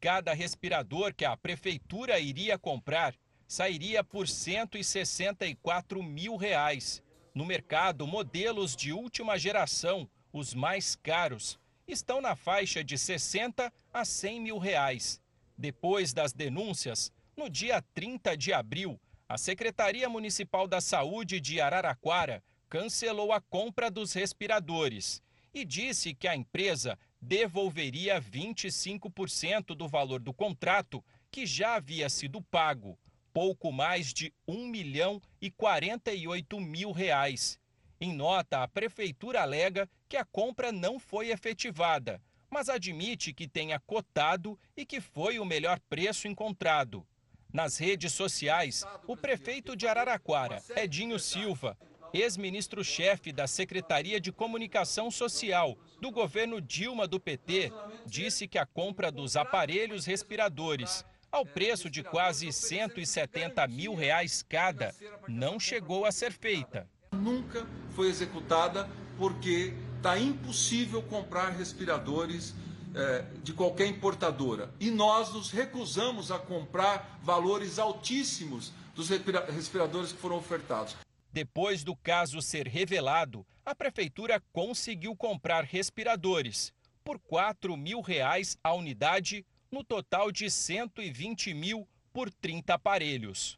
Cada 0.00 0.34
respirador 0.34 1.14
que 1.14 1.24
a 1.24 1.36
prefeitura 1.36 2.18
iria 2.18 2.58
comprar 2.58 3.14
sairia 3.46 4.04
por 4.04 4.28
164 4.28 6.02
mil 6.02 6.36
reais. 6.36 7.02
No 7.34 7.46
mercado, 7.46 8.06
modelos 8.06 8.76
de 8.76 8.92
última 8.92 9.38
geração, 9.38 10.08
os 10.32 10.52
mais 10.52 10.94
caros, 10.96 11.58
estão 11.86 12.20
na 12.20 12.36
faixa 12.36 12.84
de 12.84 12.98
60 12.98 13.72
a 13.92 14.04
100 14.04 14.40
mil 14.40 14.58
reais. 14.58 15.20
Depois 15.56 16.12
das 16.12 16.32
denúncias, 16.32 17.10
no 17.36 17.48
dia 17.48 17.82
30 17.94 18.36
de 18.36 18.52
abril, 18.52 19.00
a 19.28 19.38
Secretaria 19.38 20.08
Municipal 20.08 20.66
da 20.66 20.80
Saúde 20.80 21.40
de 21.40 21.60
Araraquara 21.60 22.42
cancelou 22.68 23.32
a 23.32 23.40
compra 23.40 23.90
dos 23.90 24.12
respiradores 24.12 25.22
e 25.52 25.64
disse 25.64 26.14
que 26.14 26.28
a 26.28 26.36
empresa 26.36 26.98
devolveria 27.20 28.20
25% 28.20 29.74
do 29.74 29.88
valor 29.88 30.20
do 30.20 30.32
contrato 30.32 31.04
que 31.30 31.46
já 31.46 31.74
havia 31.74 32.08
sido 32.08 32.42
pago, 32.42 32.98
pouco 33.32 33.72
mais 33.72 34.12
de 34.12 34.32
1 34.46 34.66
milhão 34.66 35.20
e 35.40 35.50
48 35.50 36.60
mil 36.60 36.92
reais. 36.92 37.58
Em 38.00 38.12
nota, 38.12 38.62
a 38.62 38.68
prefeitura 38.68 39.42
alega 39.42 39.88
que 40.08 40.16
a 40.16 40.24
compra 40.24 40.70
não 40.70 40.98
foi 40.98 41.30
efetivada, 41.30 42.22
mas 42.48 42.68
admite 42.68 43.32
que 43.32 43.48
tenha 43.48 43.80
cotado 43.80 44.58
e 44.76 44.86
que 44.86 45.00
foi 45.00 45.38
o 45.38 45.44
melhor 45.44 45.80
preço 45.88 46.28
encontrado. 46.28 47.06
Nas 47.52 47.78
redes 47.78 48.12
sociais, 48.12 48.84
o 49.06 49.16
prefeito 49.16 49.74
de 49.74 49.86
Araraquara, 49.86 50.62
Edinho 50.76 51.18
Silva, 51.18 51.76
ex-ministro-chefe 52.12 53.32
da 53.32 53.46
Secretaria 53.46 54.20
de 54.20 54.32
Comunicação 54.32 55.10
Social 55.10 55.76
do 56.00 56.10
governo 56.10 56.60
Dilma 56.60 57.06
do 57.06 57.20
PT, 57.20 57.72
disse 58.06 58.46
que 58.46 58.58
a 58.58 58.66
compra 58.66 59.10
dos 59.10 59.36
aparelhos 59.36 60.06
respiradores, 60.06 61.04
ao 61.30 61.44
preço 61.44 61.90
de 61.90 62.02
quase 62.02 62.52
170 62.52 63.66
mil 63.68 63.94
reais 63.94 64.44
cada, 64.48 64.94
não 65.28 65.60
chegou 65.60 66.04
a 66.04 66.12
ser 66.12 66.32
feita. 66.32 66.88
Nunca 67.12 67.66
foi 67.94 68.08
executada 68.08 68.88
porque 69.16 69.74
está 69.96 70.18
impossível 70.18 71.02
comprar 71.02 71.50
respiradores 71.50 72.54
é, 72.94 73.24
de 73.42 73.52
qualquer 73.52 73.86
importadora. 73.86 74.72
E 74.80 74.90
nós 74.90 75.32
nos 75.32 75.50
recusamos 75.50 76.30
a 76.30 76.38
comprar 76.38 77.20
valores 77.22 77.78
altíssimos 77.78 78.72
dos 78.94 79.08
respiradores 79.10 80.12
que 80.12 80.18
foram 80.18 80.36
ofertados. 80.36 80.96
Depois 81.38 81.84
do 81.84 81.94
caso 81.94 82.42
ser 82.42 82.66
revelado, 82.66 83.46
a 83.64 83.72
prefeitura 83.72 84.42
conseguiu 84.52 85.14
comprar 85.14 85.62
respiradores 85.62 86.72
por 87.04 87.16
4 87.20 87.76
mil 87.76 88.00
reais 88.00 88.58
a 88.60 88.74
unidade, 88.74 89.46
no 89.70 89.84
total 89.84 90.32
de 90.32 90.50
120 90.50 91.54
mil 91.54 91.86
por 92.12 92.28
30 92.28 92.74
aparelhos. 92.74 93.56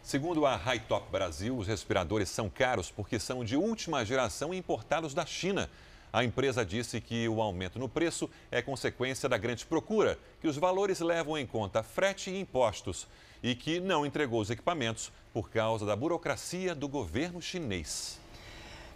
Segundo 0.00 0.46
a 0.46 0.54
High 0.54 0.78
Top 0.86 1.10
Brasil, 1.10 1.58
os 1.58 1.66
respiradores 1.66 2.28
são 2.28 2.48
caros 2.48 2.88
porque 2.88 3.18
são 3.18 3.44
de 3.44 3.56
última 3.56 4.04
geração 4.04 4.54
e 4.54 4.56
importados 4.56 5.12
da 5.12 5.26
China. 5.26 5.68
A 6.12 6.22
empresa 6.22 6.64
disse 6.64 7.00
que 7.00 7.28
o 7.28 7.42
aumento 7.42 7.80
no 7.80 7.88
preço 7.88 8.30
é 8.48 8.62
consequência 8.62 9.28
da 9.28 9.36
grande 9.36 9.66
procura, 9.66 10.16
que 10.40 10.46
os 10.46 10.56
valores 10.56 11.00
levam 11.00 11.36
em 11.36 11.44
conta 11.44 11.82
frete 11.82 12.30
e 12.30 12.38
impostos 12.38 13.08
e 13.42 13.54
que 13.54 13.80
não 13.80 14.04
entregou 14.04 14.40
os 14.40 14.50
equipamentos 14.50 15.12
por 15.32 15.50
causa 15.50 15.86
da 15.86 15.94
burocracia 15.94 16.74
do 16.74 16.88
governo 16.88 17.40
chinês. 17.40 18.18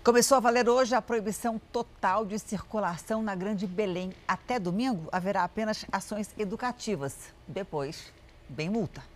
Começou 0.03 0.37
a 0.37 0.41
valer 0.41 0.69
hoje 0.69 0.97
a 0.97 1.01
proibição 1.01 1.61
total 1.73 2.27
de 2.27 2.37
circulação 2.39 3.23
na 3.23 3.37
Grande 3.37 3.69
Belém. 3.69 4.13
Até 4.27 4.59
domingo 4.59 5.09
haverá 5.13 5.45
apenas 5.45 5.85
ações 5.93 6.31
educativas. 6.37 7.15
Depois, 7.47 8.13
bem 8.49 8.69
multa. 8.69 9.12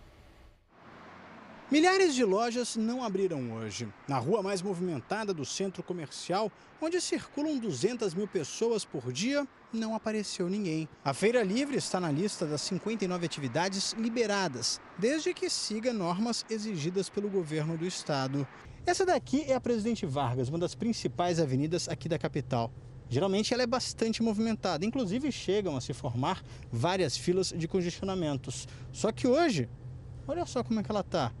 Milhares 1.69 2.15
de 2.15 2.23
lojas 2.23 2.77
não 2.77 3.03
abriram 3.03 3.51
hoje. 3.51 3.89
Na 4.07 4.17
rua 4.17 4.41
mais 4.41 4.61
movimentada 4.61 5.33
do 5.33 5.43
centro 5.43 5.83
comercial, 5.83 6.49
onde 6.81 7.01
circulam 7.01 7.59
200 7.59 8.13
mil 8.13 8.25
pessoas 8.25 8.85
por 8.85 9.11
dia, 9.11 9.45
não 9.73 9.93
apareceu 9.93 10.49
ninguém. 10.49 10.87
A 11.03 11.13
Feira 11.13 11.43
Livre 11.43 11.75
está 11.75 11.99
na 11.99 12.09
lista 12.09 12.45
das 12.45 12.61
59 12.61 13.25
atividades 13.25 13.91
liberadas, 13.99 14.79
desde 14.97 15.33
que 15.33 15.49
siga 15.49 15.91
normas 15.91 16.45
exigidas 16.49 17.09
pelo 17.09 17.29
governo 17.29 17.77
do 17.77 17.85
estado. 17.85 18.47
Essa 18.85 19.05
daqui 19.05 19.43
é 19.43 19.53
a 19.53 19.59
Presidente 19.59 20.05
Vargas, 20.05 20.47
uma 20.47 20.59
das 20.59 20.73
principais 20.73 21.37
avenidas 21.37 21.89
aqui 21.89 22.07
da 22.07 22.17
capital. 22.17 22.71
Geralmente 23.09 23.53
ela 23.53 23.63
é 23.63 23.67
bastante 23.67 24.23
movimentada, 24.23 24.85
inclusive 24.85 25.29
chegam 25.33 25.75
a 25.75 25.81
se 25.81 25.91
formar 25.91 26.41
várias 26.71 27.17
filas 27.17 27.49
de 27.49 27.67
congestionamentos. 27.67 28.65
Só 28.93 29.11
que 29.11 29.27
hoje, 29.27 29.67
olha 30.25 30.45
só 30.45 30.63
como 30.63 30.79
é 30.79 30.83
que 30.83 30.89
ela 30.89 31.01
está. 31.01 31.33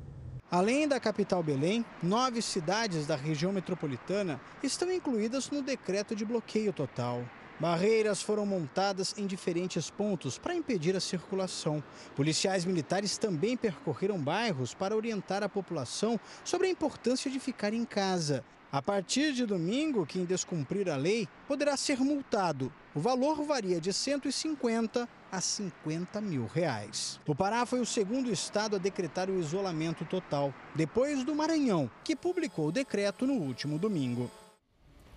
Além 0.49 0.87
da 0.87 0.97
capital 0.97 1.43
Belém, 1.43 1.83
nove 2.01 2.41
cidades 2.41 3.05
da 3.05 3.17
região 3.17 3.51
metropolitana 3.51 4.39
estão 4.63 4.89
incluídas 4.89 5.49
no 5.49 5.61
decreto 5.61 6.15
de 6.15 6.23
bloqueio 6.23 6.71
total. 6.71 7.21
Barreiras 7.59 8.21
foram 8.21 8.45
montadas 8.45 9.13
em 9.17 9.27
diferentes 9.27 9.89
pontos 9.89 10.37
para 10.37 10.55
impedir 10.55 10.95
a 10.95 11.01
circulação. 11.01 11.83
Policiais 12.15 12.63
militares 12.63 13.17
também 13.17 13.57
percorreram 13.57 14.17
bairros 14.17 14.73
para 14.73 14.95
orientar 14.95 15.43
a 15.43 15.49
população 15.49 16.17
sobre 16.45 16.67
a 16.67 16.71
importância 16.71 17.29
de 17.29 17.41
ficar 17.41 17.73
em 17.73 17.83
casa. 17.83 18.41
A 18.69 18.81
partir 18.81 19.31
de 19.31 19.45
domingo, 19.45 20.05
quem 20.05 20.25
descumprir 20.25 20.89
a 20.89 20.97
lei 20.97 21.25
poderá 21.47 21.77
ser 21.77 21.99
multado. 21.99 22.71
O 22.93 22.99
valor 22.99 23.41
varia 23.43 23.79
de 23.79 23.93
150 23.93 25.07
a 25.31 25.41
50 25.41 26.19
mil 26.19 26.45
reais. 26.47 27.17
O 27.25 27.33
Pará 27.33 27.65
foi 27.65 27.79
o 27.79 27.85
segundo 27.85 28.29
estado 28.29 28.75
a 28.75 28.79
decretar 28.79 29.29
o 29.29 29.39
isolamento 29.39 30.03
total, 30.03 30.53
depois 30.75 31.23
do 31.23 31.33
Maranhão, 31.33 31.89
que 32.03 32.13
publicou 32.13 32.67
o 32.67 32.71
decreto 32.71 33.25
no 33.25 33.35
último 33.35 33.79
domingo. 33.79 34.29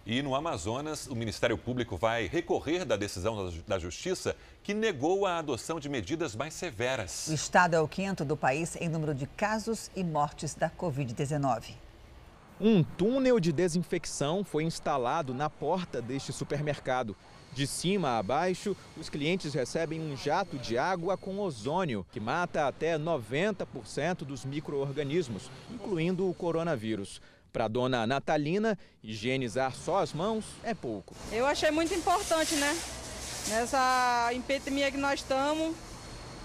E 0.07 0.22
no 0.22 0.36
Amazonas, 0.36 1.09
o 1.09 1.16
Ministério 1.16 1.59
Público 1.59 1.96
vai 1.96 2.28
recorrer 2.28 2.84
da 2.84 2.96
decisão 2.96 3.53
da 3.66 3.78
Justiça 3.80 4.36
que 4.62 4.72
negou 4.72 5.26
a 5.26 5.38
adoção 5.38 5.80
de 5.80 5.88
medidas 5.88 6.36
mais 6.36 6.55
severas. 6.55 7.26
O 7.26 7.34
estado 7.34 7.74
é 7.74 7.80
o 7.80 7.88
quinto 7.88 8.24
do 8.24 8.36
país 8.36 8.76
em 8.76 8.88
número 8.88 9.14
de 9.14 9.26
casos 9.26 9.90
e 9.96 10.05
mortes 10.05 10.55
da 10.55 10.70
Covid-19. 10.70 11.89
Um 12.62 12.82
túnel 12.82 13.40
de 13.40 13.52
desinfecção 13.52 14.44
foi 14.44 14.64
instalado 14.64 15.32
na 15.32 15.48
porta 15.48 16.02
deste 16.02 16.30
supermercado. 16.30 17.16
De 17.54 17.66
cima 17.66 18.18
a 18.18 18.22
baixo, 18.22 18.76
os 18.98 19.08
clientes 19.08 19.54
recebem 19.54 19.98
um 19.98 20.14
jato 20.14 20.58
de 20.58 20.76
água 20.76 21.16
com 21.16 21.40
ozônio, 21.40 22.04
que 22.12 22.20
mata 22.20 22.68
até 22.68 22.98
90% 22.98 24.26
dos 24.26 24.44
micro-organismos, 24.44 25.50
incluindo 25.70 26.28
o 26.28 26.34
coronavírus. 26.34 27.22
Para 27.50 27.64
a 27.64 27.68
dona 27.68 28.06
Natalina, 28.06 28.78
higienizar 29.02 29.74
só 29.74 30.02
as 30.02 30.12
mãos 30.12 30.44
é 30.62 30.74
pouco. 30.74 31.14
Eu 31.32 31.46
achei 31.46 31.70
muito 31.70 31.94
importante, 31.94 32.54
né? 32.56 32.78
Nessa 33.48 34.28
epidemia 34.34 34.90
que 34.90 34.98
nós 34.98 35.20
estamos, 35.20 35.74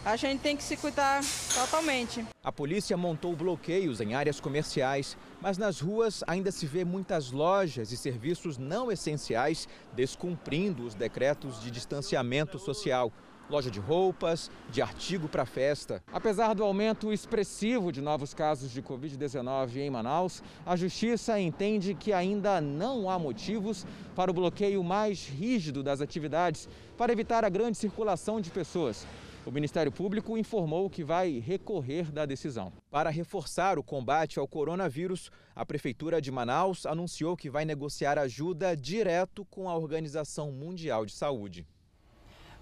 a 0.05 0.15
gente 0.15 0.39
tem 0.39 0.55
que 0.55 0.63
se 0.63 0.77
cuidar 0.77 1.21
totalmente. 1.53 2.23
A 2.43 2.51
polícia 2.51 2.95
montou 2.95 3.35
bloqueios 3.35 3.99
em 3.99 4.13
áreas 4.13 4.39
comerciais, 4.39 5.17
mas 5.45 5.59
nas 5.59 5.79
ruas 5.79 6.23
ainda 6.25 6.51
se 6.51 6.65
vê 6.65 6.83
muitas 6.83 7.29
lojas 7.29 7.91
e 7.91 7.97
serviços 7.97 8.57
não 8.57 8.91
essenciais 8.91 9.67
descumprindo 9.93 10.83
os 10.83 10.95
decretos 10.95 11.61
de 11.61 11.69
distanciamento 11.69 12.57
social 12.57 13.13
loja 13.47 13.69
de 13.69 13.79
roupas, 13.79 14.49
de 14.71 14.81
artigo 14.81 15.27
para 15.27 15.45
festa. 15.45 16.01
Apesar 16.11 16.55
do 16.55 16.63
aumento 16.63 17.13
expressivo 17.13 17.91
de 17.91 18.01
novos 18.01 18.33
casos 18.33 18.71
de 18.71 18.81
Covid-19 18.81 19.75
em 19.75 19.89
Manaus, 19.91 20.41
a 20.65 20.75
Justiça 20.75 21.39
entende 21.39 21.93
que 21.93 22.11
ainda 22.11 22.59
não 22.59 23.07
há 23.07 23.19
motivos 23.19 23.85
para 24.15 24.31
o 24.31 24.33
bloqueio 24.33 24.83
mais 24.83 25.27
rígido 25.27 25.83
das 25.83 26.01
atividades 26.01 26.67
para 26.97 27.13
evitar 27.13 27.45
a 27.45 27.49
grande 27.49 27.77
circulação 27.77 28.41
de 28.41 28.49
pessoas. 28.49 29.05
O 29.45 29.51
Ministério 29.51 29.91
Público 29.91 30.35
informou 30.35 30.89
que 30.89 31.03
vai 31.03 31.37
recorrer 31.37 32.11
da 32.11 32.25
decisão. 32.25 32.73
Para 32.89 33.11
reforçar 33.11 33.77
o 33.77 33.83
combate 33.83 34.39
ao 34.39 34.47
coronavírus, 34.47 35.29
a 35.55 35.63
Prefeitura 35.63 36.19
de 36.19 36.31
Manaus 36.31 36.83
anunciou 36.83 37.37
que 37.37 37.47
vai 37.47 37.63
negociar 37.63 38.17
ajuda 38.17 38.75
direto 38.75 39.45
com 39.45 39.69
a 39.69 39.77
Organização 39.77 40.51
Mundial 40.51 41.05
de 41.05 41.13
Saúde. 41.13 41.67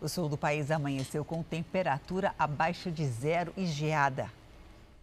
O 0.02 0.10
sul 0.10 0.28
do 0.28 0.38
país 0.38 0.72
amanheceu 0.72 1.24
com 1.24 1.42
temperatura 1.42 2.36
abaixo 2.38 2.92
de 2.92 3.08
zero 3.08 3.54
e 3.56 3.66
geada. 3.66 4.30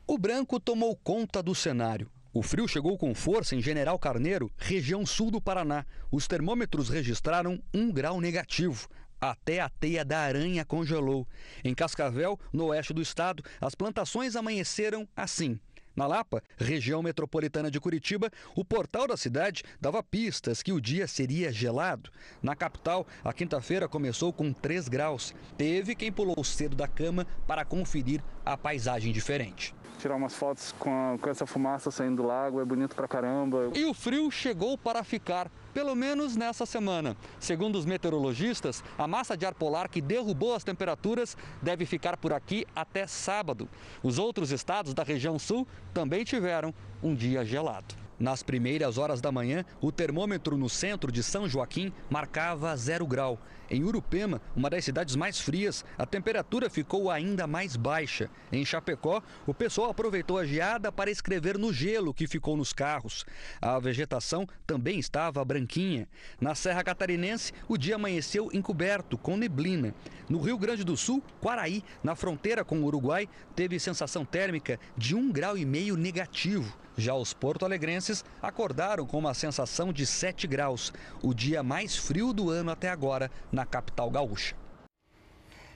O 0.06 0.18
branco 0.18 0.60
tomou 0.60 0.94
conta 0.96 1.42
do 1.42 1.54
cenário. 1.54 2.10
O 2.32 2.42
frio 2.42 2.68
chegou 2.68 2.98
com 2.98 3.14
força 3.14 3.56
em 3.56 3.62
General 3.62 3.98
Carneiro, 3.98 4.52
região 4.58 5.06
sul 5.06 5.30
do 5.30 5.40
Paraná. 5.40 5.86
Os 6.12 6.28
termômetros 6.28 6.90
registraram 6.90 7.58
um 7.72 7.90
grau 7.90 8.20
negativo. 8.20 8.86
Até 9.20 9.60
a 9.60 9.68
teia 9.68 10.04
da 10.04 10.20
aranha 10.20 10.64
congelou. 10.64 11.26
Em 11.62 11.74
Cascavel, 11.74 12.38
no 12.52 12.66
oeste 12.66 12.94
do 12.94 13.02
estado, 13.02 13.42
as 13.60 13.74
plantações 13.74 14.34
amanheceram 14.34 15.06
assim. 15.14 15.58
Na 15.94 16.06
Lapa, 16.06 16.42
região 16.56 17.02
metropolitana 17.02 17.70
de 17.70 17.80
Curitiba, 17.80 18.30
o 18.54 18.64
portal 18.64 19.06
da 19.06 19.16
cidade 19.16 19.62
dava 19.80 20.02
pistas 20.02 20.62
que 20.62 20.72
o 20.72 20.80
dia 20.80 21.06
seria 21.06 21.52
gelado. 21.52 22.10
Na 22.42 22.54
capital, 22.54 23.06
a 23.24 23.32
quinta-feira 23.32 23.88
começou 23.88 24.32
com 24.32 24.52
3 24.52 24.88
graus. 24.88 25.34
Teve 25.58 25.94
quem 25.94 26.10
pulou 26.12 26.42
cedo 26.44 26.76
da 26.76 26.88
cama 26.88 27.26
para 27.46 27.64
conferir 27.64 28.22
a 28.46 28.56
paisagem 28.56 29.12
diferente 29.12 29.74
tirar 30.00 30.16
umas 30.16 30.34
fotos 30.34 30.74
com, 30.78 30.90
a, 30.90 31.18
com, 31.18 31.30
essa 31.30 31.46
fumaça 31.46 31.90
saindo 31.90 32.22
do 32.22 32.28
lago, 32.28 32.60
é 32.60 32.64
bonito 32.64 32.96
pra 32.96 33.06
caramba. 33.06 33.70
E 33.74 33.84
o 33.84 33.94
frio 33.94 34.30
chegou 34.30 34.76
para 34.76 35.04
ficar 35.04 35.50
pelo 35.72 35.94
menos 35.94 36.36
nessa 36.36 36.66
semana. 36.66 37.16
Segundo 37.38 37.76
os 37.76 37.84
meteorologistas, 37.84 38.82
a 38.98 39.06
massa 39.06 39.36
de 39.36 39.46
ar 39.46 39.54
polar 39.54 39.88
que 39.88 40.00
derrubou 40.00 40.54
as 40.54 40.64
temperaturas 40.64 41.36
deve 41.62 41.86
ficar 41.86 42.16
por 42.16 42.32
aqui 42.32 42.66
até 42.74 43.06
sábado. 43.06 43.68
Os 44.02 44.18
outros 44.18 44.50
estados 44.50 44.94
da 44.94 45.02
região 45.02 45.38
sul 45.38 45.66
também 45.94 46.24
tiveram 46.24 46.74
um 47.02 47.14
dia 47.14 47.44
gelado. 47.44 47.94
Nas 48.18 48.42
primeiras 48.42 48.98
horas 48.98 49.20
da 49.20 49.32
manhã, 49.32 49.64
o 49.80 49.90
termômetro 49.90 50.56
no 50.58 50.68
centro 50.68 51.10
de 51.10 51.22
São 51.22 51.48
Joaquim 51.48 51.90
marcava 52.10 52.76
zero 52.76 53.06
grau. 53.06 53.38
Em 53.70 53.84
Urupema, 53.84 54.42
uma 54.56 54.68
das 54.68 54.84
cidades 54.84 55.14
mais 55.14 55.40
frias, 55.40 55.84
a 55.96 56.04
temperatura 56.04 56.68
ficou 56.68 57.08
ainda 57.08 57.46
mais 57.46 57.76
baixa. 57.76 58.28
Em 58.50 58.64
Chapecó, 58.64 59.22
o 59.46 59.54
pessoal 59.54 59.90
aproveitou 59.90 60.38
a 60.38 60.44
geada 60.44 60.90
para 60.90 61.08
escrever 61.08 61.56
no 61.56 61.72
gelo 61.72 62.12
que 62.12 62.26
ficou 62.26 62.56
nos 62.56 62.72
carros. 62.72 63.24
A 63.62 63.78
vegetação 63.78 64.44
também 64.66 64.98
estava 64.98 65.44
branquinha. 65.44 66.08
Na 66.40 66.56
Serra 66.56 66.82
Catarinense, 66.82 67.52
o 67.68 67.78
dia 67.78 67.94
amanheceu 67.94 68.50
encoberto, 68.52 69.16
com 69.16 69.36
neblina. 69.36 69.94
No 70.28 70.40
Rio 70.40 70.58
Grande 70.58 70.82
do 70.82 70.96
Sul, 70.96 71.22
Quaraí, 71.40 71.84
na 72.02 72.16
fronteira 72.16 72.64
com 72.64 72.80
o 72.80 72.84
Uruguai, 72.84 73.28
teve 73.54 73.78
sensação 73.78 74.24
térmica 74.24 74.80
de 74.96 75.14
um 75.14 75.30
grau 75.30 75.56
e 75.56 75.64
meio 75.64 75.96
negativo. 75.96 76.76
Já 76.96 77.14
os 77.14 77.32
porto-alegrenses 77.32 78.24
acordaram 78.42 79.06
com 79.06 79.18
uma 79.18 79.32
sensação 79.32 79.90
de 79.90 80.04
7 80.04 80.46
graus, 80.46 80.92
o 81.22 81.32
dia 81.32 81.62
mais 81.62 81.96
frio 81.96 82.32
do 82.32 82.50
ano 82.50 82.70
até 82.70 82.90
agora 82.90 83.30
na 83.50 83.59
capital 83.66 84.10
gaúcha. 84.10 84.56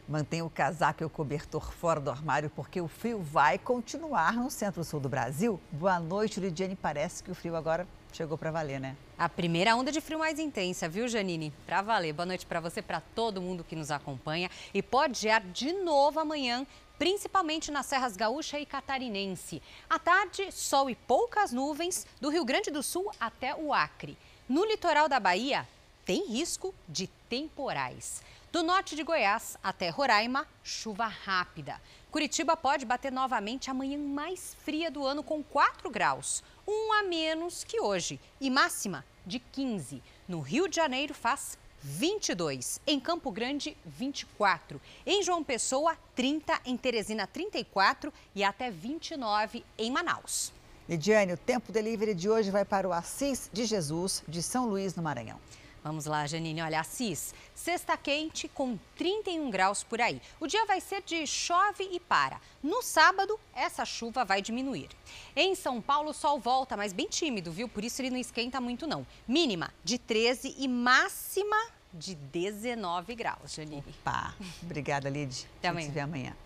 Mantenha 0.07 0.45
o 0.45 0.51
casaco 0.51 1.03
e 1.03 1.07
o 1.07 1.11
cobertor 1.11 1.73
fora 1.73 1.99
do 1.99 2.11
armário, 2.11 2.51
porque 2.51 2.79
o 2.81 2.87
frio 2.87 3.21
vai 3.21 3.59
continuar 3.59 4.35
no 4.35 4.51
centro-sul 4.51 5.01
do 5.01 5.09
Brasil. 5.09 5.59
Boa 5.73 5.99
noite, 5.99 6.39
Lidiane. 6.41 6.77
Parece 6.77 7.23
que 7.23 7.31
o 7.31 7.35
frio 7.35 7.57
agora 7.57 7.87
chegou 8.13 8.37
para 8.37 8.51
valer, 8.51 8.79
né? 8.79 8.97
A 9.17 9.31
primeira 9.31 9.75
onda 9.75 9.91
de 9.91 10.03
frio 10.03 10.19
mais 10.19 10.39
intensa, 10.39 10.89
viu, 10.89 11.09
Janine? 11.09 11.53
Para 11.65 11.81
valer. 11.81 12.13
Boa 12.13 12.27
noite 12.27 12.45
para 12.45 12.61
você, 12.61 12.83
para 12.83 13.01
todo 13.01 13.41
mundo 13.41 13.65
que 13.65 13.75
nos 13.75 13.91
acompanha. 13.91 14.51
E 14.75 14.83
pode 14.83 15.21
gear 15.21 15.41
de 15.41 15.73
novo 15.73 16.21
amanhã 16.21 16.67
principalmente 16.99 17.71
nas 17.71 17.87
serras 17.87 18.17
gaúcha 18.17 18.59
e 18.59 18.67
catarinense. 18.67 19.63
À 19.89 19.99
tarde, 19.99 20.51
sol 20.53 20.89
e 20.89 20.95
poucas 20.95 21.53
nuvens 21.53 22.07
do 22.21 22.29
Rio 22.31 22.45
Grande 22.45 22.71
do 22.71 22.83
Sul 22.83 23.11
até 23.19 23.55
o 23.55 23.73
Acre. 23.73 24.17
No 24.49 24.65
litoral 24.65 25.09
da 25.09 25.19
Bahia, 25.19 25.67
tem 26.05 26.27
risco 26.27 26.75
de 26.89 27.07
temporais. 27.29 28.23
Do 28.53 28.63
norte 28.63 28.95
de 28.95 29.03
Goiás 29.03 29.57
até 29.63 29.89
Roraima, 29.89 30.47
chuva 30.63 31.07
rápida. 31.07 31.81
Curitiba 32.11 32.57
pode 32.57 32.85
bater 32.85 33.11
novamente 33.11 33.71
a 33.71 33.75
manhã 33.75 33.99
mais 33.99 34.55
fria 34.55 34.91
do 34.91 35.05
ano 35.05 35.23
com 35.23 35.43
4 35.43 35.91
graus, 35.91 36.45
um 36.67 36.93
a 36.93 37.03
menos 37.03 37.65
que 37.65 37.81
hoje, 37.81 38.21
e 38.41 38.49
máxima 38.49 39.05
de 39.27 39.39
15. 39.39 40.03
No 40.29 40.41
Rio 40.41 40.69
de 40.69 40.77
Janeiro 40.77 41.13
faz 41.13 41.59
22. 41.83 42.81
Em 42.87 43.01
Campo 43.01 43.31
Grande, 43.31 43.77
24. 43.85 44.81
Em 45.05 45.23
João 45.23 45.43
Pessoa, 45.43 45.97
30. 46.15 46.61
Em 46.65 46.77
Teresina, 46.77 47.27
34. 47.27 48.13
E 48.35 48.45
até 48.45 48.71
29 48.71 49.65
em 49.77 49.91
Manaus. 49.91 50.53
Lidiane, 50.89 51.33
o 51.33 51.37
Tempo 51.37 51.73
Delivery 51.73 52.15
de 52.15 52.31
hoje 52.31 52.51
vai 52.51 52.65
para 52.65 52.89
o 52.89 52.93
Assis 52.93 53.51
de 53.53 53.65
Jesus, 53.65 54.23
de 54.29 54.43
São 54.43 54.67
Luís, 54.67 54.95
no 54.95 55.03
Maranhão. 55.03 55.41
Vamos 55.85 56.07
lá, 56.07 56.27
Janine. 56.27 56.63
Olha, 56.63 56.81
Assis, 56.81 57.35
sexta 57.55 57.95
quente 57.95 58.49
com 58.49 58.79
31 58.97 59.51
graus 59.51 59.85
por 59.85 60.01
aí. 60.01 60.19
O 60.41 60.47
dia 60.47 60.65
vai 60.65 60.81
ser 60.81 61.03
de 61.03 61.27
chove 61.27 61.87
e 61.93 62.01
para. 62.01 62.41
No 62.63 62.81
sábado, 62.81 63.39
essa 63.55 63.85
chuva 63.85 64.25
vai 64.25 64.41
diminuir. 64.41 64.89
Em 65.37 65.55
São 65.55 65.83
Paulo, 65.83 66.09
o 66.09 66.15
sol 66.15 66.41
volta, 66.41 66.75
mas 66.75 66.95
bem 66.95 67.07
tímido, 67.07 67.53
viu? 67.53 67.69
Por 67.69 67.85
isso 67.85 68.01
ele 68.01 68.09
não 68.09 68.17
esquenta 68.17 68.63
muito, 68.63 68.87
não. 68.87 69.07
Mínima 69.29 69.71
de 69.85 69.99
13 69.99 70.55
e 70.57 70.67
máxima 70.67 71.67
de 71.93 72.15
19 72.15 73.15
graus, 73.15 73.53
Janine. 73.53 73.85
Opa! 74.01 74.35
Obrigada, 74.63 75.11
Lid. 75.11 75.47
Até 75.59 75.69
amanhã. 75.69 75.81
A 75.81 75.83
gente 75.83 75.91
se 75.91 75.95
vê 75.95 76.01
amanhã. 76.01 76.37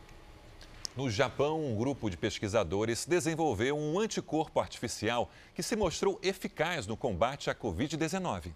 No 0.96 1.08
Japão, 1.08 1.64
um 1.64 1.76
grupo 1.76 2.10
de 2.10 2.16
pesquisadores 2.16 3.06
desenvolveu 3.06 3.78
um 3.78 4.00
anticorpo 4.00 4.58
artificial 4.58 5.30
que 5.54 5.62
se 5.62 5.76
mostrou 5.76 6.18
eficaz 6.24 6.88
no 6.88 6.96
combate 6.96 7.48
à 7.48 7.54
Covid-19. 7.54 8.52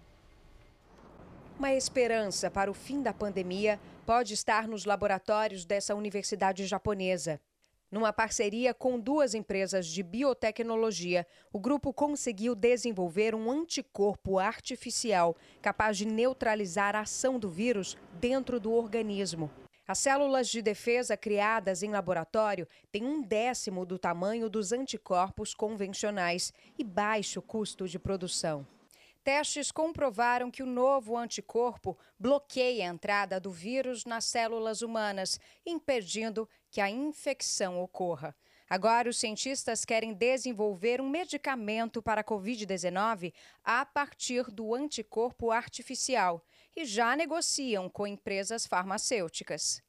Uma 1.63 1.73
esperança 1.75 2.51
para 2.51 2.69
o 2.69 2.73
fim 2.73 3.01
da 3.01 3.13
pandemia 3.13 3.79
pode 4.05 4.33
estar 4.33 4.67
nos 4.67 4.83
laboratórios 4.83 5.63
dessa 5.63 5.95
universidade 5.95 6.67
japonesa. 6.67 7.39
Numa 7.89 8.11
parceria 8.11 8.73
com 8.73 8.99
duas 8.99 9.33
empresas 9.33 9.87
de 9.87 10.03
biotecnologia, 10.03 11.25
o 11.53 11.59
grupo 11.61 11.93
conseguiu 11.93 12.53
desenvolver 12.53 13.33
um 13.33 13.49
anticorpo 13.49 14.39
artificial 14.39 15.37
capaz 15.61 15.97
de 15.97 16.05
neutralizar 16.05 16.97
a 16.97 17.03
ação 17.03 17.39
do 17.39 17.49
vírus 17.49 17.97
dentro 18.19 18.59
do 18.59 18.73
organismo. 18.73 19.49
As 19.87 19.99
células 19.99 20.49
de 20.49 20.61
defesa 20.61 21.15
criadas 21.15 21.81
em 21.81 21.91
laboratório 21.91 22.67
têm 22.91 23.05
um 23.05 23.21
décimo 23.21 23.85
do 23.85 23.97
tamanho 23.97 24.49
dos 24.49 24.73
anticorpos 24.73 25.53
convencionais 25.53 26.51
e 26.77 26.83
baixo 26.83 27.41
custo 27.41 27.87
de 27.87 27.97
produção. 27.97 28.67
Testes 29.23 29.71
comprovaram 29.71 30.51
que 30.51 30.61
o 30.61 30.65
novo 30.65 31.17
anticorpo 31.17 31.97
bloqueia 32.19 32.83
a 32.83 32.93
entrada 32.93 33.39
do 33.39 33.49
vírus 33.49 34.03
nas 34.03 34.25
células 34.25 34.81
humanas, 34.81 35.39
impedindo 35.65 36.47
que 36.69 36.81
a 36.81 36.89
infecção 36.89 37.81
ocorra. 37.81 38.35
Agora, 38.69 39.09
os 39.09 39.17
cientistas 39.17 39.85
querem 39.85 40.13
desenvolver 40.13 40.99
um 40.99 41.09
medicamento 41.09 42.01
para 42.01 42.19
a 42.19 42.23
Covid-19 42.23 43.33
a 43.63 43.85
partir 43.85 44.51
do 44.51 44.75
anticorpo 44.75 45.51
artificial 45.51 46.43
e 46.75 46.83
já 46.83 47.15
negociam 47.15 47.87
com 47.87 48.05
empresas 48.05 48.65
farmacêuticas. 48.65 49.81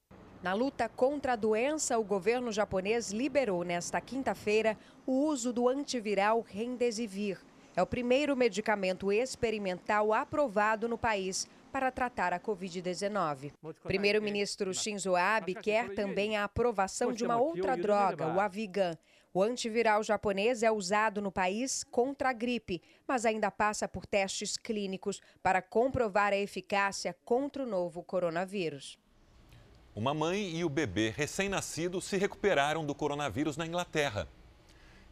Na 0.44 0.52
luta 0.52 0.88
contra 0.88 1.32
a 1.32 1.36
doença, 1.36 1.98
o 1.98 2.04
governo 2.04 2.52
japonês 2.52 3.10
liberou 3.10 3.64
nesta 3.64 4.00
quinta-feira 4.00 4.78
o 5.04 5.24
uso 5.24 5.52
do 5.52 5.68
antiviral 5.68 6.42
Remdesivir 6.42 7.40
é 7.76 7.82
o 7.82 7.86
primeiro 7.86 8.36
medicamento 8.36 9.12
experimental 9.12 10.12
aprovado 10.12 10.88
no 10.88 10.96
país 10.96 11.48
para 11.72 11.90
tratar 11.90 12.32
a 12.32 12.38
Covid-19. 12.38 13.52
Primeiro-ministro 13.82 14.72
Shinzo 14.72 15.16
Abe 15.16 15.56
quer 15.56 15.92
também 15.94 16.36
a 16.36 16.44
aprovação 16.44 17.12
de 17.12 17.24
uma 17.24 17.36
outra 17.36 17.76
droga, 17.76 18.28
o 18.28 18.38
Avigan. 18.38 18.96
O 19.32 19.42
antiviral 19.42 20.00
japonês 20.04 20.62
é 20.62 20.70
usado 20.70 21.20
no 21.20 21.32
país 21.32 21.82
contra 21.90 22.30
a 22.30 22.32
gripe, 22.32 22.80
mas 23.08 23.26
ainda 23.26 23.50
passa 23.50 23.88
por 23.88 24.06
testes 24.06 24.56
clínicos 24.56 25.20
para 25.42 25.60
comprovar 25.60 26.32
a 26.32 26.36
eficácia 26.36 27.16
contra 27.24 27.64
o 27.64 27.66
novo 27.66 28.04
coronavírus. 28.04 28.96
Uma 29.92 30.14
mãe 30.14 30.50
e 30.50 30.64
o 30.64 30.68
bebê 30.68 31.10
recém-nascido 31.10 32.00
se 32.00 32.16
recuperaram 32.16 32.86
do 32.86 32.94
coronavírus 32.94 33.56
na 33.56 33.66
Inglaterra. 33.66 34.28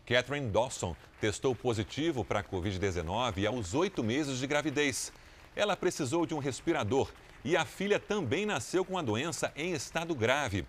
Catherine 0.06 0.50
Dawson 0.50 0.96
testou 1.20 1.54
positivo 1.54 2.24
para 2.24 2.40
a 2.40 2.44
Covid-19 2.44 3.46
aos 3.46 3.72
oito 3.74 4.02
meses 4.02 4.38
de 4.38 4.46
gravidez. 4.46 5.12
Ela 5.54 5.76
precisou 5.76 6.26
de 6.26 6.34
um 6.34 6.38
respirador 6.38 7.12
e 7.44 7.56
a 7.56 7.64
filha 7.64 8.00
também 8.00 8.44
nasceu 8.44 8.84
com 8.84 8.98
a 8.98 9.02
doença 9.02 9.52
em 9.54 9.72
estado 9.72 10.14
grave. 10.14 10.66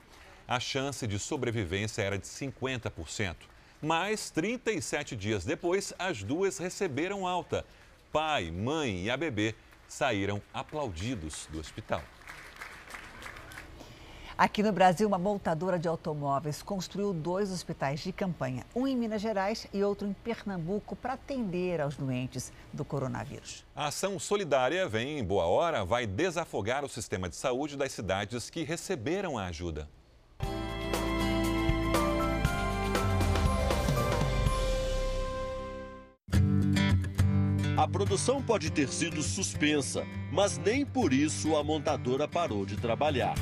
A 0.48 0.60
chance 0.60 1.08
de 1.08 1.18
sobrevivência 1.18 2.02
era 2.04 2.18
de 2.18 2.28
50%. 2.28 3.36
Mas 3.82 4.30
37 4.30 5.16
dias 5.16 5.44
depois, 5.44 5.94
as 5.98 6.22
duas 6.24 6.58
receberam 6.58 7.28
alta. 7.28 7.66
Pai, 8.12 8.52
mãe 8.52 9.04
e 9.04 9.10
a 9.10 9.18
bebê 9.18 9.56
saíram 9.88 10.42
aplaudidos 10.54 11.48
do 11.52 11.60
hospital. 11.60 12.04
Aqui 14.36 14.64
no 14.64 14.72
Brasil, 14.72 15.08
uma 15.08 15.20
montadora 15.20 15.78
de 15.78 15.88
automóveis 15.88 16.64
construiu 16.64 17.14
dois 17.14 17.52
hospitais 17.52 18.00
de 18.00 18.12
campanha, 18.12 18.66
um 18.76 18.88
em 18.88 18.98
Minas 18.98 19.22
Gerais 19.22 19.68
e 19.72 19.84
outro 19.84 20.08
em 20.08 20.14
Pernambuco, 20.14 20.96
para 20.96 21.14
atender 21.14 21.80
aos 21.80 21.96
doentes 21.96 22.52
do 22.72 22.84
coronavírus. 22.84 23.64
A 23.76 23.88
ação 23.88 24.18
solidária 24.18 24.88
vem 24.90 25.20
em 25.20 25.24
boa 25.24 25.46
hora, 25.46 25.86
vai 25.86 26.08
desafogar 26.08 26.84
o 26.84 26.90
sistema 26.90 27.30
de 27.30 27.36
saúde 27.36 27.78
das 27.78 27.92
cidades 27.92 28.50
que 28.50 28.64
receberam 28.64 29.38
a 29.38 29.46
ajuda. 29.46 29.88
A 37.78 37.88
produção 37.88 38.42
pode 38.42 38.72
ter 38.72 38.88
sido 38.88 39.22
suspensa, 39.22 40.06
mas 40.32 40.58
nem 40.58 40.86
por 40.86 41.14
isso 41.14 41.56
a 41.56 41.64
montadora 41.64 42.28
parou 42.28 42.66
de 42.66 42.78
trabalhar. 42.78 43.36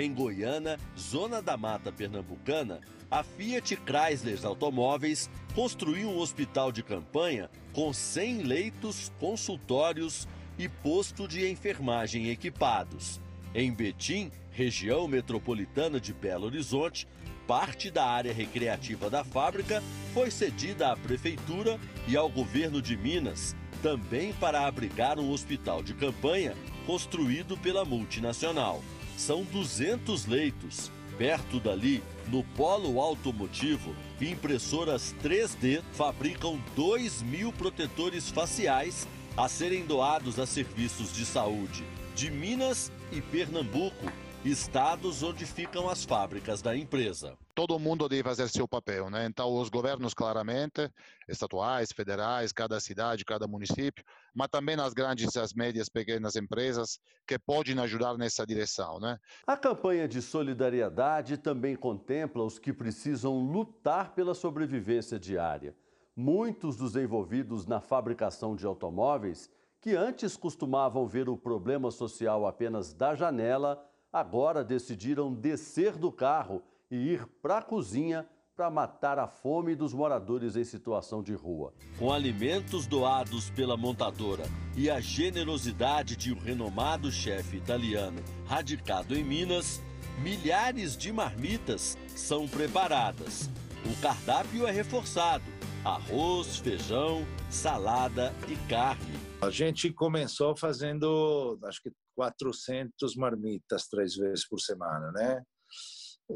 Em 0.00 0.14
Goiânia, 0.14 0.78
zona 0.98 1.42
da 1.42 1.58
mata 1.58 1.92
pernambucana, 1.92 2.80
a 3.10 3.22
Fiat 3.22 3.76
Chrysler 3.84 4.38
Automóveis 4.46 5.28
construiu 5.54 6.08
um 6.08 6.16
hospital 6.16 6.72
de 6.72 6.82
campanha 6.82 7.50
com 7.74 7.92
100 7.92 8.44
leitos, 8.44 9.12
consultórios 9.20 10.26
e 10.58 10.70
posto 10.70 11.28
de 11.28 11.46
enfermagem 11.46 12.30
equipados. 12.30 13.20
Em 13.54 13.70
Betim, 13.70 14.30
região 14.50 15.06
metropolitana 15.06 16.00
de 16.00 16.14
Belo 16.14 16.46
Horizonte, 16.46 17.06
parte 17.46 17.90
da 17.90 18.06
área 18.06 18.32
recreativa 18.32 19.10
da 19.10 19.22
fábrica 19.22 19.82
foi 20.14 20.30
cedida 20.30 20.92
à 20.92 20.96
prefeitura 20.96 21.78
e 22.08 22.16
ao 22.16 22.30
governo 22.30 22.80
de 22.80 22.96
Minas, 22.96 23.54
também 23.82 24.32
para 24.32 24.66
abrigar 24.66 25.18
um 25.18 25.30
hospital 25.30 25.82
de 25.82 25.92
campanha 25.92 26.54
construído 26.86 27.54
pela 27.58 27.84
multinacional 27.84 28.82
são 29.20 29.44
200 29.44 30.26
leitos. 30.26 30.90
Perto 31.18 31.60
dali, 31.60 32.02
no 32.28 32.42
polo 32.42 32.98
automotivo, 32.98 33.94
impressoras 34.20 35.14
3D 35.22 35.82
fabricam 35.92 36.58
2 36.74 37.22
mil 37.22 37.52
protetores 37.52 38.30
faciais 38.30 39.06
a 39.36 39.48
serem 39.48 39.84
doados 39.84 40.38
a 40.38 40.46
serviços 40.46 41.12
de 41.12 41.26
saúde 41.26 41.84
de 42.14 42.30
Minas 42.30 42.90
e 43.12 43.20
Pernambuco 43.20 44.10
estados 44.44 45.22
onde 45.22 45.46
ficam 45.46 45.88
as 45.88 46.04
fábricas 46.04 46.60
da 46.60 46.76
empresa. 46.76 47.36
Todo 47.54 47.78
mundo 47.78 48.08
deve 48.08 48.22
fazer 48.22 48.48
seu 48.48 48.66
papel, 48.66 49.10
né? 49.10 49.26
Então, 49.26 49.52
os 49.54 49.68
governos, 49.68 50.14
claramente, 50.14 50.90
estaduais, 51.28 51.90
federais, 51.92 52.52
cada 52.52 52.78
cidade, 52.78 53.24
cada 53.24 53.46
município, 53.46 54.04
mas 54.34 54.48
também 54.48 54.78
as 54.80 54.92
grandes, 54.92 55.36
as 55.36 55.52
médias, 55.52 55.88
pequenas 55.88 56.36
empresas 56.36 56.98
que 57.26 57.38
podem 57.38 57.78
ajudar 57.80 58.16
nessa 58.16 58.46
direção, 58.46 59.00
né? 59.00 59.18
A 59.46 59.56
campanha 59.56 60.06
de 60.06 60.22
solidariedade 60.22 61.36
também 61.36 61.74
contempla 61.74 62.44
os 62.44 62.58
que 62.58 62.72
precisam 62.72 63.38
lutar 63.38 64.14
pela 64.14 64.34
sobrevivência 64.34 65.18
diária. 65.18 65.74
Muitos 66.16 66.76
dos 66.76 66.96
envolvidos 66.96 67.66
na 67.66 67.80
fabricação 67.80 68.54
de 68.54 68.66
automóveis, 68.66 69.50
que 69.80 69.96
antes 69.96 70.36
costumavam 70.36 71.06
ver 71.06 71.28
o 71.28 71.36
problema 71.36 71.90
social 71.90 72.46
apenas 72.46 72.92
da 72.92 73.14
janela, 73.14 73.82
agora 74.12 74.62
decidiram 74.62 75.32
descer 75.32 75.96
do 75.96 76.12
carro 76.12 76.62
e 76.90 76.96
ir 76.96 77.26
para 77.40 77.58
a 77.58 77.62
cozinha 77.62 78.28
para 78.56 78.68
matar 78.68 79.18
a 79.18 79.26
fome 79.26 79.74
dos 79.74 79.94
moradores 79.94 80.54
em 80.54 80.64
situação 80.64 81.22
de 81.22 81.32
rua. 81.32 81.72
Com 81.98 82.12
alimentos 82.12 82.86
doados 82.86 83.48
pela 83.50 83.76
montadora 83.76 84.42
e 84.76 84.90
a 84.90 85.00
generosidade 85.00 86.14
de 86.14 86.32
um 86.32 86.38
renomado 86.38 87.10
chefe 87.10 87.56
italiano 87.56 88.22
radicado 88.46 89.16
em 89.16 89.24
Minas, 89.24 89.80
milhares 90.22 90.94
de 90.96 91.10
marmitas 91.10 91.96
são 92.08 92.46
preparadas. 92.46 93.48
O 93.86 94.02
cardápio 94.02 94.66
é 94.66 94.70
reforçado: 94.70 95.44
arroz, 95.82 96.58
feijão, 96.58 97.24
salada 97.48 98.34
e 98.46 98.56
carne. 98.68 99.18
A 99.40 99.48
gente 99.48 99.90
começou 99.90 100.54
fazendo, 100.54 101.58
acho 101.64 101.80
que 101.82 101.90
400 102.14 103.16
marmitas 103.16 103.88
três 103.88 104.14
vezes 104.16 104.46
por 104.46 104.60
semana, 104.60 105.10
né? 105.12 105.42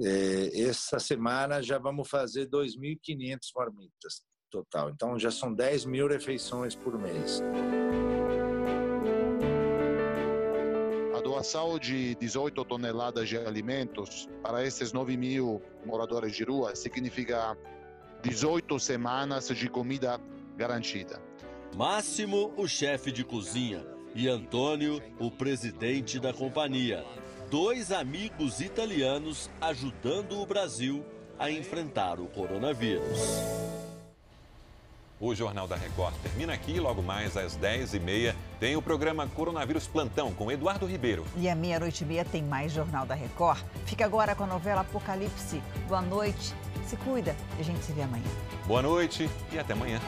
É, 0.03 0.61
essa 0.63 0.99
semana 0.99 1.63
já 1.63 1.79
vamos 1.79 2.09
fazer 2.09 2.49
2.500 2.49 3.39
marmitas 3.57 4.23
total. 4.51 4.91
Então 4.91 5.19
já 5.19 5.31
são 5.31 5.53
10 5.53 5.85
mil 5.85 6.09
refeições 6.09 6.75
por 6.75 6.99
mês. 6.99 7.43
A 11.17 11.21
doação 11.21 11.79
de 11.79 12.15
18 12.17 12.65
toneladas 12.65 13.29
de 13.29 13.37
alimentos 13.37 14.29
para 14.43 14.65
esses 14.65 14.93
9 14.93 15.17
mil 15.17 15.63
moradores 15.85 16.35
de 16.35 16.45
rua 16.45 16.75
significa 16.75 17.57
18 18.23 18.79
semanas 18.79 19.49
de 19.49 19.69
comida 19.69 20.21
garantida. 20.57 21.21
Máximo, 21.77 22.55
o 22.57 22.69
chefe 22.69 23.11
de 23.11 23.25
cozinha, 23.25 23.85
e 24.15 24.29
Antônio, 24.29 25.03
o 25.19 25.29
presidente 25.31 26.21
da 26.21 26.33
companhia. 26.33 27.05
Dois 27.51 27.93
amigos 27.93 28.61
italianos 28.61 29.51
ajudando 29.61 30.41
o 30.41 30.47
Brasil 30.47 31.05
a 31.39 31.51
enfrentar 31.51 32.19
o 32.19 32.27
coronavírus. 32.27 33.19
O 35.21 35.35
Jornal 35.35 35.69
da 35.69 35.77
Record 35.77 36.15
termina 36.23 36.53
aqui. 36.53 36.81
Logo 36.81 37.03
mais 37.03 37.37
às 37.37 37.57
10h30 37.57 38.35
tem 38.59 38.77
o 38.77 38.83
programa 38.83 39.27
Coronavírus 39.29 39.87
Plantão 39.87 40.33
com 40.33 40.51
Eduardo 40.51 40.87
Ribeiro. 40.87 41.25
E 41.37 41.49
à 41.49 41.55
meia-noite 41.55 42.03
e 42.03 42.07
meia 42.07 42.25
tem 42.25 42.43
mais 42.43 42.73
Jornal 42.73 43.07
da 43.07 43.15
Record. 43.15 43.63
Fica 43.87 44.05
agora 44.05 44.35
com 44.35 44.45
a 44.45 44.47
novela 44.47 44.81
Apocalipse. 44.81 45.63
Boa 45.87 46.03
noite, 46.03 46.53
se 46.87 46.97
cuida 46.97 47.35
e 47.57 47.61
a 47.61 47.65
gente 47.65 47.85
se 47.85 47.93
vê 47.93 48.03
amanhã. 48.03 48.25
Boa 48.67 48.83
noite 48.83 49.31
e 49.53 49.59
até 49.59 49.73
amanhã. 49.73 50.01